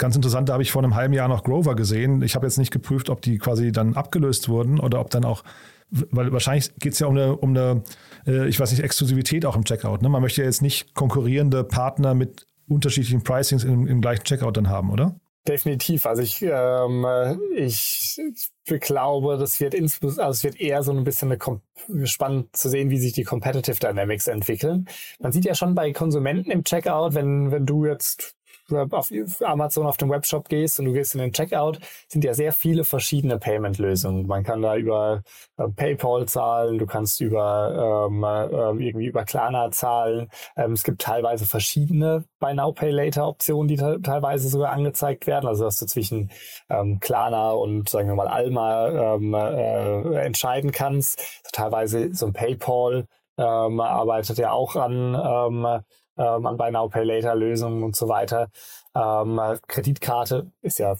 Ganz 0.00 0.16
interessant, 0.16 0.48
da 0.48 0.54
habe 0.54 0.62
ich 0.62 0.72
vor 0.72 0.82
einem 0.82 0.94
halben 0.94 1.12
Jahr 1.12 1.28
noch 1.28 1.44
Grover 1.44 1.76
gesehen. 1.76 2.22
Ich 2.22 2.34
habe 2.34 2.46
jetzt 2.46 2.56
nicht 2.56 2.70
geprüft, 2.70 3.10
ob 3.10 3.20
die 3.20 3.36
quasi 3.36 3.70
dann 3.70 3.96
abgelöst 3.96 4.48
wurden 4.48 4.80
oder 4.80 4.98
ob 4.98 5.10
dann 5.10 5.26
auch, 5.26 5.44
weil 5.90 6.32
wahrscheinlich 6.32 6.74
geht 6.78 6.94
es 6.94 7.00
ja 7.00 7.06
um 7.06 7.18
eine, 7.18 7.36
um 7.36 7.50
eine 7.50 7.82
äh, 8.26 8.48
ich 8.48 8.58
weiß 8.58 8.70
nicht, 8.70 8.82
Exklusivität 8.82 9.44
auch 9.44 9.56
im 9.56 9.64
Checkout. 9.64 10.00
Ne? 10.00 10.08
Man 10.08 10.22
möchte 10.22 10.40
ja 10.40 10.46
jetzt 10.46 10.62
nicht 10.62 10.94
konkurrierende 10.94 11.64
Partner 11.64 12.14
mit 12.14 12.46
unterschiedlichen 12.66 13.22
Pricings 13.22 13.62
im, 13.62 13.86
im 13.86 14.00
gleichen 14.00 14.24
Checkout 14.24 14.56
dann 14.56 14.70
haben, 14.70 14.90
oder? 14.90 15.16
Definitiv. 15.48 16.04
Also 16.04 16.22
ich, 16.22 16.42
ähm, 16.42 17.06
ich 17.56 18.20
glaube, 18.80 19.38
das 19.38 19.58
wird 19.58 19.72
insbesondere, 19.72 20.26
also 20.26 20.36
es 20.36 20.44
wird 20.44 20.60
eher 20.60 20.82
so 20.82 20.92
ein 20.92 21.02
bisschen 21.02 21.32
eine, 21.32 22.06
spannend 22.06 22.54
zu 22.54 22.68
sehen, 22.68 22.90
wie 22.90 22.98
sich 22.98 23.14
die 23.14 23.24
Competitive 23.24 23.78
Dynamics 23.78 24.26
entwickeln. 24.26 24.86
Man 25.18 25.32
sieht 25.32 25.46
ja 25.46 25.54
schon 25.54 25.74
bei 25.74 25.92
Konsumenten 25.92 26.50
im 26.50 26.62
Checkout, 26.64 27.14
wenn, 27.14 27.50
wenn 27.50 27.64
du 27.64 27.86
jetzt 27.86 28.36
auf 28.72 29.10
Amazon 29.42 29.86
auf 29.86 29.96
den 29.96 30.10
Webshop 30.10 30.48
gehst 30.48 30.78
und 30.78 30.86
du 30.86 30.92
gehst 30.92 31.14
in 31.14 31.20
den 31.20 31.32
Checkout, 31.32 31.78
sind 32.08 32.24
ja 32.24 32.34
sehr 32.34 32.52
viele 32.52 32.84
verschiedene 32.84 33.38
Payment-Lösungen. 33.38 34.26
Man 34.26 34.44
kann 34.44 34.62
da 34.62 34.76
über 34.76 35.22
äh, 35.56 35.68
PayPal 35.68 36.26
zahlen, 36.26 36.78
du 36.78 36.86
kannst 36.86 37.20
über 37.20 38.08
ähm, 38.10 38.24
äh, 38.24 38.86
irgendwie 38.86 39.06
über 39.06 39.24
Klarna 39.24 39.70
zahlen. 39.70 40.28
Ähm, 40.56 40.72
es 40.72 40.84
gibt 40.84 41.02
teilweise 41.02 41.46
verschiedene 41.46 42.24
Buy 42.38 42.54
Now 42.54 42.72
Pay 42.72 42.90
Later 42.90 43.28
Optionen, 43.28 43.68
die 43.68 43.76
teilweise 43.76 44.48
sogar 44.48 44.72
angezeigt 44.72 45.26
werden. 45.26 45.46
Also 45.46 45.64
dass 45.64 45.78
du 45.78 45.86
zwischen 45.86 46.30
ähm, 46.68 47.00
Klarna 47.00 47.50
und 47.50 47.88
sagen 47.88 48.08
wir 48.08 48.14
mal 48.14 48.28
Alma 48.28 49.14
ähm, 49.14 49.34
äh, 49.34 50.24
entscheiden 50.24 50.72
kannst. 50.72 51.18
Also 51.18 51.50
teilweise 51.52 52.14
so 52.14 52.26
ein 52.26 52.32
PayPal 52.32 53.06
ähm, 53.38 53.80
arbeitet 53.80 54.38
ja 54.38 54.52
auch 54.52 54.76
an 54.76 55.14
ähm, 55.14 55.82
ähm, 56.20 56.46
an 56.46 56.56
Buy 56.56 56.70
Now 56.70 56.88
Pay 56.88 57.04
Later 57.04 57.34
Lösungen 57.34 57.82
und 57.82 57.96
so 57.96 58.08
weiter. 58.08 58.48
Ähm, 58.94 59.40
Kreditkarte 59.66 60.50
ist 60.62 60.78
ja 60.78 60.94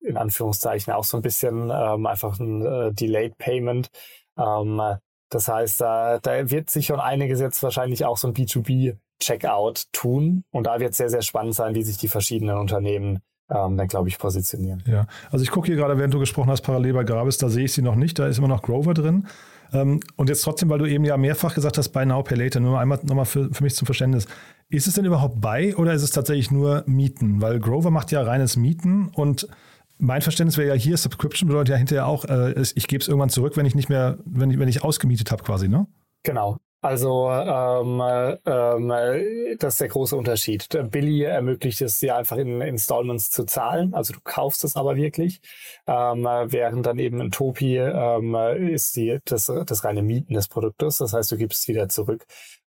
in 0.00 0.16
Anführungszeichen 0.16 0.92
auch 0.92 1.04
so 1.04 1.16
ein 1.16 1.22
bisschen 1.22 1.70
ähm, 1.72 2.06
einfach 2.06 2.38
ein 2.38 2.64
äh, 2.64 2.92
Delayed 2.92 3.38
Payment. 3.38 3.88
Ähm, 4.36 4.80
das 5.30 5.48
heißt, 5.48 5.80
da, 5.80 6.18
da 6.18 6.50
wird 6.50 6.70
sich 6.70 6.86
schon 6.86 7.00
einiges 7.00 7.40
jetzt 7.40 7.62
wahrscheinlich 7.62 8.04
auch 8.04 8.16
so 8.16 8.28
ein 8.28 8.34
B2B 8.34 8.96
Checkout 9.20 9.84
tun. 9.92 10.44
Und 10.50 10.66
da 10.66 10.80
wird 10.80 10.92
es 10.92 10.96
sehr, 10.96 11.10
sehr 11.10 11.22
spannend 11.22 11.54
sein, 11.54 11.74
wie 11.74 11.82
sich 11.82 11.98
die 11.98 12.08
verschiedenen 12.08 12.56
Unternehmen 12.56 13.20
ähm, 13.50 13.76
dann, 13.76 13.88
glaube 13.88 14.08
ich, 14.08 14.18
positionieren. 14.18 14.82
Ja, 14.86 15.06
also 15.30 15.42
ich 15.42 15.50
gucke 15.50 15.66
hier 15.66 15.76
gerade, 15.76 15.98
während 15.98 16.14
du 16.14 16.18
gesprochen 16.18 16.50
hast, 16.50 16.62
parallel 16.62 16.94
bei 16.94 17.04
Gravis, 17.04 17.38
da 17.38 17.48
sehe 17.48 17.64
ich 17.64 17.72
sie 17.72 17.82
noch 17.82 17.94
nicht, 17.94 18.18
da 18.18 18.26
ist 18.26 18.38
immer 18.38 18.48
noch 18.48 18.62
Grover 18.62 18.94
drin. 18.94 19.26
Ähm, 19.72 20.00
und 20.16 20.28
jetzt 20.28 20.42
trotzdem, 20.42 20.68
weil 20.68 20.78
du 20.78 20.86
eben 20.86 21.04
ja 21.04 21.16
mehrfach 21.16 21.54
gesagt 21.54 21.78
hast, 21.78 21.90
Buy 21.90 22.06
Now, 22.06 22.22
Pay 22.22 22.36
Later, 22.38 22.60
nur 22.60 22.78
einmal 22.78 22.98
nochmal 23.02 23.26
für, 23.26 23.52
für 23.52 23.62
mich 23.62 23.74
zum 23.74 23.86
Verständnis. 23.86 24.26
Ist 24.68 24.86
es 24.86 24.94
denn 24.94 25.04
überhaupt 25.04 25.40
bei 25.40 25.74
oder 25.76 25.94
ist 25.94 26.02
es 26.02 26.10
tatsächlich 26.10 26.50
nur 26.50 26.84
Mieten? 26.86 27.40
Weil 27.40 27.58
Grover 27.58 27.90
macht 27.90 28.10
ja 28.12 28.22
reines 28.22 28.56
Mieten 28.56 29.08
und 29.08 29.48
mein 29.98 30.22
Verständnis 30.22 30.56
wäre 30.56 30.68
ja 30.68 30.74
hier, 30.74 30.96
Subscription 30.96 31.48
bedeutet 31.48 31.70
ja 31.70 31.76
hinterher 31.76 32.06
auch, 32.06 32.24
äh, 32.24 32.54
ich 32.74 32.86
gebe 32.86 33.02
es 33.02 33.08
irgendwann 33.08 33.30
zurück, 33.30 33.56
wenn 33.56 33.66
ich 33.66 33.74
nicht 33.74 33.88
mehr, 33.88 34.18
wenn 34.24 34.50
ich, 34.50 34.58
wenn 34.58 34.68
ich 34.68 34.84
ausgemietet 34.84 35.32
habe 35.32 35.42
quasi, 35.42 35.68
ne? 35.68 35.86
Genau. 36.22 36.58
Also 36.80 37.28
ähm, 37.28 38.00
ähm, 38.46 39.56
das 39.58 39.74
ist 39.74 39.80
der 39.80 39.88
große 39.88 40.16
Unterschied. 40.16 40.68
Billy 40.90 41.22
ermöglicht 41.22 41.80
es 41.80 41.98
dir 41.98 42.14
einfach 42.16 42.36
in 42.36 42.60
Installments 42.60 43.30
zu 43.30 43.44
zahlen, 43.44 43.94
also 43.94 44.12
du 44.12 44.20
kaufst 44.22 44.62
es 44.62 44.76
aber 44.76 44.94
wirklich, 44.94 45.40
ähm, 45.88 46.24
während 46.24 46.86
dann 46.86 47.00
eben 47.00 47.20
in 47.20 47.32
Topi 47.32 47.78
ähm, 47.78 48.34
ist 48.70 48.94
die, 48.94 49.18
das, 49.24 49.46
das 49.66 49.84
reine 49.84 50.02
Mieten 50.02 50.34
des 50.34 50.46
Produktes, 50.46 50.98
das 50.98 51.12
heißt 51.12 51.32
du 51.32 51.36
gibst 51.36 51.62
es 51.62 51.68
wieder 51.68 51.88
zurück. 51.88 52.26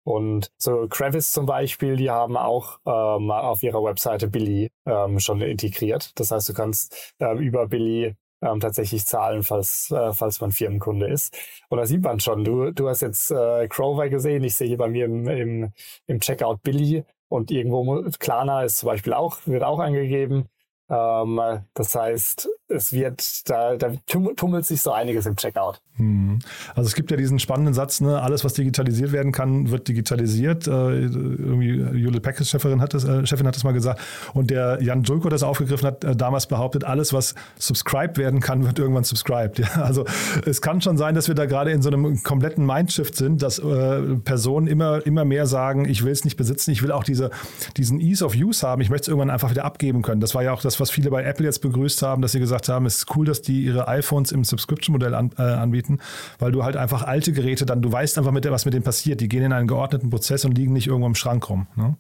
Und 0.08 0.52
so 0.58 0.88
Kravis 0.88 1.34
zum 1.34 1.46
Beispiel, 1.46 1.98
die 1.98 2.10
haben 2.10 2.38
auch 2.38 2.80
ähm, 2.86 3.30
auf 3.30 3.62
ihrer 3.62 3.84
Webseite 3.84 4.30
Billy 4.30 4.72
ähm, 4.86 5.20
schon 5.20 5.42
integriert. 5.42 6.18
Das 6.18 6.32
heißt, 6.32 6.48
du 6.48 6.54
kannst 6.54 7.14
ähm, 7.20 7.40
über 7.40 7.68
Billy 7.68 8.16
ähm, 8.42 8.60
tatsächlich 8.60 9.06
zahlen, 9.06 9.44
falls, 9.44 9.92
äh, 9.92 10.14
falls 10.14 10.42
man 10.42 10.52
Firmenkunde 10.52 11.08
ist. 11.08 11.36
Und 11.70 11.78
da 11.80 11.86
sieht 11.86 12.04
man 12.04 12.20
schon, 12.20 12.44
du, 12.44 12.72
du 12.72 12.90
hast 12.90 13.02
jetzt 13.02 13.32
äh, 13.32 13.68
Crover 13.68 14.10
gesehen, 14.10 14.44
ich 14.44 14.56
sehe 14.56 14.68
hier 14.68 14.78
bei 14.78 14.88
mir 14.88 15.06
im, 15.06 15.28
im, 15.28 15.74
im 16.08 16.20
Checkout 16.20 16.62
Billy 16.64 17.04
und 17.30 17.52
irgendwo 17.52 18.04
Klarna 18.20 18.64
ist 18.64 18.78
zum 18.78 18.88
Beispiel 18.88 19.14
auch, 19.14 19.40
wird 19.46 19.64
auch 19.64 19.80
angegeben. 19.80 20.50
Ähm, 20.90 21.42
das 21.74 21.96
heißt, 21.96 22.50
es 22.70 22.92
wird, 22.92 23.50
da, 23.50 23.76
da 23.76 23.94
tummelt 24.08 24.66
sich 24.66 24.82
so 24.82 24.92
einiges 24.92 25.26
im 25.26 25.36
Checkout. 25.36 25.82
Hm. 25.98 26.40
Also 26.76 26.88
es 26.88 26.96
gibt 26.96 27.10
ja 27.10 27.18
diesen 27.18 27.40
spannenden 27.40 27.74
Satz, 27.74 28.02
ne, 28.02 28.22
alles, 28.22 28.44
was 28.44 28.54
digitalisiert 28.54 29.12
werden 29.12 29.32
kann, 29.32 29.72
wird 29.72 29.88
digitalisiert. 29.88 30.68
Äh, 30.68 30.72
irgendwie 30.72 31.76
Jule 31.98 32.20
Packes 32.20 32.50
Chefin 32.50 32.82
hat 32.82 32.94
das, 32.94 33.04
äh, 33.04 33.24
hat 33.24 33.56
das 33.56 33.64
mal 33.64 33.72
gesagt. 33.72 34.02
Und 34.34 34.52
der 34.52 34.80
Jan 34.82 35.04
Dulko, 35.04 35.30
das 35.30 35.44
aufgegriffen 35.44 35.88
hat, 35.88 36.04
äh, 36.04 36.16
damals 36.16 36.48
behauptet, 36.48 36.84
alles, 36.84 37.14
was 37.14 37.34
subscribed 37.58 38.18
werden 38.18 38.42
kann, 38.42 38.64
wird 38.66 38.80
irgendwann 38.80 39.04
subscribed. 39.04 39.60
Ja, 39.68 39.82
also 39.82 40.06
es 40.46 40.62
kann 40.62 40.82
schon 40.82 40.98
sein, 40.98 41.16
dass 41.16 41.28
wir 41.28 41.36
da 41.36 41.46
gerade 41.46 41.72
in 41.72 41.82
so 41.82 41.90
einem 41.90 42.22
kompletten 42.24 42.66
Mindshift 42.66 43.16
sind, 43.16 43.42
dass 43.42 43.60
äh, 43.60 44.02
Personen 44.24 44.68
immer, 44.68 45.06
immer 45.06 45.26
mehr 45.26 45.46
sagen, 45.46 45.86
ich 45.90 46.06
will 46.06 46.12
es 46.12 46.24
nicht 46.24 46.38
besitzen, 46.38 46.72
ich 46.72 46.84
will 46.84 46.92
auch 46.92 47.04
diese, 47.04 47.32
diesen 47.76 48.00
Ease 48.00 48.24
of 48.24 48.36
Use 48.36 48.66
haben, 48.66 48.82
ich 48.82 48.90
möchte 48.90 49.04
es 49.04 49.08
irgendwann 49.08 49.30
einfach 49.30 49.50
wieder 49.50 49.66
abgeben 49.66 50.04
können. 50.04 50.22
Das 50.22 50.36
war 50.36 50.44
ja 50.44 50.54
auch 50.54 50.62
das, 50.62 50.80
was 50.80 50.92
viele 50.92 51.10
bei 51.10 51.24
Apple 51.24 51.46
jetzt 51.46 51.60
begrüßt 51.60 52.02
haben, 52.02 52.22
dass 52.22 52.34
sie 52.34 52.40
gesagt 52.40 52.57
haben, 52.70 52.86
es 52.86 52.98
ist 52.98 53.16
cool, 53.16 53.26
dass 53.26 53.42
die 53.42 53.64
ihre 53.64 53.88
iPhones 53.88 54.32
im 54.32 54.44
Subscription-Modell 54.44 55.14
an, 55.14 55.32
äh, 55.38 55.42
anbieten, 55.42 56.00
weil 56.40 56.52
du 56.52 56.64
halt 56.64 56.76
einfach 56.76 57.04
alte 57.04 57.32
Geräte 57.34 57.66
dann, 57.66 57.82
du 57.82 57.92
weißt 57.92 58.18
einfach, 58.18 58.32
mit, 58.32 58.50
was 58.50 58.66
mit 58.66 58.74
denen 58.74 58.84
passiert. 58.84 59.22
Die 59.22 59.30
gehen 59.30 59.44
in 59.44 59.54
einen 59.54 59.68
geordneten 59.68 60.10
Prozess 60.10 60.46
und 60.46 60.58
liegen 60.58 60.74
nicht 60.74 60.88
irgendwo 60.88 61.08
im 61.08 61.16
Schrank 61.16 61.50
rum. 61.50 61.68
Ne? 61.76 61.98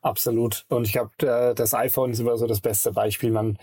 Absolut. 0.00 0.64
Und 0.68 0.86
ich 0.86 0.92
glaube, 0.92 1.10
das 1.54 1.74
iPhone 1.74 2.10
ist 2.10 2.20
immer 2.20 2.36
so 2.36 2.46
das 2.46 2.60
beste 2.60 2.92
Beispiel. 2.92 3.30
Man 3.30 3.58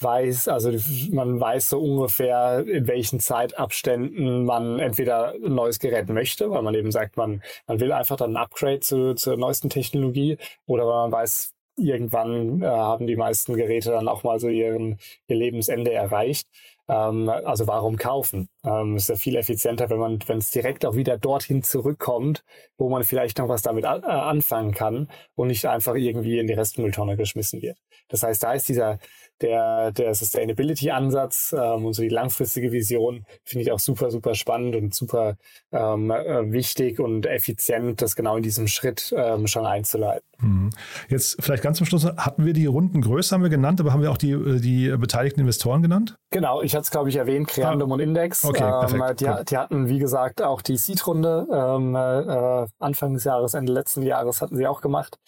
weiß, 0.00 0.48
also 0.48 0.72
man 1.10 1.38
weiß 1.40 1.70
so 1.70 1.80
ungefähr, 1.80 2.64
in 2.66 2.86
welchen 2.88 3.20
Zeitabständen 3.20 4.44
man 4.44 4.78
entweder 4.80 5.34
ein 5.34 5.54
neues 5.54 5.78
Gerät 5.78 6.08
möchte, 6.08 6.50
weil 6.50 6.62
man 6.62 6.74
eben 6.74 6.90
sagt, 6.90 7.16
man, 7.16 7.42
man 7.66 7.80
will 7.80 7.92
einfach 7.92 8.16
dann 8.16 8.32
ein 8.32 8.36
Upgrade 8.36 8.80
zu, 8.80 9.14
zur 9.14 9.36
neuesten 9.36 9.70
Technologie 9.70 10.38
oder 10.66 10.86
weil 10.86 11.08
man 11.08 11.12
weiß, 11.12 11.53
irgendwann 11.76 12.62
äh, 12.62 12.66
haben 12.66 13.06
die 13.06 13.16
meisten 13.16 13.54
Geräte 13.54 13.90
dann 13.90 14.08
auch 14.08 14.22
mal 14.22 14.38
so 14.38 14.48
ihren, 14.48 14.98
ihr 15.28 15.36
Lebensende 15.36 15.92
erreicht. 15.92 16.48
Ähm, 16.88 17.28
also 17.28 17.66
warum 17.66 17.96
kaufen? 17.96 18.48
Ähm, 18.64 18.96
ist 18.96 19.08
ja 19.08 19.16
viel 19.16 19.36
effizienter, 19.36 19.88
wenn 19.90 19.98
man, 19.98 20.18
wenn 20.26 20.38
es 20.38 20.50
direkt 20.50 20.84
auch 20.84 20.96
wieder 20.96 21.18
dorthin 21.18 21.62
zurückkommt, 21.62 22.44
wo 22.76 22.88
man 22.90 23.04
vielleicht 23.04 23.38
noch 23.38 23.48
was 23.48 23.62
damit 23.62 23.84
äh, 23.84 23.88
anfangen 23.88 24.72
kann 24.72 25.08
und 25.34 25.48
nicht 25.48 25.66
einfach 25.66 25.94
irgendwie 25.94 26.38
in 26.38 26.46
die 26.46 26.52
Restmülltonne 26.52 27.16
geschmissen 27.16 27.62
wird. 27.62 27.78
Das 28.08 28.22
heißt, 28.22 28.42
da 28.42 28.52
ist 28.52 28.68
dieser 28.68 28.98
der, 29.44 29.92
der 29.92 30.14
Sustainability-Ansatz 30.14 31.54
ähm, 31.56 31.84
und 31.84 31.92
so 31.92 32.02
die 32.02 32.08
langfristige 32.08 32.72
Vision 32.72 33.26
finde 33.44 33.64
ich 33.64 33.72
auch 33.72 33.78
super, 33.78 34.10
super 34.10 34.34
spannend 34.34 34.74
und 34.74 34.94
super 34.94 35.36
ähm, 35.70 36.10
äh, 36.10 36.50
wichtig 36.50 36.98
und 36.98 37.26
effizient, 37.26 38.00
das 38.00 38.16
genau 38.16 38.36
in 38.36 38.42
diesem 38.42 38.66
Schritt 38.66 39.14
ähm, 39.16 39.46
schon 39.46 39.66
einzuleiten. 39.66 40.26
Mhm. 40.38 40.70
Jetzt 41.08 41.36
vielleicht 41.40 41.62
ganz 41.62 41.78
zum 41.78 41.86
Schluss, 41.86 42.04
hatten 42.04 42.46
wir 42.46 42.54
die 42.54 42.66
Rundengröße, 42.66 43.34
haben 43.34 43.42
wir 43.42 43.50
genannt, 43.50 43.80
aber 43.80 43.92
haben 43.92 44.02
wir 44.02 44.10
auch 44.10 44.16
die, 44.16 44.32
äh, 44.32 44.60
die 44.60 44.88
beteiligten 44.96 45.40
Investoren 45.40 45.82
genannt? 45.82 46.16
Genau, 46.30 46.62
ich 46.62 46.74
hatte 46.74 46.84
es, 46.84 46.90
glaube 46.90 47.10
ich, 47.10 47.16
erwähnt, 47.16 47.48
Creandum 47.48 47.90
ah. 47.90 47.94
und 47.94 48.00
Index. 48.00 48.44
Okay, 48.44 48.60
perfekt. 48.60 48.94
Ähm, 48.94 49.16
die, 49.16 49.24
cool. 49.26 49.44
die, 49.48 49.56
hatten, 49.58 49.88
wie 49.88 49.98
gesagt, 49.98 50.42
auch 50.42 50.62
die 50.62 50.78
Seed-Runde 50.78 51.46
ähm, 51.52 51.94
äh, 51.94 52.66
Anfang 52.78 53.12
des 53.12 53.24
Jahres, 53.24 53.54
Ende 53.54 53.72
letzten 53.72 54.02
Jahres 54.02 54.40
hatten 54.40 54.56
sie 54.56 54.66
auch 54.66 54.80
gemacht. 54.80 55.18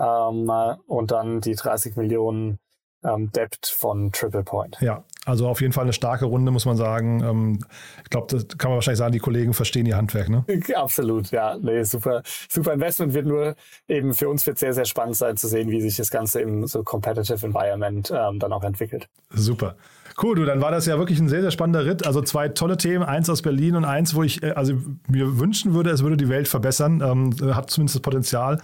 Ähm, 0.00 0.50
äh, 0.50 0.74
und 0.86 1.12
dann 1.12 1.40
die 1.40 1.54
30 1.54 1.96
Millionen 1.96 2.58
ähm, 3.04 3.30
Depth 3.32 3.66
von 3.68 4.12
Triple 4.12 4.42
Point. 4.42 4.76
Ja, 4.80 5.04
also 5.24 5.48
auf 5.48 5.60
jeden 5.60 5.72
Fall 5.72 5.84
eine 5.84 5.92
starke 5.92 6.24
Runde, 6.24 6.50
muss 6.50 6.66
man 6.66 6.76
sagen. 6.76 7.22
Ähm, 7.22 7.58
ich 8.02 8.10
glaube, 8.10 8.26
das 8.30 8.48
kann 8.58 8.70
man 8.70 8.76
wahrscheinlich 8.76 8.98
sagen, 8.98 9.12
die 9.12 9.18
Kollegen 9.18 9.54
verstehen 9.54 9.86
ihr 9.86 9.96
Handwerk, 9.96 10.28
ne? 10.28 10.44
Absolut, 10.74 11.30
ja. 11.30 11.56
Nee, 11.60 11.82
super, 11.84 12.22
super 12.48 12.72
Investment 12.72 13.14
wird 13.14 13.26
nur 13.26 13.54
eben 13.88 14.14
für 14.14 14.28
uns 14.28 14.46
wird 14.46 14.58
sehr, 14.58 14.72
sehr 14.72 14.84
spannend 14.84 15.16
sein 15.16 15.36
zu 15.36 15.48
sehen, 15.48 15.70
wie 15.70 15.80
sich 15.80 15.96
das 15.96 16.10
Ganze 16.10 16.40
im 16.40 16.66
so 16.66 16.82
Competitive 16.82 17.44
Environment 17.44 18.12
ähm, 18.14 18.38
dann 18.38 18.52
auch 18.52 18.64
entwickelt. 18.64 19.08
Super. 19.30 19.76
Cool, 20.20 20.36
du, 20.36 20.44
dann 20.44 20.60
war 20.60 20.70
das 20.70 20.86
ja 20.86 20.98
wirklich 20.98 21.18
ein 21.18 21.28
sehr, 21.28 21.40
sehr 21.40 21.50
spannender 21.50 21.86
Ritt. 21.86 22.06
Also 22.06 22.20
zwei 22.20 22.48
tolle 22.48 22.76
Themen, 22.76 23.02
eins 23.02 23.30
aus 23.30 23.42
Berlin 23.42 23.76
und 23.76 23.84
eins, 23.84 24.14
wo 24.14 24.22
ich 24.22 24.42
äh, 24.42 24.50
also 24.50 24.74
mir 25.08 25.38
wünschen 25.38 25.74
würde, 25.74 25.90
es 25.90 26.02
würde 26.02 26.16
die 26.16 26.28
Welt 26.28 26.48
verbessern. 26.48 27.00
Ähm, 27.00 27.54
hat 27.54 27.70
zumindest 27.70 27.96
das 27.96 28.02
Potenzial 28.02 28.58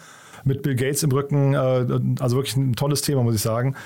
mit 0.45 0.63
Bill 0.63 0.75
Gates 0.75 1.03
im 1.03 1.13
Rücken. 1.13 1.55
Äh, 1.55 1.59
also 2.21 2.37
wirklich 2.37 2.57
ein 2.57 2.75
tolles 2.75 3.03
Thema, 3.03 3.23
muss 3.23 3.35
ich 3.35 3.43
sagen. 3.43 3.77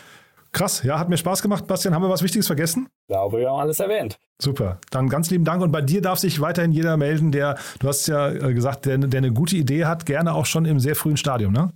Krass, 0.53 0.83
ja, 0.83 0.99
hat 0.99 1.09
mir 1.09 1.17
Spaß 1.17 1.41
gemacht. 1.41 1.67
Bastian, 1.67 1.95
haben 1.95 2.03
wir 2.03 2.11
was 2.11 2.23
Wichtiges 2.23 2.47
vergessen? 2.47 2.89
Ich 3.09 3.15
glaube, 3.15 3.39
wir 3.39 3.49
haben 3.49 3.61
alles 3.61 3.81
erwähnt. 3.81 4.19
Super, 4.41 4.79
dann 4.91 5.09
ganz 5.09 5.31
lieben 5.31 5.45
Dank. 5.45 5.63
Und 5.63 5.73
bei 5.73 5.81
dir 5.81 6.03
darf 6.03 6.19
sich 6.19 6.41
weiterhin 6.41 6.73
jeder 6.73 6.99
melden, 6.99 7.33
der, 7.33 7.57
du 7.79 7.89
hast 7.89 8.07
ja 8.07 8.31
äh, 8.31 8.53
gesagt, 8.53 8.85
der, 8.85 8.99
der 8.99 9.19
eine 9.19 9.33
gute 9.33 9.57
Idee 9.57 9.87
hat, 9.87 10.05
gerne 10.05 10.35
auch 10.35 10.45
schon 10.45 10.67
im 10.67 10.79
sehr 10.79 10.95
frühen 10.95 11.17
Stadium, 11.17 11.53
ne? 11.53 11.73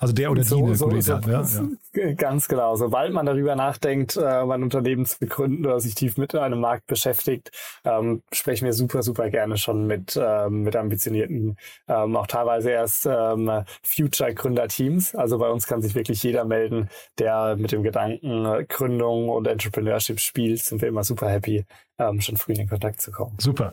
Also 0.00 0.14
der 0.14 0.30
oder 0.30 0.44
so, 0.44 0.64
die 0.64 0.74
so, 0.76 0.88
so, 0.90 1.12
ja, 1.12 1.42
ja. 1.42 2.12
Ganz 2.14 2.46
genau. 2.46 2.76
Sobald 2.76 3.12
man 3.12 3.26
darüber 3.26 3.56
nachdenkt, 3.56 4.16
äh, 4.16 4.20
ein 4.24 4.62
Unternehmen 4.62 5.04
zu 5.06 5.18
begründen 5.18 5.66
oder 5.66 5.80
sich 5.80 5.96
tief 5.96 6.16
mit 6.16 6.36
einem 6.36 6.60
Markt 6.60 6.86
beschäftigt, 6.86 7.50
ähm, 7.84 8.22
sprechen 8.32 8.66
wir 8.66 8.72
super, 8.72 9.02
super 9.02 9.28
gerne 9.28 9.56
schon 9.56 9.88
mit, 9.88 10.16
ähm, 10.20 10.62
mit 10.62 10.76
ambitionierten, 10.76 11.56
ähm, 11.88 12.16
auch 12.16 12.28
teilweise 12.28 12.70
erst 12.70 13.06
ähm, 13.06 13.50
Future-Gründerteams. 13.82 15.16
Also 15.16 15.38
bei 15.38 15.50
uns 15.50 15.66
kann 15.66 15.82
sich 15.82 15.96
wirklich 15.96 16.22
jeder 16.22 16.44
melden, 16.44 16.88
der 17.18 17.56
mit 17.56 17.72
dem 17.72 17.82
Gedanken 17.82 18.46
äh, 18.46 18.64
Gründung 18.68 19.28
und 19.28 19.48
Entrepreneurship 19.48 20.20
spielt. 20.20 20.62
Sind 20.62 20.80
wir 20.80 20.88
immer 20.88 21.02
super 21.02 21.28
happy, 21.28 21.64
ähm, 21.98 22.20
schon 22.20 22.36
früh 22.36 22.52
in 22.52 22.68
Kontakt 22.68 23.00
zu 23.00 23.10
kommen. 23.10 23.34
Super. 23.40 23.72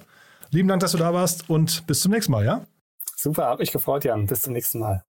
Lieben 0.50 0.70
Dank, 0.70 0.82
dass 0.82 0.94
du 0.94 0.98
da 0.98 1.14
warst 1.14 1.52
und 1.52 1.86
bis 1.86 2.02
zum 2.02 2.12
nächsten 2.12 2.32
Mal, 2.32 2.46
ja? 2.46 2.66
Super, 3.16 3.46
hab 3.46 3.60
mich 3.60 3.72
gefreut, 3.72 4.06
Jan. 4.06 4.26
Bis 4.26 4.42
zum 4.42 4.54
nächsten 4.54 4.80
Mal. 4.80 5.04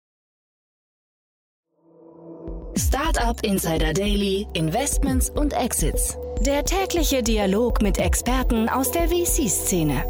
Startup 2.77 3.39
Insider 3.43 3.93
Daily, 3.93 4.47
Investments 4.53 5.29
und 5.29 5.53
Exits. 5.53 6.17
Der 6.41 6.65
tägliche 6.65 7.23
Dialog 7.23 7.81
mit 7.81 7.97
Experten 7.97 8.67
aus 8.67 8.91
der 8.91 9.07
VC-Szene. 9.07 10.03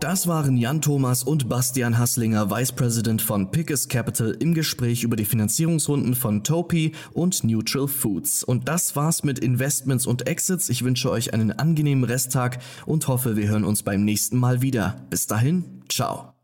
Das 0.00 0.26
waren 0.26 0.58
Jan 0.58 0.82
Thomas 0.82 1.22
und 1.22 1.48
Bastian 1.48 1.98
Hasslinger, 1.98 2.50
Vice 2.50 2.72
President 2.72 3.22
von 3.22 3.50
Pickers 3.50 3.88
Capital, 3.88 4.36
im 4.38 4.52
Gespräch 4.52 5.02
über 5.02 5.16
die 5.16 5.24
Finanzierungsrunden 5.24 6.14
von 6.14 6.44
Topi 6.44 6.92
und 7.14 7.42
Neutral 7.42 7.88
Foods. 7.88 8.44
Und 8.44 8.68
das 8.68 8.94
war's 8.94 9.24
mit 9.24 9.38
Investments 9.38 10.06
und 10.06 10.28
Exits. 10.28 10.68
Ich 10.68 10.84
wünsche 10.84 11.10
euch 11.10 11.32
einen 11.32 11.50
angenehmen 11.50 12.04
Resttag 12.04 12.58
und 12.84 13.08
hoffe, 13.08 13.36
wir 13.36 13.48
hören 13.48 13.64
uns 13.64 13.82
beim 13.82 14.04
nächsten 14.04 14.36
Mal 14.36 14.60
wieder. 14.60 15.00
Bis 15.08 15.26
dahin, 15.26 15.82
ciao. 15.88 16.35